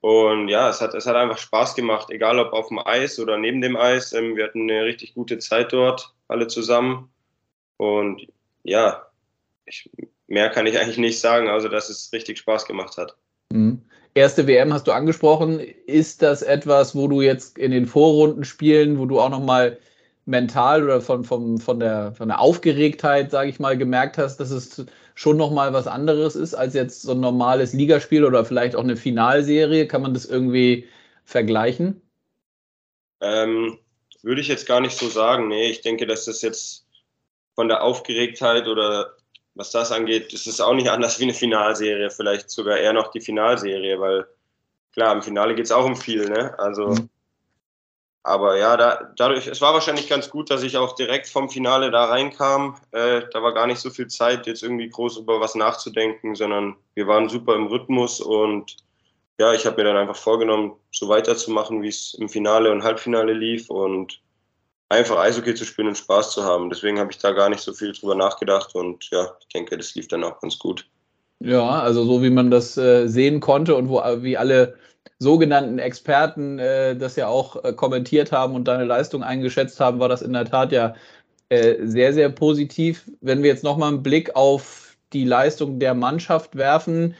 Und 0.00 0.48
ja, 0.48 0.68
es 0.68 0.80
hat, 0.80 0.94
es 0.94 1.06
hat 1.06 1.14
einfach 1.14 1.38
Spaß 1.38 1.76
gemacht, 1.76 2.10
egal 2.10 2.40
ob 2.40 2.52
auf 2.52 2.68
dem 2.68 2.80
Eis 2.80 3.20
oder 3.20 3.38
neben 3.38 3.60
dem 3.60 3.76
Eis. 3.76 4.12
Ähm, 4.12 4.36
wir 4.36 4.44
hatten 4.44 4.68
eine 4.68 4.84
richtig 4.84 5.14
gute 5.14 5.38
Zeit 5.38 5.72
dort, 5.72 6.12
alle 6.32 6.48
zusammen. 6.48 7.10
Und 7.76 8.26
ja, 8.64 9.06
ich, 9.66 9.90
mehr 10.26 10.50
kann 10.50 10.66
ich 10.66 10.78
eigentlich 10.78 10.98
nicht 10.98 11.20
sagen, 11.20 11.48
außer 11.48 11.68
dass 11.68 11.88
es 11.88 12.12
richtig 12.12 12.38
Spaß 12.38 12.66
gemacht 12.66 12.96
hat. 12.96 13.16
Mhm. 13.52 13.82
Erste 14.14 14.46
WM 14.46 14.72
hast 14.72 14.86
du 14.86 14.92
angesprochen. 14.92 15.58
Ist 15.60 16.20
das 16.20 16.42
etwas, 16.42 16.94
wo 16.94 17.08
du 17.08 17.22
jetzt 17.22 17.56
in 17.56 17.70
den 17.70 17.86
Vorrunden 17.86 18.44
spielen, 18.44 18.98
wo 18.98 19.06
du 19.06 19.20
auch 19.20 19.30
nochmal 19.30 19.78
mental 20.26 20.84
oder 20.84 21.00
von, 21.00 21.24
von, 21.24 21.58
von, 21.58 21.80
der, 21.80 22.12
von 22.12 22.28
der 22.28 22.40
Aufgeregtheit, 22.40 23.30
sage 23.30 23.48
ich 23.48 23.58
mal, 23.58 23.76
gemerkt 23.76 24.18
hast, 24.18 24.38
dass 24.38 24.50
es 24.50 24.84
schon 25.14 25.36
nochmal 25.36 25.72
was 25.72 25.86
anderes 25.86 26.36
ist 26.36 26.54
als 26.54 26.74
jetzt 26.74 27.02
so 27.02 27.12
ein 27.12 27.20
normales 27.20 27.72
Ligaspiel 27.72 28.24
oder 28.24 28.44
vielleicht 28.44 28.76
auch 28.76 28.84
eine 28.84 28.96
Finalserie? 28.96 29.88
Kann 29.88 30.02
man 30.02 30.14
das 30.14 30.26
irgendwie 30.26 30.86
vergleichen? 31.24 32.02
Ähm, 33.20 33.78
würde 34.22 34.40
ich 34.40 34.48
jetzt 34.48 34.66
gar 34.66 34.80
nicht 34.80 34.96
so 34.96 35.08
sagen. 35.08 35.48
Nee, 35.48 35.70
ich 35.70 35.80
denke, 35.80 36.06
dass 36.06 36.24
das 36.24 36.42
jetzt 36.42 36.86
von 37.54 37.68
der 37.68 37.82
Aufgeregtheit 37.82 38.66
oder 38.66 39.14
was 39.54 39.70
das 39.70 39.92
angeht, 39.92 40.32
ist 40.32 40.46
es 40.46 40.60
auch 40.60 40.74
nicht 40.74 40.88
anders 40.88 41.18
wie 41.18 41.24
eine 41.24 41.34
Finalserie, 41.34 42.10
vielleicht 42.10 42.50
sogar 42.50 42.78
eher 42.78 42.92
noch 42.92 43.10
die 43.10 43.20
Finalserie, 43.20 44.00
weil 44.00 44.26
klar, 44.92 45.14
im 45.14 45.22
Finale 45.22 45.54
geht 45.54 45.66
es 45.66 45.72
auch 45.72 45.84
um 45.84 45.96
viel, 45.96 46.28
ne? 46.28 46.58
Also, 46.58 46.88
mhm. 46.88 47.08
aber 48.22 48.56
ja, 48.56 48.76
da, 48.76 49.12
dadurch, 49.16 49.46
es 49.46 49.60
war 49.60 49.74
wahrscheinlich 49.74 50.08
ganz 50.08 50.30
gut, 50.30 50.50
dass 50.50 50.62
ich 50.62 50.78
auch 50.78 50.94
direkt 50.94 51.28
vom 51.28 51.50
Finale 51.50 51.90
da 51.90 52.06
reinkam. 52.06 52.76
Äh, 52.92 53.22
da 53.30 53.42
war 53.42 53.52
gar 53.52 53.66
nicht 53.66 53.80
so 53.80 53.90
viel 53.90 54.06
Zeit, 54.06 54.46
jetzt 54.46 54.62
irgendwie 54.62 54.88
groß 54.88 55.18
über 55.18 55.40
was 55.40 55.54
nachzudenken, 55.54 56.34
sondern 56.34 56.76
wir 56.94 57.06
waren 57.06 57.28
super 57.28 57.54
im 57.54 57.66
Rhythmus 57.66 58.20
und 58.20 58.76
ja, 59.42 59.52
ich 59.52 59.66
habe 59.66 59.78
mir 59.78 59.88
dann 59.88 59.96
einfach 59.96 60.14
vorgenommen, 60.14 60.74
so 60.92 61.08
weiterzumachen, 61.08 61.82
wie 61.82 61.88
es 61.88 62.14
im 62.14 62.28
Finale 62.28 62.70
und 62.70 62.84
Halbfinale 62.84 63.32
lief 63.32 63.68
und 63.70 64.20
einfach 64.88 65.18
Eishockey 65.18 65.52
zu 65.56 65.64
spielen 65.64 65.88
und 65.88 65.98
Spaß 65.98 66.30
zu 66.30 66.44
haben. 66.44 66.70
Deswegen 66.70 67.00
habe 67.00 67.10
ich 67.10 67.18
da 67.18 67.32
gar 67.32 67.48
nicht 67.48 67.60
so 67.60 67.72
viel 67.72 67.90
drüber 67.90 68.14
nachgedacht 68.14 68.72
und 68.76 69.08
ja, 69.10 69.32
ich 69.40 69.48
denke, 69.48 69.76
das 69.76 69.96
lief 69.96 70.06
dann 70.06 70.22
auch 70.22 70.40
ganz 70.40 70.60
gut. 70.60 70.86
Ja, 71.40 71.80
also 71.80 72.04
so 72.04 72.22
wie 72.22 72.30
man 72.30 72.52
das 72.52 72.76
äh, 72.76 73.08
sehen 73.08 73.40
konnte 73.40 73.74
und 73.74 73.88
wo 73.88 74.00
wie 74.22 74.36
alle 74.36 74.76
sogenannten 75.18 75.80
Experten 75.80 76.60
äh, 76.60 76.94
das 76.96 77.16
ja 77.16 77.26
auch 77.26 77.64
äh, 77.64 77.72
kommentiert 77.72 78.30
haben 78.30 78.54
und 78.54 78.68
deine 78.68 78.84
Leistung 78.84 79.24
eingeschätzt 79.24 79.80
haben, 79.80 79.98
war 79.98 80.08
das 80.08 80.22
in 80.22 80.34
der 80.34 80.44
Tat 80.44 80.70
ja 80.70 80.94
äh, 81.48 81.84
sehr, 81.84 82.12
sehr 82.12 82.28
positiv. 82.28 83.10
Wenn 83.20 83.42
wir 83.42 83.50
jetzt 83.50 83.64
nochmal 83.64 83.88
einen 83.88 84.04
Blick 84.04 84.36
auf 84.36 84.96
die 85.12 85.24
Leistung 85.24 85.80
der 85.80 85.94
Mannschaft 85.94 86.54
werfen, 86.54 87.10
äh, 87.10 87.14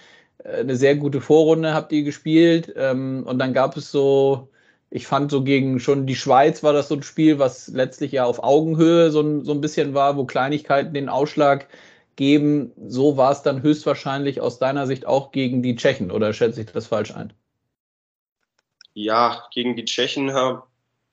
eine 0.44 0.76
sehr 0.76 0.96
gute 0.96 1.20
Vorrunde 1.20 1.74
habt 1.74 1.92
ihr 1.92 2.02
gespielt 2.02 2.72
ähm, 2.76 3.24
und 3.26 3.38
dann 3.38 3.52
gab 3.52 3.76
es 3.76 3.90
so 3.90 4.48
ich 4.94 5.06
fand 5.06 5.30
so 5.30 5.42
gegen 5.42 5.80
schon 5.80 6.06
die 6.06 6.14
Schweiz 6.14 6.62
war 6.62 6.74
das 6.74 6.88
so 6.88 6.96
ein 6.96 7.02
Spiel, 7.02 7.38
was 7.38 7.68
letztlich 7.68 8.12
ja 8.12 8.26
auf 8.26 8.42
Augenhöhe 8.42 9.10
so 9.10 9.22
ein, 9.22 9.42
so 9.42 9.52
ein 9.52 9.62
bisschen 9.62 9.94
war, 9.94 10.18
wo 10.18 10.26
Kleinigkeiten 10.26 10.92
den 10.92 11.08
Ausschlag 11.08 11.66
geben. 12.16 12.72
So 12.88 13.16
war 13.16 13.32
es 13.32 13.40
dann 13.40 13.62
höchstwahrscheinlich 13.62 14.42
aus 14.42 14.58
deiner 14.58 14.86
Sicht 14.86 15.06
auch 15.06 15.32
gegen 15.32 15.62
die 15.62 15.76
Tschechen 15.76 16.10
oder 16.10 16.34
schätze 16.34 16.60
ich 16.60 16.66
das 16.66 16.88
falsch 16.88 17.14
ein? 17.14 17.32
Ja, 18.92 19.48
gegen 19.54 19.76
die 19.76 19.86
Tschechen 19.86 20.34
haben, 20.34 20.62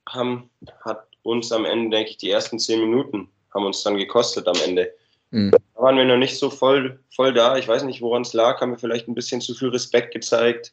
haben 0.06 0.50
hat 0.84 1.06
uns 1.22 1.50
am 1.50 1.64
Ende, 1.64 1.96
denke 1.96 2.10
ich, 2.10 2.18
die 2.18 2.30
ersten 2.30 2.58
zehn 2.58 2.80
Minuten 2.80 3.30
haben 3.54 3.64
uns 3.64 3.82
dann 3.82 3.96
gekostet 3.96 4.46
am 4.46 4.56
Ende. 4.62 4.92
Mhm. 5.30 5.50
Da 5.50 5.82
waren 5.82 5.96
wir 5.96 6.04
noch 6.04 6.16
nicht 6.16 6.38
so 6.38 6.50
voll, 6.50 7.00
voll 7.14 7.32
da. 7.32 7.56
Ich 7.56 7.68
weiß 7.68 7.84
nicht, 7.84 8.02
woran 8.02 8.22
es 8.22 8.32
lag. 8.32 8.60
Haben 8.60 8.72
wir 8.72 8.78
vielleicht 8.78 9.08
ein 9.08 9.14
bisschen 9.14 9.40
zu 9.40 9.54
viel 9.54 9.68
Respekt 9.68 10.12
gezeigt 10.12 10.72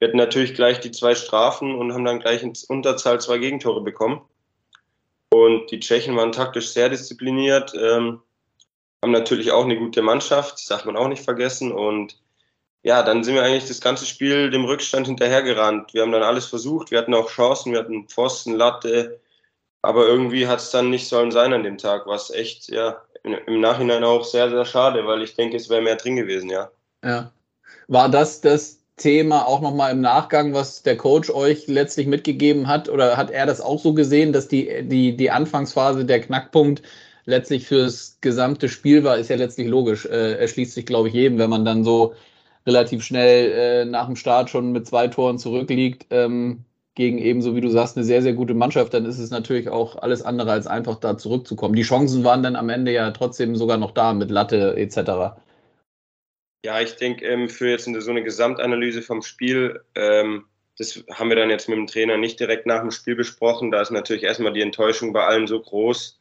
wir 0.00 0.08
hatten 0.08 0.16
natürlich 0.16 0.54
gleich 0.54 0.80
die 0.80 0.90
zwei 0.90 1.14
Strafen 1.14 1.74
und 1.74 1.92
haben 1.92 2.06
dann 2.06 2.20
gleich 2.20 2.42
in 2.42 2.54
Unterzahl 2.68 3.20
zwei 3.20 3.36
Gegentore 3.36 3.82
bekommen. 3.82 4.22
Und 5.28 5.70
die 5.70 5.78
Tschechen 5.78 6.16
waren 6.16 6.32
taktisch 6.32 6.70
sehr 6.70 6.88
diszipliniert, 6.88 7.74
ähm, 7.74 8.22
haben 9.02 9.12
natürlich 9.12 9.52
auch 9.52 9.64
eine 9.64 9.78
gute 9.78 10.00
Mannschaft, 10.00 10.54
das 10.54 10.66
darf 10.66 10.86
man 10.86 10.96
auch 10.96 11.08
nicht 11.08 11.22
vergessen. 11.22 11.70
Und 11.70 12.18
ja, 12.82 13.02
dann 13.02 13.22
sind 13.22 13.34
wir 13.34 13.42
eigentlich 13.42 13.68
das 13.68 13.82
ganze 13.82 14.06
Spiel 14.06 14.48
dem 14.48 14.64
Rückstand 14.64 15.06
hinterhergerannt. 15.06 15.92
Wir 15.92 16.02
haben 16.02 16.12
dann 16.12 16.22
alles 16.22 16.46
versucht, 16.46 16.90
wir 16.90 16.98
hatten 16.98 17.14
auch 17.14 17.30
Chancen, 17.30 17.72
wir 17.72 17.80
hatten 17.80 18.08
Pfosten, 18.08 18.54
Latte, 18.54 19.20
aber 19.82 20.06
irgendwie 20.06 20.46
hat 20.46 20.60
es 20.60 20.70
dann 20.70 20.88
nicht 20.88 21.08
sollen 21.08 21.30
sein 21.30 21.52
an 21.52 21.62
dem 21.62 21.76
Tag, 21.76 22.06
was 22.06 22.30
echt, 22.30 22.68
ja, 22.68 23.02
im 23.24 23.60
Nachhinein 23.60 24.04
auch 24.04 24.24
sehr, 24.24 24.50
sehr 24.50 24.64
schade, 24.64 25.06
weil 25.06 25.22
ich 25.22 25.34
denke, 25.34 25.56
es 25.56 25.68
wäre 25.68 25.82
mehr 25.82 25.96
drin 25.96 26.16
gewesen, 26.16 26.50
ja. 26.50 26.70
Ja. 27.04 27.32
War 27.88 28.08
das 28.08 28.40
das 28.40 28.80
Thema 28.96 29.46
auch 29.46 29.60
nochmal 29.60 29.92
im 29.92 30.00
Nachgang, 30.00 30.52
was 30.52 30.82
der 30.82 30.96
Coach 30.96 31.30
euch 31.30 31.66
letztlich 31.66 32.06
mitgegeben 32.06 32.68
hat? 32.68 32.88
Oder 32.88 33.16
hat 33.16 33.30
er 33.30 33.46
das 33.46 33.60
auch 33.60 33.80
so 33.80 33.94
gesehen, 33.94 34.32
dass 34.32 34.48
die, 34.48 34.82
die, 34.82 35.16
die 35.16 35.30
Anfangsphase 35.30 36.04
der 36.04 36.20
Knackpunkt 36.20 36.82
letztlich 37.24 37.66
fürs 37.66 38.18
gesamte 38.20 38.68
Spiel 38.68 39.02
war? 39.02 39.16
Ist 39.16 39.30
ja 39.30 39.36
letztlich 39.36 39.68
logisch. 39.68 40.04
Äh, 40.06 40.34
erschließt 40.34 40.74
sich, 40.74 40.86
glaube 40.86 41.08
ich, 41.08 41.14
jedem, 41.14 41.38
wenn 41.38 41.50
man 41.50 41.64
dann 41.64 41.82
so 41.82 42.14
relativ 42.66 43.02
schnell 43.02 43.52
äh, 43.52 43.84
nach 43.86 44.06
dem 44.06 44.16
Start 44.16 44.50
schon 44.50 44.72
mit 44.72 44.86
zwei 44.86 45.08
Toren 45.08 45.38
zurückliegt. 45.38 46.06
Ähm, 46.10 46.64
gegen 47.00 47.16
eben, 47.16 47.40
so 47.40 47.56
wie 47.56 47.62
du 47.62 47.70
sagst, 47.70 47.96
eine 47.96 48.04
sehr, 48.04 48.20
sehr 48.20 48.34
gute 48.34 48.52
Mannschaft, 48.52 48.92
dann 48.92 49.06
ist 49.06 49.18
es 49.18 49.30
natürlich 49.30 49.70
auch 49.70 49.96
alles 49.96 50.20
andere 50.20 50.52
als 50.52 50.66
einfach 50.66 50.96
da 50.96 51.16
zurückzukommen. 51.16 51.74
Die 51.74 51.82
Chancen 51.82 52.24
waren 52.24 52.42
dann 52.42 52.56
am 52.56 52.68
Ende 52.68 52.92
ja 52.92 53.10
trotzdem 53.10 53.56
sogar 53.56 53.78
noch 53.78 53.92
da 53.92 54.12
mit 54.12 54.30
Latte 54.30 54.76
etc. 54.76 55.40
Ja, 56.62 56.78
ich 56.78 56.96
denke, 56.96 57.24
ähm, 57.24 57.48
für 57.48 57.70
jetzt 57.70 57.86
so 57.86 58.10
eine 58.10 58.22
Gesamtanalyse 58.22 59.00
vom 59.00 59.22
Spiel, 59.22 59.80
ähm, 59.94 60.44
das 60.76 61.02
haben 61.10 61.30
wir 61.30 61.36
dann 61.36 61.48
jetzt 61.48 61.70
mit 61.70 61.78
dem 61.78 61.86
Trainer 61.86 62.18
nicht 62.18 62.38
direkt 62.38 62.66
nach 62.66 62.82
dem 62.82 62.90
Spiel 62.90 63.16
besprochen. 63.16 63.70
Da 63.70 63.80
ist 63.80 63.90
natürlich 63.90 64.22
erstmal 64.22 64.52
die 64.52 64.60
Enttäuschung 64.60 65.14
bei 65.14 65.24
allen 65.24 65.46
so 65.46 65.58
groß, 65.58 66.20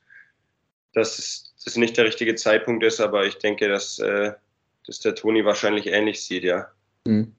dass 0.93 1.53
das 1.65 1.75
nicht 1.75 1.97
der 1.97 2.05
richtige 2.05 2.35
Zeitpunkt 2.35 2.85
ist, 2.85 3.01
aber 3.01 3.25
ich 3.25 3.37
denke, 3.37 3.67
dass, 3.67 3.99
äh, 3.99 4.31
dass 4.87 5.01
der 5.01 5.13
Toni 5.13 5.43
wahrscheinlich 5.43 5.87
ähnlich 5.87 6.23
sieht, 6.23 6.45
ja. 6.45 6.69
Mhm. 7.05 7.35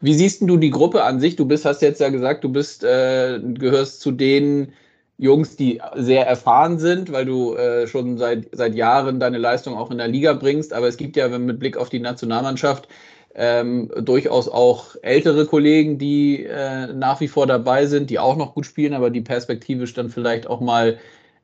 Wie 0.00 0.14
siehst 0.14 0.42
du 0.42 0.56
die 0.56 0.70
Gruppe 0.70 1.04
an 1.04 1.20
sich? 1.20 1.36
Du 1.36 1.46
bist, 1.46 1.64
hast 1.64 1.82
jetzt 1.82 2.00
ja 2.00 2.08
gesagt, 2.08 2.44
du 2.44 2.48
bist, 2.48 2.84
äh, 2.84 3.40
gehörst 3.42 4.00
zu 4.00 4.12
den 4.12 4.72
Jungs, 5.16 5.56
die 5.56 5.80
sehr 5.94 6.26
erfahren 6.26 6.78
sind, 6.78 7.12
weil 7.12 7.24
du 7.24 7.54
äh, 7.54 7.86
schon 7.86 8.18
seit, 8.18 8.48
seit 8.52 8.74
Jahren 8.74 9.20
deine 9.20 9.38
Leistung 9.38 9.76
auch 9.76 9.90
in 9.90 9.98
der 9.98 10.08
Liga 10.08 10.32
bringst. 10.32 10.72
Aber 10.72 10.88
es 10.88 10.96
gibt 10.96 11.16
ja 11.16 11.28
mit 11.38 11.58
Blick 11.58 11.76
auf 11.76 11.88
die 11.88 12.00
Nationalmannschaft 12.00 12.88
ähm, 13.34 13.90
durchaus 14.00 14.48
auch 14.48 14.96
ältere 15.02 15.46
Kollegen, 15.46 15.98
die 15.98 16.44
äh, 16.44 16.92
nach 16.92 17.20
wie 17.20 17.28
vor 17.28 17.46
dabei 17.46 17.86
sind, 17.86 18.10
die 18.10 18.18
auch 18.18 18.36
noch 18.36 18.54
gut 18.54 18.66
spielen, 18.66 18.94
aber 18.94 19.10
die 19.10 19.20
perspektivisch 19.20 19.94
dann 19.94 20.08
vielleicht 20.08 20.46
auch 20.46 20.60
mal 20.60 20.98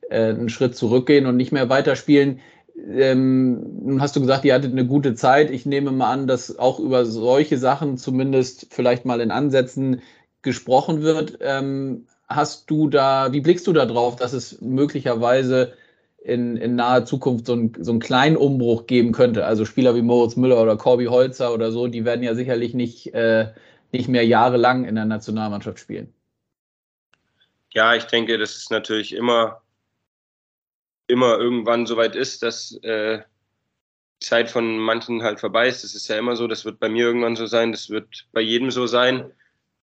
äh, 0.09 0.29
einen 0.29 0.49
Schritt 0.49 0.75
zurückgehen 0.75 1.25
und 1.25 1.37
nicht 1.37 1.51
mehr 1.51 1.69
weiterspielen. 1.69 2.39
Ähm, 2.87 3.85
nun 3.85 4.01
hast 4.01 4.15
du 4.15 4.21
gesagt, 4.21 4.45
ihr 4.45 4.53
hattet 4.53 4.71
eine 4.71 4.85
gute 4.85 5.13
Zeit. 5.13 5.51
Ich 5.51 5.65
nehme 5.65 5.91
mal 5.91 6.11
an, 6.11 6.27
dass 6.27 6.57
auch 6.57 6.79
über 6.79 7.05
solche 7.05 7.57
Sachen 7.57 7.97
zumindest 7.97 8.67
vielleicht 8.71 9.05
mal 9.05 9.21
in 9.21 9.31
Ansätzen 9.31 10.01
gesprochen 10.41 11.01
wird. 11.01 11.37
Ähm, 11.41 12.07
hast 12.27 12.69
du 12.69 12.89
da, 12.89 13.31
wie 13.33 13.41
blickst 13.41 13.67
du 13.67 13.73
da 13.73 13.85
drauf, 13.85 14.15
dass 14.15 14.33
es 14.33 14.61
möglicherweise 14.61 15.73
in, 16.23 16.57
in 16.57 16.75
naher 16.75 17.05
Zukunft 17.05 17.45
so, 17.45 17.53
ein, 17.53 17.73
so 17.79 17.91
einen 17.91 17.99
kleinen 17.99 18.37
Umbruch 18.37 18.87
geben 18.87 19.11
könnte? 19.11 19.45
Also 19.45 19.65
Spieler 19.65 19.95
wie 19.95 20.01
Moritz 20.01 20.35
Müller 20.35 20.61
oder 20.61 20.77
Corby 20.77 21.05
Holzer 21.05 21.53
oder 21.53 21.71
so, 21.71 21.87
die 21.87 22.05
werden 22.05 22.23
ja 22.23 22.33
sicherlich 22.33 22.73
nicht, 22.73 23.13
äh, 23.13 23.49
nicht 23.91 24.07
mehr 24.07 24.25
jahrelang 24.25 24.85
in 24.85 24.95
der 24.95 25.05
Nationalmannschaft 25.05 25.79
spielen. 25.79 26.13
Ja, 27.73 27.95
ich 27.95 28.05
denke, 28.05 28.37
das 28.37 28.57
ist 28.57 28.71
natürlich 28.71 29.13
immer, 29.13 29.61
immer 31.11 31.37
irgendwann 31.37 31.85
soweit 31.85 32.15
ist, 32.15 32.41
dass 32.41 32.75
äh, 32.83 33.19
Zeit 34.19 34.49
von 34.49 34.77
manchen 34.77 35.23
halt 35.23 35.39
vorbei 35.39 35.67
ist. 35.67 35.83
Das 35.83 35.95
ist 35.95 36.07
ja 36.07 36.17
immer 36.17 36.35
so, 36.35 36.47
das 36.47 36.63
wird 36.63 36.79
bei 36.79 36.89
mir 36.89 37.05
irgendwann 37.05 37.35
so 37.35 37.45
sein, 37.47 37.71
das 37.71 37.89
wird 37.89 38.27
bei 38.31 38.41
jedem 38.41 38.71
so 38.71 38.87
sein. 38.87 39.31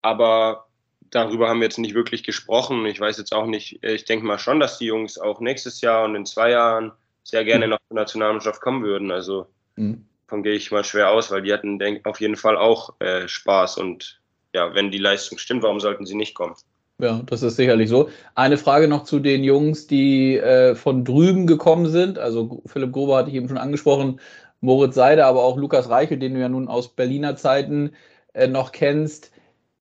Aber 0.01 0.67
darüber 1.11 1.49
haben 1.49 1.59
wir 1.59 1.65
jetzt 1.65 1.77
nicht 1.77 1.93
wirklich 1.93 2.23
gesprochen. 2.23 2.85
Ich 2.85 2.99
weiß 2.99 3.17
jetzt 3.17 3.33
auch 3.33 3.45
nicht, 3.45 3.83
äh, 3.83 3.93
ich 3.93 4.05
denke 4.05 4.25
mal 4.25 4.39
schon, 4.39 4.59
dass 4.59 4.79
die 4.79 4.85
Jungs 4.85 5.17
auch 5.17 5.39
nächstes 5.39 5.81
Jahr 5.81 6.05
und 6.05 6.15
in 6.15 6.25
zwei 6.25 6.51
Jahren 6.51 6.91
sehr 7.23 7.45
gerne 7.45 7.67
mhm. 7.67 7.71
noch 7.71 7.79
zur 7.87 7.95
Nationalmannschaft 7.95 8.61
kommen 8.61 8.83
würden. 8.83 9.11
Also 9.11 9.47
mhm. 9.75 10.05
davon 10.25 10.43
gehe 10.43 10.53
ich 10.53 10.71
mal 10.71 10.83
schwer 10.83 11.11
aus, 11.11 11.29
weil 11.29 11.43
die 11.43 11.53
hatten 11.53 11.77
denk, 11.77 12.05
auf 12.05 12.19
jeden 12.19 12.37
Fall 12.37 12.57
auch 12.57 12.95
äh, 12.99 13.27
Spaß. 13.27 13.77
Und 13.77 14.21
ja, 14.53 14.73
wenn 14.73 14.91
die 14.91 14.97
Leistung 14.97 15.37
stimmt, 15.37 15.63
warum 15.63 15.79
sollten 15.79 16.05
sie 16.05 16.15
nicht 16.15 16.33
kommen? 16.33 16.55
Ja, 17.01 17.21
das 17.25 17.41
ist 17.41 17.55
sicherlich 17.55 17.89
so. 17.89 18.09
Eine 18.35 18.57
Frage 18.57 18.87
noch 18.87 19.03
zu 19.03 19.19
den 19.19 19.43
Jungs, 19.43 19.87
die 19.87 20.37
äh, 20.37 20.75
von 20.75 21.03
drüben 21.03 21.47
gekommen 21.47 21.87
sind. 21.89 22.19
Also 22.19 22.61
Philipp 22.67 22.91
Grober 22.91 23.17
hatte 23.17 23.29
ich 23.29 23.35
eben 23.35 23.47
schon 23.47 23.57
angesprochen, 23.57 24.19
Moritz 24.61 24.93
Seide, 24.95 25.25
aber 25.25 25.43
auch 25.43 25.57
Lukas 25.57 25.89
Reichel, 25.89 26.19
den 26.19 26.35
du 26.35 26.39
ja 26.39 26.49
nun 26.49 26.67
aus 26.67 26.89
Berliner 26.95 27.35
Zeiten 27.35 27.93
äh, 28.33 28.47
noch 28.47 28.71
kennst 28.71 29.31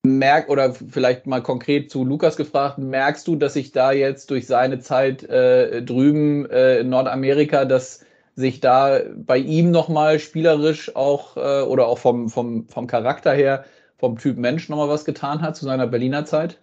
merk 0.02 0.48
oder 0.48 0.72
vielleicht 0.72 1.26
mal 1.26 1.42
konkret 1.42 1.90
zu 1.90 2.04
Lukas 2.04 2.36
gefragt, 2.36 2.78
merkst 2.78 3.26
du, 3.26 3.36
dass 3.36 3.54
sich 3.54 3.72
da 3.72 3.92
jetzt 3.92 4.30
durch 4.30 4.46
seine 4.46 4.80
Zeit 4.80 5.24
äh, 5.24 5.82
drüben 5.82 6.48
äh, 6.50 6.78
in 6.80 6.88
Nordamerika, 6.88 7.64
dass 7.66 8.04
sich 8.34 8.60
da 8.60 9.00
bei 9.14 9.36
ihm 9.38 9.70
nochmal 9.70 10.18
spielerisch 10.18 10.96
auch 10.96 11.36
äh, 11.36 11.62
oder 11.62 11.86
auch 11.86 11.98
vom, 11.98 12.30
vom, 12.30 12.66
vom 12.68 12.86
Charakter 12.86 13.32
her, 13.34 13.64
vom 13.98 14.16
Typ 14.18 14.38
Mensch 14.38 14.68
nochmal 14.68 14.88
was 14.88 15.04
getan 15.04 15.42
hat 15.42 15.56
zu 15.56 15.66
seiner 15.66 15.86
Berliner 15.86 16.24
Zeit? 16.24 16.58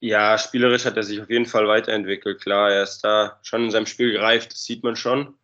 Ja, 0.00 0.36
spielerisch 0.38 0.84
hat 0.84 0.96
er 0.96 1.02
sich 1.02 1.20
auf 1.20 1.30
jeden 1.30 1.46
Fall 1.46 1.66
weiterentwickelt. 1.68 2.40
Klar, 2.40 2.70
er 2.70 2.82
ist 2.82 3.00
da 3.00 3.38
schon 3.42 3.64
in 3.64 3.70
seinem 3.70 3.86
Spiel 3.86 4.12
gereift, 4.12 4.52
das 4.52 4.64
sieht 4.64 4.82
man 4.82 4.96
schon. 4.96 5.34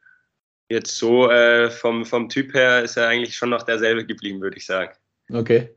Jetzt 0.68 0.96
so 0.96 1.30
äh, 1.30 1.70
vom, 1.70 2.04
vom 2.04 2.28
Typ 2.28 2.54
her 2.54 2.82
ist 2.82 2.96
er 2.96 3.08
eigentlich 3.08 3.36
schon 3.36 3.50
noch 3.50 3.62
derselbe 3.62 4.06
geblieben, 4.06 4.40
würde 4.40 4.56
ich 4.56 4.66
sagen. 4.66 4.92
Okay. 5.30 5.70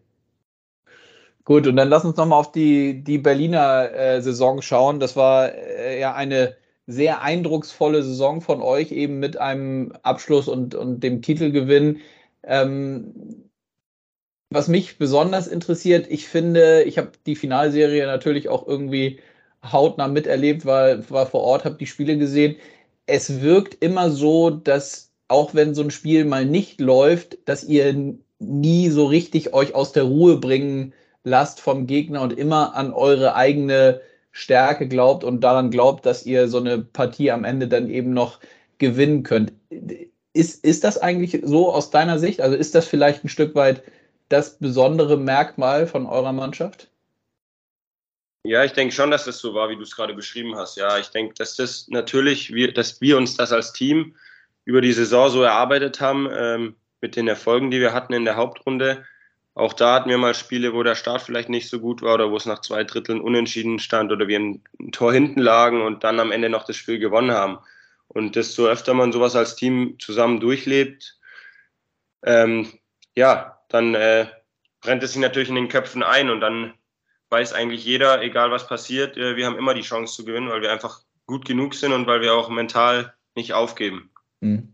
Gut, 1.44 1.68
und 1.68 1.76
dann 1.76 1.90
lass 1.90 2.04
uns 2.04 2.18
nochmal 2.18 2.40
auf 2.40 2.52
die, 2.52 3.04
die 3.04 3.18
Berliner 3.18 3.94
äh, 3.94 4.22
Saison 4.22 4.62
schauen. 4.62 5.00
Das 5.00 5.16
war 5.16 5.54
äh, 5.54 6.00
ja 6.00 6.14
eine 6.16 6.56
sehr 6.88 7.22
eindrucksvolle 7.22 8.04
Saison 8.04 8.42
von 8.42 8.62
euch, 8.62 8.92
eben 8.92 9.20
mit 9.20 9.38
einem 9.38 9.94
Abschluss 10.04 10.48
und, 10.48 10.76
und 10.76 11.02
dem 11.02 11.22
Titelgewinn. 11.22 12.02
Ähm, 12.44 13.50
was 14.56 14.68
mich 14.70 14.98
besonders 14.98 15.48
interessiert, 15.48 16.08
ich 16.10 16.28
finde, 16.28 16.84
ich 16.84 16.98
habe 16.98 17.12
die 17.26 17.36
Finalserie 17.36 18.06
natürlich 18.06 18.50
auch 18.50 18.66
irgendwie 18.66 19.20
hautnah 19.64 20.08
miterlebt, 20.08 20.66
weil 20.66 21.10
war 21.10 21.26
vor 21.26 21.42
Ort, 21.42 21.66
habe 21.66 21.76
die 21.76 21.88
Spiele 21.88 22.18
gesehen. 22.18 22.56
Es 23.06 23.42
wirkt 23.42 23.76
immer 23.84 24.10
so, 24.12 24.50
dass 24.50 25.12
auch 25.28 25.54
wenn 25.54 25.76
so 25.76 25.82
ein 25.84 25.92
Spiel 25.92 26.24
mal 26.26 26.46
nicht 26.46 26.80
läuft, 26.80 27.38
dass 27.46 27.64
ihr 27.64 28.16
nie 28.40 28.90
so 28.90 29.06
richtig 29.06 29.54
euch 29.54 29.76
aus 29.76 29.92
der 29.92 30.04
Ruhe 30.04 30.38
bringen 30.38 30.94
lasst 31.26 31.60
vom 31.60 31.88
Gegner 31.88 32.22
und 32.22 32.38
immer 32.38 32.76
an 32.76 32.94
eure 32.94 33.36
eigene 33.36 34.00
Stärke 34.32 34.88
glaubt 34.88 35.24
und 35.24 35.42
daran 35.42 35.72
glaubt, 35.72 36.06
dass 36.06 36.26
ihr 36.26 36.48
so 36.48 36.60
eine 36.60 36.78
Partie 36.80 37.32
am 37.32 37.44
Ende 37.44 37.68
dann 37.68 37.90
eben 37.90 38.14
noch 38.14 38.40
gewinnen 38.78 39.24
könnt. 39.24 39.52
Ist, 40.34 40.64
ist 40.64 40.84
das 40.84 40.98
eigentlich 40.98 41.42
so 41.44 41.74
aus 41.74 41.90
deiner 41.90 42.20
Sicht? 42.20 42.42
Also 42.42 42.56
ist 42.56 42.76
das 42.76 42.86
vielleicht 42.86 43.24
ein 43.24 43.30
Stück 43.30 43.56
weit 43.56 43.82
das 44.30 44.58
besondere 44.58 45.18
Merkmal 45.18 45.88
von 45.88 46.06
eurer 46.06 46.34
Mannschaft? 46.34 46.90
Ja, 48.44 48.64
ich 48.64 48.74
denke 48.74 48.94
schon, 48.94 49.12
dass 49.12 49.26
das 49.26 49.40
so 49.40 49.54
war, 49.56 49.70
wie 49.70 49.76
du 49.76 49.82
es 49.82 49.96
gerade 49.96 50.14
beschrieben 50.14 50.56
hast. 50.56 50.78
Ja, 50.78 51.00
ich 51.00 51.08
denke, 51.08 51.34
dass 51.34 51.56
das 51.56 51.88
natürlich, 51.88 52.54
wir, 52.54 52.74
dass 52.74 53.02
wir 53.02 53.18
uns 53.18 53.36
das 53.36 53.52
als 53.52 53.74
Team 53.74 54.16
über 54.66 54.82
die 54.82 54.94
Saison 54.94 55.30
so 55.30 55.42
erarbeitet 55.42 56.00
haben, 56.00 56.30
ähm, 56.32 56.76
mit 57.02 57.16
den 57.16 57.28
Erfolgen, 57.28 57.72
die 57.72 57.80
wir 57.80 57.94
hatten 57.94 58.14
in 58.14 58.26
der 58.26 58.36
Hauptrunde, 58.36 59.04
auch 59.56 59.72
da 59.72 59.96
hatten 59.96 60.10
wir 60.10 60.18
mal 60.18 60.36
Spiele, 60.36 60.74
wo 60.74 60.84
der 60.84 60.96
Start 60.96 61.22
vielleicht 61.22 61.48
nicht 61.48 61.70
so 61.70 61.80
gut 61.80 62.02
war 62.02 62.16
oder 62.16 62.30
wo 62.30 62.36
es 62.36 62.46
nach 62.46 62.60
zwei 62.60 62.84
Dritteln 62.84 63.22
unentschieden 63.22 63.80
stand 63.80 64.12
oder 64.12 64.28
wir 64.28 64.38
ein 64.38 64.62
Tor 64.92 65.14
hinten 65.14 65.40
lagen 65.40 65.82
und 65.82 66.04
dann 66.04 66.20
am 66.20 66.34
Ende 66.34 66.50
noch 66.50 66.66
das 66.66 66.76
Spiel 66.76 67.00
gewonnen 67.00 67.32
haben. 67.32 67.60
Und 68.10 68.36
desto 68.36 68.68
öfter 68.68 68.94
man 68.94 69.14
sowas 69.14 69.34
als 69.36 69.56
Team 69.56 69.96
zusammen 69.98 70.42
durchlebt, 70.42 71.18
ähm, 72.24 72.68
ja, 73.16 73.55
dann 73.76 73.94
äh, 73.94 74.26
brennt 74.82 75.04
es 75.04 75.12
sich 75.12 75.22
natürlich 75.22 75.50
in 75.50 75.56
den 75.56 75.68
Köpfen 75.68 76.02
ein 76.02 76.30
und 76.30 76.40
dann 76.40 76.74
weiß 77.30 77.54
eigentlich 77.54 77.84
jeder, 77.84 78.22
egal 78.22 78.50
was 78.50 78.68
passiert, 78.68 79.18
äh, 79.18 79.36
wir 79.36 79.46
haben 79.46 79.58
immer 79.58 79.74
die 79.74 79.82
Chance 79.82 80.16
zu 80.16 80.26
gewinnen, 80.26 80.50
weil 80.50 80.62
wir 80.62 80.72
einfach 80.72 81.02
gut 81.26 81.46
genug 81.46 81.74
sind 81.74 81.92
und 81.92 82.08
weil 82.08 82.22
wir 82.22 82.34
auch 82.34 82.50
mental 82.50 83.14
nicht 83.36 83.54
aufgeben. 83.54 84.12
Mhm. 84.40 84.74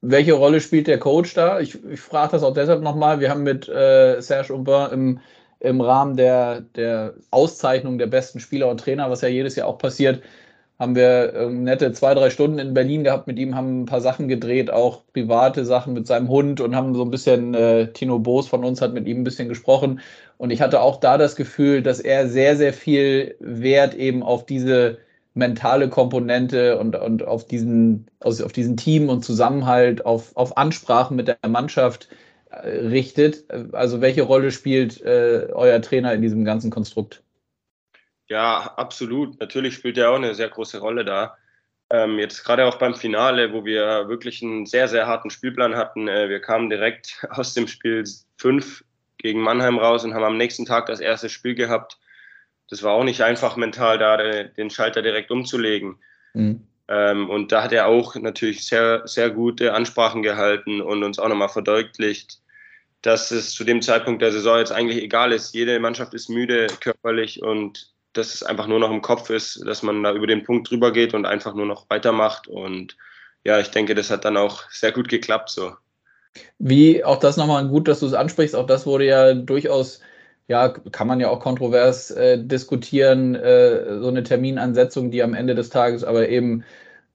Welche 0.00 0.32
Rolle 0.34 0.60
spielt 0.60 0.88
der 0.88 0.98
Coach 0.98 1.34
da? 1.34 1.60
Ich, 1.60 1.82
ich 1.84 2.00
frage 2.00 2.32
das 2.32 2.42
auch 2.42 2.54
deshalb 2.54 2.82
nochmal. 2.82 3.20
Wir 3.20 3.30
haben 3.30 3.44
mit 3.44 3.68
äh, 3.68 4.20
Serge 4.20 4.52
Aubin 4.52 4.90
im, 4.92 5.20
im 5.60 5.80
Rahmen 5.80 6.16
der, 6.16 6.60
der 6.60 7.14
Auszeichnung 7.30 7.98
der 7.98 8.06
besten 8.06 8.40
Spieler 8.40 8.68
und 8.68 8.80
Trainer, 8.80 9.10
was 9.10 9.20
ja 9.20 9.28
jedes 9.28 9.56
Jahr 9.56 9.68
auch 9.68 9.78
passiert, 9.78 10.22
haben 10.78 10.94
wir 10.94 11.34
ähm, 11.34 11.64
nette 11.64 11.92
zwei, 11.92 12.14
drei 12.14 12.30
Stunden 12.30 12.58
in 12.58 12.74
Berlin 12.74 13.04
gehabt 13.04 13.26
mit 13.26 13.38
ihm, 13.38 13.54
haben 13.54 13.82
ein 13.82 13.86
paar 13.86 14.00
Sachen 14.02 14.28
gedreht, 14.28 14.70
auch 14.70 15.02
private 15.12 15.64
Sachen 15.64 15.94
mit 15.94 16.06
seinem 16.06 16.28
Hund 16.28 16.60
und 16.60 16.76
haben 16.76 16.94
so 16.94 17.02
ein 17.02 17.10
bisschen, 17.10 17.54
äh, 17.54 17.92
Tino 17.92 18.18
Boos 18.18 18.48
von 18.48 18.64
uns 18.64 18.82
hat 18.82 18.92
mit 18.92 19.06
ihm 19.06 19.20
ein 19.20 19.24
bisschen 19.24 19.48
gesprochen. 19.48 20.00
Und 20.36 20.50
ich 20.50 20.60
hatte 20.60 20.82
auch 20.82 20.96
da 21.00 21.16
das 21.16 21.34
Gefühl, 21.36 21.82
dass 21.82 22.00
er 22.00 22.28
sehr, 22.28 22.56
sehr 22.56 22.74
viel 22.74 23.36
Wert 23.40 23.94
eben 23.94 24.22
auf 24.22 24.44
diese 24.44 24.98
mentale 25.34 25.88
Komponente 25.88 26.78
und, 26.78 26.96
und 26.96 27.26
auf 27.26 27.46
diesen, 27.46 28.06
auf 28.20 28.52
diesen 28.52 28.76
Team 28.76 29.08
und 29.08 29.24
Zusammenhalt, 29.24 30.04
auf, 30.04 30.36
auf 30.36 30.56
Ansprachen 30.56 31.16
mit 31.16 31.28
der 31.28 31.38
Mannschaft 31.48 32.08
äh, 32.50 32.68
richtet. 32.68 33.44
Also 33.72 34.00
welche 34.00 34.22
Rolle 34.22 34.50
spielt 34.50 35.00
äh, 35.02 35.48
euer 35.52 35.80
Trainer 35.82 36.12
in 36.14 36.22
diesem 36.22 36.44
ganzen 36.44 36.70
Konstrukt? 36.70 37.22
Ja, 38.28 38.74
absolut. 38.76 39.38
Natürlich 39.40 39.74
spielt 39.74 39.98
er 39.98 40.10
auch 40.10 40.16
eine 40.16 40.34
sehr 40.34 40.48
große 40.48 40.78
Rolle 40.78 41.04
da. 41.04 41.36
Ähm, 41.88 42.18
jetzt 42.18 42.44
gerade 42.44 42.64
auch 42.64 42.78
beim 42.78 42.94
Finale, 42.94 43.52
wo 43.52 43.64
wir 43.64 44.08
wirklich 44.08 44.42
einen 44.42 44.66
sehr, 44.66 44.88
sehr 44.88 45.06
harten 45.06 45.30
Spielplan 45.30 45.76
hatten. 45.76 46.08
Äh, 46.08 46.28
wir 46.28 46.40
kamen 46.40 46.68
direkt 46.68 47.24
aus 47.30 47.54
dem 47.54 47.68
Spiel 47.68 48.04
5 48.38 48.84
gegen 49.18 49.40
Mannheim 49.40 49.78
raus 49.78 50.04
und 50.04 50.14
haben 50.14 50.24
am 50.24 50.36
nächsten 50.36 50.66
Tag 50.66 50.86
das 50.86 51.00
erste 51.00 51.28
Spiel 51.28 51.54
gehabt. 51.54 51.98
Das 52.68 52.82
war 52.82 52.92
auch 52.92 53.04
nicht 53.04 53.22
einfach 53.22 53.56
mental, 53.56 53.98
da 53.98 54.16
den 54.16 54.70
Schalter 54.70 55.00
direkt 55.02 55.30
umzulegen. 55.30 55.96
Mhm. 56.34 56.66
Ähm, 56.88 57.30
und 57.30 57.52
da 57.52 57.62
hat 57.62 57.72
er 57.72 57.86
auch 57.86 58.16
natürlich 58.16 58.66
sehr, 58.66 59.06
sehr 59.06 59.30
gute 59.30 59.72
Ansprachen 59.72 60.22
gehalten 60.22 60.80
und 60.80 61.04
uns 61.04 61.18
auch 61.18 61.28
nochmal 61.28 61.48
verdeutlicht, 61.48 62.40
dass 63.02 63.30
es 63.30 63.52
zu 63.52 63.62
dem 63.64 63.82
Zeitpunkt 63.82 64.22
der 64.22 64.32
Saison 64.32 64.58
jetzt 64.58 64.72
eigentlich 64.72 65.02
egal 65.02 65.32
ist. 65.32 65.54
Jede 65.54 65.78
Mannschaft 65.78 66.14
ist 66.14 66.28
müde 66.28 66.66
körperlich 66.80 67.42
und 67.42 67.92
dass 68.16 68.34
es 68.34 68.42
einfach 68.42 68.66
nur 68.66 68.78
noch 68.78 68.90
im 68.90 69.02
Kopf 69.02 69.30
ist, 69.30 69.62
dass 69.66 69.82
man 69.82 70.02
da 70.02 70.12
über 70.12 70.26
den 70.26 70.44
Punkt 70.44 70.70
drüber 70.70 70.92
geht 70.92 71.14
und 71.14 71.26
einfach 71.26 71.54
nur 71.54 71.66
noch 71.66 71.88
weitermacht. 71.90 72.48
Und 72.48 72.96
ja, 73.44 73.60
ich 73.60 73.70
denke, 73.70 73.94
das 73.94 74.10
hat 74.10 74.24
dann 74.24 74.36
auch 74.36 74.70
sehr 74.70 74.92
gut 74.92 75.08
geklappt 75.08 75.50
so. 75.50 75.72
Wie, 76.58 77.02
auch 77.04 77.18
das 77.18 77.36
nochmal 77.36 77.66
gut, 77.68 77.88
dass 77.88 78.00
du 78.00 78.06
es 78.06 78.14
ansprichst, 78.14 78.54
auch 78.54 78.66
das 78.66 78.86
wurde 78.86 79.06
ja 79.06 79.34
durchaus, 79.34 80.00
ja, 80.48 80.68
kann 80.68 81.06
man 81.06 81.20
ja 81.20 81.30
auch 81.30 81.40
kontrovers 81.40 82.10
äh, 82.10 82.38
diskutieren, 82.38 83.34
äh, 83.34 84.00
so 84.00 84.08
eine 84.08 84.22
Terminansetzung, 84.22 85.10
die 85.10 85.22
am 85.22 85.34
Ende 85.34 85.54
des 85.54 85.70
Tages 85.70 86.04
aber 86.04 86.28
eben 86.28 86.64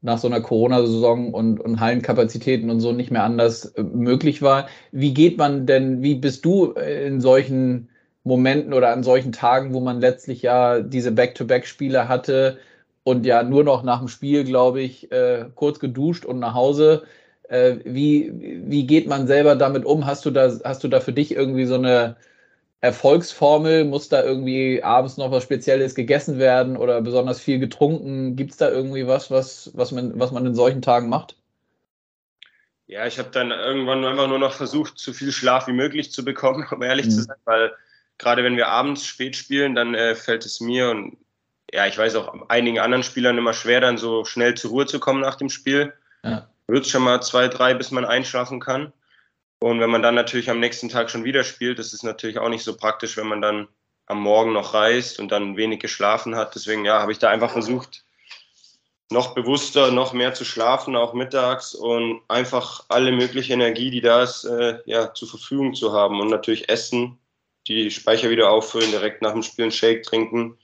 nach 0.01 0.17
so 0.17 0.27
einer 0.27 0.41
Corona-Saison 0.41 1.33
und, 1.33 1.59
und 1.59 1.79
Hallenkapazitäten 1.79 2.71
und 2.71 2.79
so 2.79 2.91
nicht 2.91 3.11
mehr 3.11 3.23
anders 3.23 3.65
äh, 3.65 3.83
möglich 3.83 4.41
war. 4.41 4.67
Wie 4.91 5.13
geht 5.13 5.37
man 5.37 5.67
denn, 5.67 6.01
wie 6.01 6.15
bist 6.15 6.43
du 6.45 6.71
in 6.71 7.21
solchen 7.21 7.90
Momenten 8.23 8.73
oder 8.73 8.91
an 8.91 9.03
solchen 9.03 9.31
Tagen, 9.31 9.73
wo 9.73 9.79
man 9.79 9.99
letztlich 9.99 10.41
ja 10.41 10.81
diese 10.81 11.11
Back-to-Back-Spiele 11.11 12.07
hatte 12.07 12.59
und 13.03 13.25
ja 13.25 13.43
nur 13.43 13.63
noch 13.63 13.83
nach 13.83 13.99
dem 13.99 14.07
Spiel, 14.07 14.43
glaube 14.43 14.81
ich, 14.81 15.11
äh, 15.11 15.45
kurz 15.55 15.79
geduscht 15.79 16.25
und 16.25 16.39
nach 16.39 16.53
Hause. 16.53 17.03
Äh, 17.49 17.77
wie, 17.83 18.31
wie 18.65 18.85
geht 18.85 19.07
man 19.07 19.27
selber 19.27 19.55
damit 19.55 19.85
um? 19.85 20.05
Hast 20.05 20.25
du 20.25 20.31
da, 20.31 20.51
hast 20.63 20.83
du 20.83 20.87
da 20.87 20.99
für 20.99 21.13
dich 21.13 21.35
irgendwie 21.35 21.65
so 21.65 21.75
eine 21.75 22.15
Erfolgsformel? 22.81 23.85
Muss 23.85 24.09
da 24.09 24.23
irgendwie 24.23 24.83
abends 24.83 25.17
noch 25.17 25.31
was 25.31 25.43
Spezielles 25.43 25.95
gegessen 25.95 26.37
werden 26.37 26.77
oder 26.77 27.01
besonders 27.01 27.39
viel 27.39 27.59
getrunken? 27.59 28.35
Gibt 28.35 28.51
es 28.51 28.57
da 28.57 28.69
irgendwie 28.69 29.07
was, 29.07 29.31
was, 29.31 29.71
was, 29.73 29.91
man, 29.91 30.19
was 30.19 30.31
man 30.31 30.45
in 30.45 30.55
solchen 30.55 30.81
Tagen 30.83 31.09
macht? 31.09 31.35
Ja, 32.85 33.07
ich 33.07 33.17
habe 33.17 33.29
dann 33.31 33.51
irgendwann 33.51 34.05
einfach 34.05 34.27
nur 34.27 34.39
noch 34.39 34.53
versucht, 34.53 34.99
so 34.99 35.13
viel 35.13 35.31
Schlaf 35.31 35.67
wie 35.67 35.73
möglich 35.73 36.11
zu 36.11 36.23
bekommen, 36.23 36.67
um 36.71 36.83
ehrlich 36.83 37.07
mhm. 37.07 37.11
zu 37.11 37.21
sein, 37.23 37.37
weil 37.45 37.71
gerade 38.21 38.43
wenn 38.43 38.55
wir 38.55 38.67
abends 38.67 39.05
spät 39.05 39.35
spielen, 39.35 39.73
dann 39.73 39.95
äh, 39.95 40.15
fällt 40.15 40.45
es 40.45 40.61
mir 40.61 40.91
und 40.91 41.17
ja, 41.73 41.87
ich 41.87 41.97
weiß 41.97 42.15
auch 42.15 42.49
einigen 42.49 42.79
anderen 42.79 43.03
Spielern 43.03 43.37
immer 43.37 43.53
schwer, 43.53 43.81
dann 43.81 43.97
so 43.97 44.25
schnell 44.25 44.55
zur 44.55 44.71
Ruhe 44.71 44.85
zu 44.85 44.99
kommen 44.99 45.21
nach 45.21 45.35
dem 45.35 45.49
Spiel. 45.49 45.93
Ja. 46.23 46.47
Wird 46.67 46.85
schon 46.85 47.03
mal 47.03 47.21
zwei, 47.21 47.47
drei, 47.47 47.73
bis 47.73 47.91
man 47.91 48.05
einschlafen 48.05 48.59
kann. 48.59 48.93
Und 49.59 49.79
wenn 49.79 49.89
man 49.89 50.01
dann 50.01 50.15
natürlich 50.15 50.49
am 50.49 50.59
nächsten 50.59 50.89
Tag 50.89 51.09
schon 51.09 51.23
wieder 51.23 51.43
spielt, 51.43 51.79
das 51.79 51.93
ist 51.93 52.03
natürlich 52.03 52.39
auch 52.39 52.49
nicht 52.49 52.63
so 52.63 52.75
praktisch, 52.75 53.17
wenn 53.17 53.27
man 53.27 53.41
dann 53.41 53.67
am 54.05 54.19
Morgen 54.21 54.53
noch 54.53 54.73
reist 54.73 55.19
und 55.19 55.31
dann 55.31 55.57
wenig 55.57 55.79
geschlafen 55.79 56.35
hat. 56.35 56.53
Deswegen 56.53 56.85
ja, 56.85 56.99
habe 56.99 57.11
ich 57.11 57.19
da 57.19 57.29
einfach 57.29 57.51
versucht, 57.51 58.03
noch 59.09 59.33
bewusster, 59.33 59.91
noch 59.91 60.13
mehr 60.13 60.33
zu 60.33 60.45
schlafen, 60.45 60.95
auch 60.95 61.13
mittags 61.13 61.73
und 61.73 62.21
einfach 62.27 62.85
alle 62.89 63.11
mögliche 63.11 63.53
Energie, 63.53 63.91
die 63.91 64.01
da 64.01 64.23
ist, 64.23 64.43
äh, 64.43 64.79
ja, 64.85 65.13
zur 65.13 65.29
Verfügung 65.29 65.73
zu 65.73 65.93
haben 65.93 66.19
und 66.19 66.29
natürlich 66.29 66.69
Essen 66.69 67.17
die 67.67 67.91
Speicher 67.91 68.29
wieder 68.29 68.51
auffüllen, 68.51 68.91
direkt 68.91 69.21
nach 69.21 69.33
dem 69.33 69.43
Spiel 69.43 69.65
einen 69.65 69.71
Shake 69.71 70.03
trinken. 70.03 70.57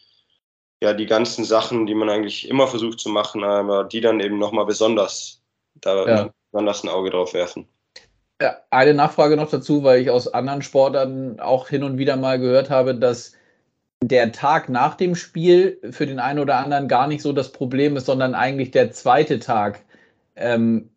Ja, 0.82 0.94
die 0.94 1.06
ganzen 1.06 1.44
Sachen, 1.44 1.88
die 1.88 1.96
man 1.96 2.10
eigentlich 2.10 2.48
immer 2.50 2.68
versucht 2.68 3.00
zu 3.00 3.10
machen, 3.10 3.44
aber 3.44 3.84
die 3.84 4.02
dann 4.02 4.20
eben 4.20 4.38
nochmal 4.38 4.66
besonders, 4.66 5.42
da 5.76 6.08
ja. 6.08 6.30
besonders 6.52 6.84
ein 6.84 6.90
Auge 6.90 7.10
drauf 7.10 7.34
werfen. 7.34 7.68
Ja, 8.40 8.58
eine 8.70 8.94
Nachfrage 8.94 9.36
noch 9.36 9.50
dazu, 9.50 9.84
weil 9.84 10.02
ich 10.02 10.12
aus 10.12 10.28
anderen 10.28 10.62
Sportarten 10.62 11.40
auch 11.40 11.70
hin 11.70 11.84
und 11.84 11.98
wieder 11.98 12.16
mal 12.16 12.40
gehört 12.40 12.70
habe, 12.70 12.94
dass 12.94 13.34
der 14.04 14.32
Tag 14.32 14.70
nach 14.70 14.94
dem 14.94 15.16
Spiel 15.16 15.80
für 15.90 16.06
den 16.06 16.20
einen 16.20 16.40
oder 16.40 16.58
anderen 16.58 16.88
gar 16.88 17.08
nicht 17.08 17.24
so 17.24 17.34
das 17.34 17.52
Problem 17.52 17.98
ist, 17.98 18.06
sondern 18.06 18.36
eigentlich 18.36 18.70
der 18.70 18.92
zweite 18.92 19.40
Tag. 19.40 19.84
Ähm, 20.36 20.92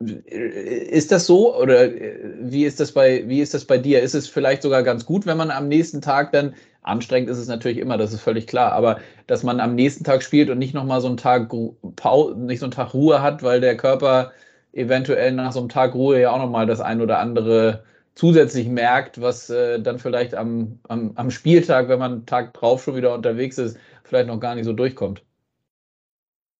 ist 0.00 1.10
das 1.10 1.26
so 1.26 1.56
oder 1.56 1.84
äh, 1.84 2.18
wie 2.40 2.64
ist 2.64 2.78
das 2.78 2.92
bei 2.92 3.24
wie 3.28 3.40
ist 3.40 3.54
das 3.54 3.64
bei 3.64 3.78
dir? 3.78 4.00
Ist 4.00 4.14
es 4.14 4.28
vielleicht 4.28 4.62
sogar 4.62 4.82
ganz 4.82 5.04
gut, 5.04 5.26
wenn 5.26 5.36
man 5.36 5.50
am 5.50 5.68
nächsten 5.68 6.00
Tag 6.00 6.32
dann 6.32 6.54
anstrengend 6.82 7.28
ist 7.28 7.38
es 7.38 7.48
natürlich 7.48 7.78
immer, 7.78 7.98
das 7.98 8.12
ist 8.12 8.20
völlig 8.20 8.46
klar, 8.46 8.72
aber 8.72 9.00
dass 9.26 9.42
man 9.42 9.60
am 9.60 9.74
nächsten 9.74 10.04
Tag 10.04 10.22
spielt 10.22 10.50
und 10.50 10.58
nicht 10.58 10.72
noch 10.74 10.84
mal 10.84 11.00
so 11.00 11.08
einen 11.08 11.16
Tag 11.16 11.52
nicht 11.52 12.60
so 12.60 12.66
einen 12.66 12.70
Tag 12.70 12.94
Ruhe 12.94 13.20
hat, 13.22 13.42
weil 13.42 13.60
der 13.60 13.76
Körper 13.76 14.32
eventuell 14.72 15.32
nach 15.32 15.52
so 15.52 15.60
einem 15.60 15.68
Tag 15.68 15.94
Ruhe 15.94 16.20
ja 16.20 16.30
auch 16.30 16.38
noch 16.38 16.50
mal 16.50 16.66
das 16.66 16.80
ein 16.80 17.00
oder 17.00 17.18
andere 17.18 17.84
zusätzlich 18.14 18.68
merkt, 18.68 19.20
was 19.20 19.50
äh, 19.50 19.80
dann 19.80 19.98
vielleicht 19.98 20.34
am, 20.34 20.78
am, 20.88 21.12
am 21.16 21.30
Spieltag, 21.30 21.88
wenn 21.88 21.98
man 21.98 22.26
Tag 22.26 22.54
drauf 22.54 22.82
schon 22.84 22.96
wieder 22.96 23.14
unterwegs 23.14 23.58
ist, 23.58 23.78
vielleicht 24.04 24.28
noch 24.28 24.40
gar 24.40 24.54
nicht 24.54 24.64
so 24.64 24.72
durchkommt. 24.72 25.22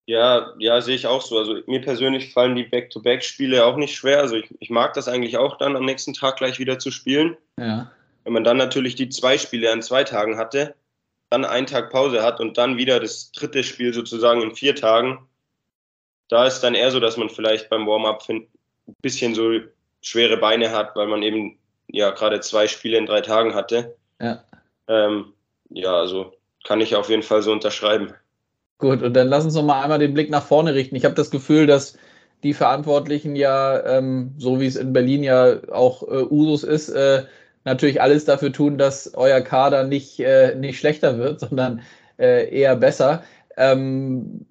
Ja, 0.08 0.54
ja, 0.58 0.80
sehe 0.80 0.94
ich 0.94 1.06
auch 1.06 1.20
so. 1.20 1.36
Also 1.36 1.58
mir 1.66 1.82
persönlich 1.82 2.32
fallen 2.32 2.56
die 2.56 2.62
Back-to-Back-Spiele 2.62 3.66
auch 3.66 3.76
nicht 3.76 3.94
schwer. 3.94 4.20
Also 4.20 4.36
ich, 4.36 4.48
ich 4.58 4.70
mag 4.70 4.94
das 4.94 5.06
eigentlich 5.06 5.36
auch 5.36 5.58
dann 5.58 5.76
am 5.76 5.84
nächsten 5.84 6.14
Tag 6.14 6.38
gleich 6.38 6.58
wieder 6.58 6.78
zu 6.78 6.90
spielen. 6.90 7.36
Ja. 7.58 7.92
Wenn 8.24 8.32
man 8.32 8.42
dann 8.42 8.56
natürlich 8.56 8.94
die 8.94 9.10
zwei 9.10 9.36
Spiele 9.36 9.70
an 9.70 9.82
zwei 9.82 10.04
Tagen 10.04 10.38
hatte, 10.38 10.74
dann 11.28 11.44
einen 11.44 11.66
Tag 11.66 11.90
Pause 11.90 12.22
hat 12.22 12.40
und 12.40 12.56
dann 12.56 12.78
wieder 12.78 13.00
das 13.00 13.32
dritte 13.32 13.62
Spiel 13.62 13.92
sozusagen 13.92 14.40
in 14.40 14.54
vier 14.54 14.74
Tagen, 14.74 15.28
da 16.28 16.46
ist 16.46 16.60
dann 16.60 16.74
eher 16.74 16.90
so, 16.90 17.00
dass 17.00 17.18
man 17.18 17.28
vielleicht 17.28 17.68
beim 17.68 17.86
Warm-up 17.86 18.26
ein 18.30 18.48
bisschen 19.02 19.34
so 19.34 19.60
schwere 20.00 20.38
Beine 20.38 20.70
hat, 20.70 20.96
weil 20.96 21.08
man 21.08 21.22
eben 21.22 21.58
ja 21.86 22.12
gerade 22.12 22.40
zwei 22.40 22.66
Spiele 22.66 22.96
in 22.96 23.04
drei 23.04 23.20
Tagen 23.20 23.54
hatte. 23.54 23.94
Ja. 24.22 24.42
Ähm, 24.86 25.34
ja, 25.68 25.92
also 25.92 26.32
kann 26.64 26.80
ich 26.80 26.96
auf 26.96 27.10
jeden 27.10 27.22
Fall 27.22 27.42
so 27.42 27.52
unterschreiben. 27.52 28.14
Gut, 28.78 29.02
und 29.02 29.14
dann 29.14 29.26
lass 29.28 29.44
uns 29.44 29.54
noch 29.54 29.64
mal 29.64 29.82
einmal 29.82 29.98
den 29.98 30.14
Blick 30.14 30.30
nach 30.30 30.44
vorne 30.44 30.74
richten. 30.74 30.94
Ich 30.94 31.04
habe 31.04 31.14
das 31.16 31.30
Gefühl, 31.30 31.66
dass 31.66 31.98
die 32.44 32.54
Verantwortlichen 32.54 33.34
ja, 33.34 33.84
ähm, 33.84 34.34
so 34.38 34.60
wie 34.60 34.66
es 34.66 34.76
in 34.76 34.92
Berlin 34.92 35.24
ja 35.24 35.58
auch 35.72 36.02
äh, 36.04 36.22
Usus 36.30 36.62
ist, 36.62 36.88
äh, 36.90 37.24
natürlich 37.64 38.00
alles 38.00 38.24
dafür 38.24 38.52
tun, 38.52 38.78
dass 38.78 39.14
euer 39.14 39.40
Kader 39.40 39.82
nicht, 39.84 40.20
äh, 40.20 40.54
nicht 40.54 40.78
schlechter 40.78 41.18
wird, 41.18 41.40
sondern 41.40 41.82
äh, 42.18 42.48
eher 42.56 42.76
besser. 42.76 43.24
Ähm, 43.56 44.46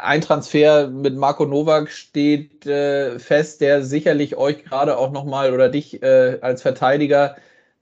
ein 0.00 0.20
Transfer 0.22 0.88
mit 0.88 1.16
Marco 1.16 1.44
Nowak 1.46 1.90
steht 1.90 2.66
äh, 2.66 3.18
fest, 3.18 3.60
der 3.60 3.84
sicherlich 3.84 4.36
euch 4.36 4.64
gerade 4.64 4.96
auch 4.96 5.10
nochmal 5.12 5.52
oder 5.52 5.68
dich 5.68 6.02
äh, 6.02 6.38
als 6.40 6.62
Verteidiger 6.62 7.36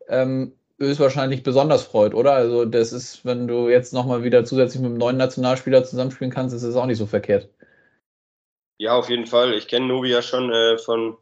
ähm, 0.09 0.53
höchstwahrscheinlich 0.79 1.43
besonders 1.43 1.85
freut, 1.85 2.15
oder? 2.15 2.33
Also 2.33 2.65
das 2.65 2.93
ist, 2.93 3.25
wenn 3.25 3.49
du 3.49 3.69
jetzt 3.69 3.93
nochmal 3.93 4.23
wieder 4.23 4.45
zusätzlich 4.45 4.81
mit 4.81 4.91
einem 4.91 4.99
neuen 4.99 5.17
Nationalspieler 5.17 5.85
zusammenspielen 5.85 6.33
kannst, 6.33 6.55
ist 6.55 6.63
es 6.63 6.77
auch 6.77 6.87
nicht 6.87 6.99
so 6.99 7.07
verkehrt. 7.07 7.49
Ja, 8.79 8.93
auf 8.95 9.11
jeden 9.11 9.27
Fall. 9.27 9.55
Ich 9.55 9.67
kenne 9.67 9.87
Novi 9.87 10.11
ja 10.11 10.23
schon 10.23 10.53
äh, 10.53 10.79
von, 10.79 11.17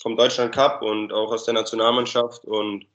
vom 0.00 0.16
Deutschland 0.16 0.54
Cup 0.54 0.80
und 0.80 1.12
auch 1.12 1.30
aus 1.30 1.44
der 1.44 1.54
Nationalmannschaft 1.54 2.44
und 2.44 2.86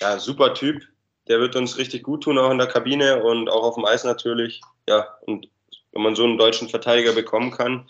ja, 0.00 0.18
super 0.18 0.54
Typ. 0.54 0.82
Der 1.28 1.38
wird 1.38 1.54
uns 1.54 1.76
richtig 1.76 2.02
gut 2.02 2.24
tun, 2.24 2.38
auch 2.38 2.50
in 2.50 2.58
der 2.58 2.66
Kabine 2.66 3.22
und 3.22 3.48
auch 3.48 3.62
auf 3.62 3.74
dem 3.74 3.84
Eis 3.84 4.04
natürlich. 4.04 4.60
Ja, 4.88 5.18
und 5.26 5.48
wenn 5.92 6.02
man 6.02 6.16
so 6.16 6.24
einen 6.24 6.38
deutschen 6.38 6.68
Verteidiger 6.68 7.12
bekommen 7.12 7.50
kann, 7.50 7.88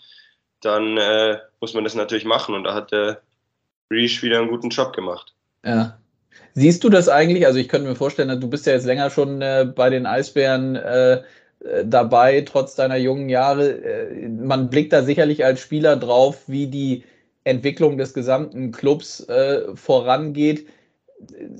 dann 0.59 0.97
äh, 0.97 1.39
muss 1.61 1.73
man 1.73 1.83
das 1.85 1.95
natürlich 1.95 2.25
machen 2.25 2.53
und 2.53 2.65
da 2.65 2.73
hat 2.73 2.91
der 2.91 3.21
Reach 3.89 4.21
wieder 4.21 4.39
einen 4.39 4.49
guten 4.49 4.69
Job 4.69 4.93
gemacht. 4.93 5.33
Ja, 5.65 5.97
Siehst 6.55 6.83
du 6.83 6.89
das 6.89 7.09
eigentlich? 7.09 7.45
Also 7.45 7.59
ich 7.59 7.67
könnte 7.67 7.87
mir 7.87 7.95
vorstellen, 7.95 8.39
du 8.39 8.47
bist 8.47 8.65
ja 8.65 8.73
jetzt 8.73 8.85
länger 8.85 9.09
schon 9.09 9.41
äh, 9.41 9.65
bei 9.73 9.89
den 9.89 10.05
Eisbären 10.05 10.75
äh, 10.75 11.21
äh, 11.63 11.85
dabei, 11.85 12.41
trotz 12.41 12.75
deiner 12.75 12.97
jungen 12.97 13.29
Jahre. 13.29 13.71
Äh, 13.71 14.27
man 14.29 14.69
blickt 14.69 14.93
da 14.93 15.03
sicherlich 15.03 15.43
als 15.45 15.61
Spieler 15.61 15.95
drauf, 15.95 16.43
wie 16.47 16.67
die 16.67 17.03
Entwicklung 17.43 17.97
des 17.97 18.13
gesamten 18.13 18.71
Clubs 18.71 19.21
äh, 19.21 19.75
vorangeht. 19.75 20.67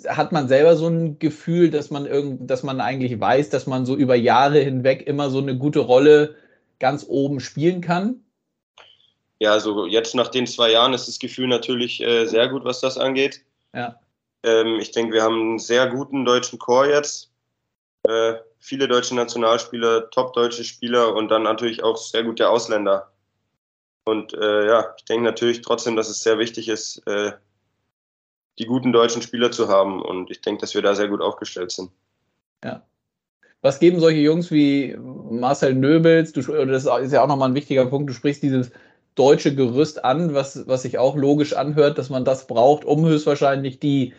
hat 0.08 0.32
man 0.32 0.48
selber 0.48 0.76
so 0.76 0.88
ein 0.88 1.20
Gefühl, 1.20 1.72
dass 1.72 1.90
man 1.90 2.06
irgend, 2.06 2.50
dass 2.50 2.64
man 2.64 2.82
eigentlich 2.82 3.20
weiß, 3.20 3.50
dass 3.50 3.66
man 3.66 3.86
so 3.86 3.96
über 3.96 4.16
Jahre 4.16 4.60
hinweg 4.60 5.08
immer 5.08 5.30
so 5.30 5.40
eine 5.40 5.58
gute 5.58 5.80
Rolle 5.80 6.36
ganz 6.80 7.06
oben 7.08 7.40
spielen 7.40 7.82
kann? 7.82 8.22
Ja, 9.40 9.54
also 9.54 9.88
jetzt 9.88 10.16
nach 10.16 10.30
den 10.30 10.48
zwei 10.48 10.72
Jahren 10.72 10.94
ist 10.94 11.08
das 11.08 11.20
Gefühl 11.20 11.48
natürlich 11.48 12.02
äh, 12.02 12.26
sehr 12.26 12.48
gut, 12.50 12.64
was 12.64 12.82
das 12.82 12.98
angeht. 12.98 13.42
Ja. 13.74 14.00
Ähm, 14.44 14.80
ich 14.80 14.92
denke, 14.92 15.14
wir 15.14 15.24
haben 15.24 15.40
einen 15.40 15.60
sehr 15.60 15.88
guten 15.88 16.26
deutschen 16.26 16.60
Chor 16.60 16.86
jetzt. 16.86 17.32
Äh, 18.04 18.36
viele 18.60 18.88
deutsche 18.88 19.16
Nationalspieler, 19.16 20.10
top 20.10 20.34
deutsche 20.34 20.64
Spieler 20.64 21.16
und 21.16 21.30
dann 21.30 21.44
natürlich 21.44 21.84
auch 21.84 21.98
sehr 21.98 22.24
gute 22.24 22.50
Ausländer. 22.50 23.12
Und 24.06 24.34
äh, 24.34 24.68
ja, 24.68 24.94
ich 24.98 25.06
denke 25.06 25.24
natürlich 25.24 25.62
trotzdem, 25.62 25.96
dass 25.96 26.10
es 26.10 26.24
sehr 26.24 26.38
wichtig 26.38 26.68
ist, 26.68 27.02
äh, 27.08 27.32
die 28.60 28.66
guten 28.66 28.92
deutschen 28.92 29.22
Spieler 29.22 29.52
zu 29.52 29.70
haben. 29.70 30.02
Und 30.02 30.30
ich 30.30 30.42
denke, 30.42 30.62
dass 30.62 30.76
wir 30.76 30.82
da 30.82 30.96
sehr 30.96 31.08
gut 31.08 31.22
aufgestellt 31.22 31.72
sind. 31.72 31.92
Ja. 32.64 32.84
Was 33.62 33.80
geben 33.80 34.02
solche 34.02 34.20
Jungs 34.20 34.52
wie 34.52 34.98
Marcel 34.98 35.74
Nöbels, 35.74 36.34
du, 36.34 36.42
das 36.66 36.86
ist 36.86 37.14
ja 37.14 37.24
auch 37.24 37.28
nochmal 37.28 37.50
ein 37.50 37.56
wichtiger 37.56 37.86
Punkt, 37.86 38.10
du 38.10 38.14
sprichst 38.14 38.44
dieses 38.44 38.72
deutsche 39.16 39.56
Gerüst 39.56 40.04
an, 40.04 40.34
was, 40.34 40.68
was 40.68 40.82
sich 40.82 40.98
auch 40.98 41.16
logisch 41.16 41.54
anhört, 41.54 41.98
dass 41.98 42.10
man 42.10 42.26
das 42.26 42.48
braucht, 42.48 42.84
um 42.84 43.06
höchstwahrscheinlich 43.06 43.80
die, 43.80 44.14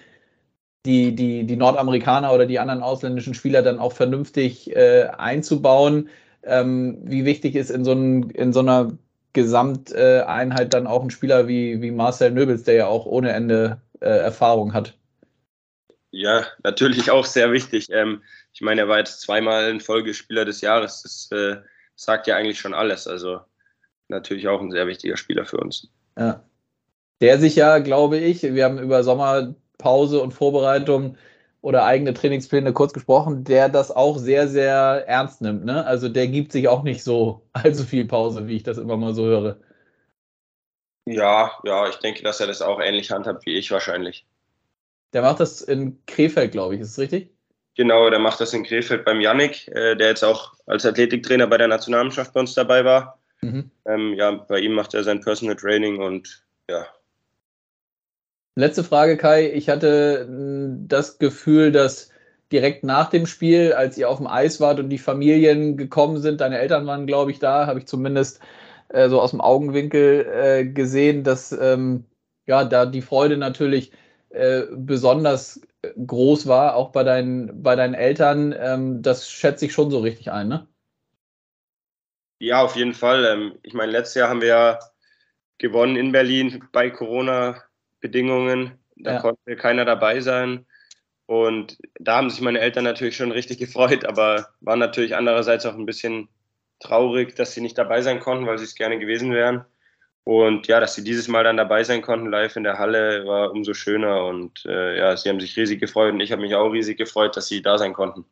die, 0.87 1.14
die, 1.14 1.45
die 1.45 1.57
Nordamerikaner 1.57 2.32
oder 2.32 2.47
die 2.47 2.59
anderen 2.59 2.82
ausländischen 2.82 3.35
Spieler 3.35 3.62
dann 3.62 3.78
auch 3.78 3.93
vernünftig 3.93 4.74
äh, 4.74 5.09
einzubauen. 5.16 6.09
Ähm, 6.43 6.99
wie 7.03 7.24
wichtig 7.24 7.55
ist 7.55 7.70
in 7.70 7.85
so, 7.85 7.93
ein, 7.93 8.30
in 8.30 8.53
so 8.53 8.61
einer 8.61 8.93
Gesamteinheit 9.32 10.74
dann 10.74 10.87
auch 10.87 11.03
ein 11.03 11.11
Spieler 11.11 11.49
wie, 11.49 11.80
wie 11.80 11.91
Marcel 11.91 12.30
Nöbels, 12.30 12.64
der 12.64 12.74
ja 12.74 12.87
auch 12.87 13.07
ohne 13.07 13.32
Ende 13.32 13.80
äh, 14.01 14.09
Erfahrung 14.09 14.74
hat? 14.74 14.95
Ja, 16.11 16.47
natürlich 16.62 17.11
auch 17.11 17.24
sehr 17.24 17.51
wichtig. 17.51 17.89
Ähm, 17.91 18.22
ich 18.53 18.61
meine, 18.61 18.82
er 18.82 18.89
war 18.89 18.99
jetzt 18.99 19.20
zweimal 19.22 19.70
ein 19.70 19.80
Folgespieler 19.80 20.45
des 20.45 20.61
Jahres. 20.61 21.03
Das 21.03 21.28
äh, 21.37 21.57
sagt 21.97 22.26
ja 22.26 22.37
eigentlich 22.37 22.61
schon 22.61 22.74
alles. 22.74 23.09
Also 23.09 23.41
natürlich 24.09 24.47
auch 24.47 24.61
ein 24.61 24.70
sehr 24.70 24.87
wichtiger 24.87 25.16
Spieler 25.16 25.45
für 25.45 25.57
uns. 25.57 25.89
Ja. 26.16 26.45
Der 27.20 27.39
sich 27.39 27.57
ja, 27.57 27.78
glaube 27.78 28.18
ich, 28.18 28.43
wir 28.43 28.64
haben 28.64 28.78
über 28.78 29.03
Sommerpause 29.85 30.20
und 30.20 30.32
Vorbereitung 30.32 31.16
oder 31.61 31.85
eigene 31.85 32.14
Trainingspläne 32.14 32.72
kurz 32.72 32.93
gesprochen, 32.93 33.45
der 33.45 33.68
das 33.68 33.91
auch 33.91 34.18
sehr, 34.18 34.49
sehr 34.49 35.05
ernst 35.07 35.41
nimmt. 35.41 35.64
Ne? 35.64 35.85
Also 35.87 36.09
der 36.09 36.28
gibt 36.28 36.53
sich 36.53 36.68
auch 36.68 36.82
nicht 36.82 37.03
so 37.03 37.47
allzu 37.53 37.85
viel 37.85 38.07
Pause, 38.07 38.49
wie 38.49 38.57
ich 38.57 38.62
das 38.62 38.78
immer 38.78 38.97
mal 38.97 39.14
so 39.14 39.24
höre. 39.24 39.59
Ja, 41.07 41.53
ja, 41.64 41.89
ich 41.89 41.97
denke, 41.97 42.22
dass 42.22 42.41
er 42.41 42.47
das 42.47 42.62
auch 42.62 42.80
ähnlich 42.80 43.11
handhabt 43.11 43.45
wie 43.45 43.57
ich 43.57 43.70
wahrscheinlich. 43.70 44.26
Der 45.12 45.22
macht 45.22 45.39
das 45.41 45.61
in 45.61 45.99
Krefeld, 46.07 46.53
glaube 46.53 46.74
ich, 46.74 46.80
ist 46.80 46.93
das 46.93 47.05
richtig? 47.05 47.30
Genau, 47.76 48.09
der 48.09 48.18
macht 48.18 48.41
das 48.41 48.55
in 48.55 48.64
Krefeld 48.64 49.05
beim 49.05 49.20
Yannick, 49.20 49.68
äh, 49.68 49.97
der 49.97 50.09
jetzt 50.09 50.24
auch 50.24 50.55
als 50.66 50.87
Athletiktrainer 50.87 51.47
bei 51.47 51.59
der 51.59 51.68
Nationalmannschaft 51.68 52.32
bei 52.32 52.41
uns 52.41 52.55
dabei 52.55 52.85
war. 52.85 53.18
Mhm. 53.43 53.70
Ähm, 53.85 54.14
ja, 54.14 54.30
bei 54.30 54.61
ihm 54.61 54.72
macht 54.72 54.95
er 54.95 55.05
sein 55.05 55.20
Personal 55.20 55.57
Training 55.57 56.01
und 56.01 56.47
ja. 56.70 56.87
Letzte 58.57 58.85
Frage, 58.85 59.17
Kai. 59.17 59.51
Ich 59.53 59.69
hatte 59.69 60.27
hm, 60.29 60.87
das 60.89 61.19
Gefühl, 61.19 61.73
dass 61.73 62.11
direkt 62.53 62.85
nach 62.85 63.11
dem 63.11 63.27
Spiel, 63.27 63.73
als 63.73 63.99
ihr 63.99 64.09
auf 64.09 64.19
dem 64.19 64.29
Eis 64.29 64.61
wart 64.61 64.79
und 64.79 64.91
die 64.91 64.99
Familien 64.99 65.77
gekommen 65.77 66.19
sind, 66.19 66.41
deine 66.41 66.59
Eltern 66.59 66.87
waren, 66.87 67.07
glaube 67.07 67.33
ich, 67.33 67.41
da, 67.41 67.67
habe 67.67 67.81
ich 67.81 67.87
zumindest 67.87 68.41
äh, 68.89 69.09
so 69.09 69.21
aus 69.21 69.33
dem 69.33 69.41
Augenwinkel 69.41 70.27
äh, 70.27 70.65
gesehen, 70.65 71.25
dass 71.25 71.51
ähm, 71.53 72.05
ja 72.47 72.65
da 72.65 72.87
die 72.87 73.03
Freude 73.03 73.37
natürlich 73.37 73.93
äh, 74.31 74.63
besonders 74.71 75.61
groß 76.07 76.47
war, 76.47 76.77
auch 76.77 76.91
bei 76.93 77.03
deinen, 77.03 77.63
bei 77.63 77.77
deinen 77.77 77.95
Eltern. 77.95 78.55
Ähm, 78.57 79.03
das 79.03 79.29
schätze 79.29 79.67
ich 79.67 79.73
schon 79.73 79.91
so 79.91 79.99
richtig 80.01 80.31
ein, 80.31 80.49
ne? 80.49 80.69
Ja, 82.39 82.63
auf 82.63 82.77
jeden 82.77 82.95
Fall. 82.95 83.25
Ähm, 83.25 83.59
ich 83.63 83.75
meine, 83.75 83.93
letztes 83.93 84.15
Jahr 84.15 84.29
haben 84.29 84.41
wir 84.41 84.49
ja 84.49 84.79
gewonnen 85.59 85.97
in 85.97 86.13
Berlin 86.13 86.65
bei 86.73 86.91
Corona-Bedingungen. 88.05 88.79
Da 88.97 89.15
ja. 89.15 89.21
konnte 89.21 89.57
keiner 89.57 89.85
dabei 89.85 90.21
sein. 90.21 90.67
Und 91.27 91.79
da 91.99 92.17
haben 92.17 92.31
sich 92.31 92.41
meine 92.41 92.61
Eltern 92.61 92.85
natürlich 92.85 93.17
schon 93.17 93.33
richtig 93.33 93.59
gefreut, 93.65 94.05
aber 94.05 94.49
waren 94.61 94.79
natürlich 94.79 95.17
andererseits 95.17 95.67
auch 95.67 95.75
ein 95.75 95.87
bisschen 95.87 96.29
traurig, 96.81 97.35
dass 97.35 97.55
sie 97.55 97.61
nicht 97.61 97.79
dabei 97.79 98.03
sein 98.03 98.21
konnten, 98.21 98.47
weil 98.47 98.59
sie 98.59 98.65
es 98.65 98.75
gerne 98.75 98.99
gewesen 98.99 99.33
wären. 99.33 99.65
Und 100.25 100.69
ja, 100.69 100.81
dass 100.81 100.95
sie 100.95 101.05
dieses 101.05 101.29
Mal 101.29 101.45
dann 101.45 101.59
dabei 101.59 101.85
sein 101.85 102.01
konnten, 102.01 102.31
live 102.31 102.57
in 102.57 102.65
der 102.65 102.79
Halle, 102.79 103.27
war 103.27 103.51
umso 103.53 103.75
schöner. 103.75 104.25
Und 104.25 104.65
äh, 104.67 104.99
ja, 104.99 105.17
sie 105.17 105.29
haben 105.29 105.41
sich 105.41 105.57
riesig 105.57 105.81
gefreut 105.81 106.15
und 106.15 106.21
ich 106.21 106.33
habe 106.33 106.43
mich 106.43 106.55
auch 106.55 106.71
riesig 106.71 106.97
gefreut, 106.97 107.37
dass 107.37 107.49
sie 107.49 107.61
da 107.61 107.77
sein 107.77 107.93
konnten. 107.93 108.25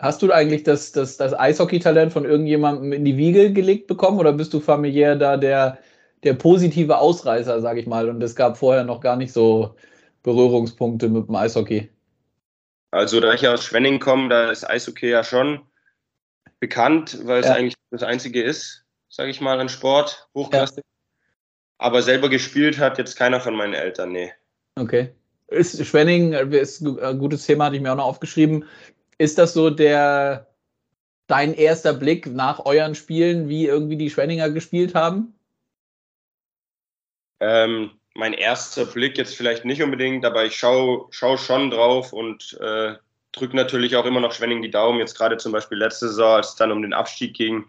Hast 0.00 0.22
du 0.22 0.30
eigentlich 0.32 0.64
das, 0.64 0.92
das, 0.92 1.16
das 1.16 1.38
Eishockey-Talent 1.38 2.12
von 2.12 2.24
irgendjemandem 2.24 2.92
in 2.92 3.04
die 3.04 3.16
Wiege 3.16 3.52
gelegt 3.52 3.86
bekommen 3.86 4.18
oder 4.18 4.32
bist 4.32 4.52
du 4.52 4.60
familiär 4.60 5.16
da 5.16 5.36
der, 5.36 5.78
der 6.24 6.34
positive 6.34 6.98
Ausreißer, 6.98 7.60
sage 7.60 7.80
ich 7.80 7.86
mal, 7.86 8.08
und 8.08 8.22
es 8.22 8.34
gab 8.34 8.56
vorher 8.56 8.84
noch 8.84 9.00
gar 9.00 9.16
nicht 9.16 9.32
so 9.32 9.74
Berührungspunkte 10.22 11.08
mit 11.08 11.28
dem 11.28 11.34
Eishockey? 11.34 11.90
Also, 12.90 13.20
da 13.20 13.34
ich 13.34 13.46
aus 13.46 13.64
Schwenning 13.64 14.00
komme, 14.00 14.28
da 14.28 14.50
ist 14.50 14.68
Eishockey 14.68 15.10
ja 15.10 15.24
schon 15.24 15.60
bekannt, 16.60 17.18
weil 17.24 17.40
es 17.40 17.46
ja. 17.46 17.54
eigentlich 17.54 17.74
das 17.90 18.02
einzige 18.02 18.42
ist, 18.42 18.84
sage 19.08 19.30
ich 19.30 19.40
mal, 19.40 19.60
an 19.60 19.68
Sport, 19.68 20.28
Hochklasse. 20.34 20.76
Ja. 20.76 20.82
Aber 21.78 22.02
selber 22.02 22.28
gespielt 22.28 22.78
hat 22.78 22.98
jetzt 22.98 23.16
keiner 23.16 23.40
von 23.40 23.54
meinen 23.54 23.74
Eltern, 23.74 24.12
nee. 24.12 24.32
Okay. 24.76 25.10
Ist 25.48 25.84
Schwenning, 25.84 26.32
ist 26.32 26.80
ein 26.80 27.18
gutes 27.18 27.44
Thema, 27.44 27.66
hatte 27.66 27.76
ich 27.76 27.82
mir 27.82 27.92
auch 27.92 27.96
noch 27.96 28.06
aufgeschrieben. 28.06 28.64
Ist 29.18 29.38
das 29.38 29.52
so 29.52 29.70
der 29.70 30.48
dein 31.26 31.54
erster 31.54 31.92
Blick 31.92 32.26
nach 32.26 32.64
euren 32.64 32.94
Spielen, 32.94 33.48
wie 33.48 33.66
irgendwie 33.66 33.96
die 33.96 34.10
Schwenninger 34.10 34.50
gespielt 34.50 34.94
haben? 34.94 35.33
Ähm, 37.46 37.90
mein 38.14 38.32
erster 38.32 38.86
Blick 38.86 39.18
jetzt 39.18 39.36
vielleicht 39.36 39.64
nicht 39.66 39.82
unbedingt, 39.82 40.24
aber 40.24 40.46
ich 40.46 40.56
schaue 40.56 41.06
schau 41.10 41.36
schon 41.36 41.70
drauf 41.70 42.12
und 42.12 42.56
äh, 42.60 42.94
drücke 43.32 43.56
natürlich 43.56 43.96
auch 43.96 44.06
immer 44.06 44.20
noch 44.20 44.32
Schwenning 44.32 44.62
die 44.62 44.70
Daumen. 44.70 44.98
Jetzt 44.98 45.16
gerade 45.16 45.36
zum 45.36 45.52
Beispiel 45.52 45.76
letzte 45.76 46.08
Saison, 46.08 46.36
als 46.36 46.50
es 46.50 46.56
dann 46.56 46.72
um 46.72 46.80
den 46.80 46.94
Abstieg 46.94 47.34
ging, 47.34 47.66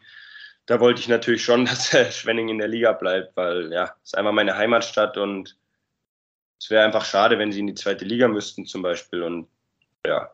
da 0.65 0.79
wollte 0.79 1.01
ich 1.01 1.09
natürlich 1.09 1.43
schon, 1.43 1.65
dass 1.65 1.93
äh, 1.93 2.09
Schwenning 2.09 2.47
in 2.47 2.57
der 2.57 2.69
Liga 2.69 2.93
bleibt, 2.93 3.35
weil 3.35 3.71
ja, 3.73 3.95
es 4.03 4.11
ist 4.11 4.17
einfach 4.17 4.31
meine 4.31 4.55
Heimatstadt 4.55 5.17
und 5.17 5.57
es 6.59 6.69
wäre 6.69 6.85
einfach 6.85 7.03
schade, 7.03 7.37
wenn 7.37 7.51
sie 7.51 7.59
in 7.59 7.67
die 7.67 7.73
zweite 7.73 8.05
Liga 8.05 8.29
müssten 8.29 8.65
zum 8.65 8.81
Beispiel. 8.81 9.23
Und 9.23 9.47
ja. 10.05 10.31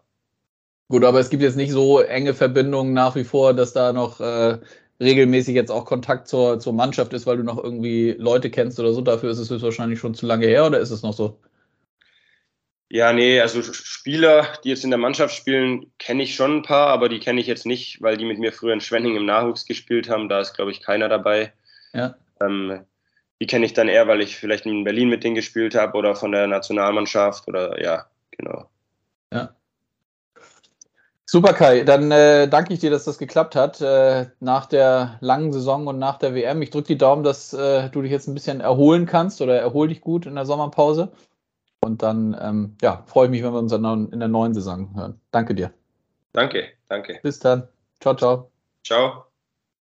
Gut, 0.88 1.04
aber 1.04 1.20
es 1.20 1.30
gibt 1.32 1.42
jetzt 1.42 1.58
nicht 1.58 1.72
so 1.72 2.00
enge 2.00 2.36
Verbindungen 2.36 2.94
nach 2.94 3.16
wie 3.16 3.24
vor, 3.24 3.56
dass 3.56 3.74
da 3.74 3.92
noch 3.92 4.20
äh, 4.20 4.60
regelmäßig 5.02 5.56
jetzt 5.56 5.72
auch 5.72 5.86
Kontakt 5.86 6.28
zur, 6.28 6.60
zur 6.60 6.74
Mannschaft 6.74 7.12
ist, 7.14 7.26
weil 7.26 7.38
du 7.38 7.44
noch 7.44 7.62
irgendwie 7.62 8.16
Leute 8.18 8.50
kennst 8.50 8.80
oder 8.80 8.94
so. 8.94 9.02
Dafür 9.02 9.32
ist 9.32 9.40
es 9.40 9.62
wahrscheinlich 9.62 10.00
schon 10.00 10.14
zu 10.14 10.26
lange 10.26 10.46
her 10.46 10.66
oder 10.66 10.80
ist 10.80 10.92
es 10.92 11.02
noch 11.02 11.14
so? 11.14 11.40
Ja, 12.90 13.14
nee, 13.14 13.40
also 13.40 13.62
Spieler, 13.64 14.48
die 14.64 14.70
jetzt 14.70 14.84
in 14.84 14.90
der 14.90 15.00
Mannschaft 15.00 15.34
spielen, 15.34 15.92
kenne 15.98 16.24
ich 16.24 16.36
schon 16.36 16.58
ein 16.58 16.62
paar, 16.62 16.88
aber 16.88 17.08
die 17.08 17.20
kenne 17.20 17.40
ich 17.40 17.48
jetzt 17.48 17.66
nicht, 17.66 18.02
weil 18.02 18.18
die 18.18 18.26
mit 18.26 18.38
mir 18.38 18.52
früher 18.52 18.74
in 18.74 18.82
Schwenning 18.82 19.16
im 19.16 19.26
Nachwuchs 19.26 19.66
gespielt 19.66 20.10
haben. 20.10 20.28
Da 20.28 20.42
ist, 20.42 20.54
glaube 20.54 20.72
ich, 20.72 20.82
keiner 20.82 21.08
dabei. 21.08 21.54
Ja. 21.94 22.16
Ähm, 22.42 22.82
die 23.40 23.48
kenne 23.48 23.66
ich 23.66 23.74
dann 23.74 23.88
eher, 23.88 24.08
weil 24.08 24.22
ich 24.22 24.36
vielleicht 24.36 24.66
in 24.66 24.84
Berlin 24.84 25.10
mit 25.10 25.24
denen 25.24 25.36
gespielt 25.36 25.74
habe 25.74 25.98
oder 25.98 26.16
von 26.16 26.34
der 26.34 26.48
Nationalmannschaft 26.48 27.48
oder 27.48 27.82
ja, 27.82 28.08
genau. 28.32 28.70
Ja. 29.32 29.56
Super, 31.32 31.54
Kai. 31.54 31.86
Dann 31.86 32.12
äh, 32.12 32.50
danke 32.50 32.74
ich 32.74 32.82
dir, 32.82 32.92
dass 32.92 33.06
das 33.06 33.18
geklappt 33.18 33.56
hat 33.56 33.80
äh, 33.80 34.26
nach 34.42 34.66
der 34.66 35.18
langen 35.22 35.54
Saison 35.54 35.88
und 35.88 35.98
nach 35.98 36.18
der 36.18 36.36
WM. 36.36 36.62
Ich 36.62 36.72
drücke 36.72 36.88
die 36.88 36.98
Daumen, 36.98 37.24
dass 37.24 37.54
äh, 37.54 37.90
du 37.90 38.02
dich 38.02 38.12
jetzt 38.12 38.28
ein 38.28 38.34
bisschen 38.34 38.60
erholen 38.60 39.06
kannst 39.06 39.40
oder 39.40 39.58
erhol 39.58 39.88
dich 39.88 40.02
gut 40.02 40.26
in 40.26 40.36
der 40.36 40.46
Sommerpause. 40.46 41.14
Und 41.80 42.04
dann 42.04 42.38
ähm, 42.38 42.76
ja, 42.82 43.06
freue 43.08 43.28
ich 43.28 43.32
mich, 43.32 43.44
wenn 43.44 43.54
wir 43.54 43.60
uns 43.60 43.72
dann 43.72 44.12
in 44.12 44.20
der 44.20 44.28
neuen 44.28 44.54
Saison 44.54 44.94
hören. 44.94 45.22
Danke 45.32 45.56
dir. 45.56 45.72
Danke, 46.34 46.66
danke. 46.90 47.22
Bis 47.24 47.40
dann. 47.40 47.66
Ciao, 48.02 48.14
ciao. 48.14 48.52
Ciao. 48.84 49.31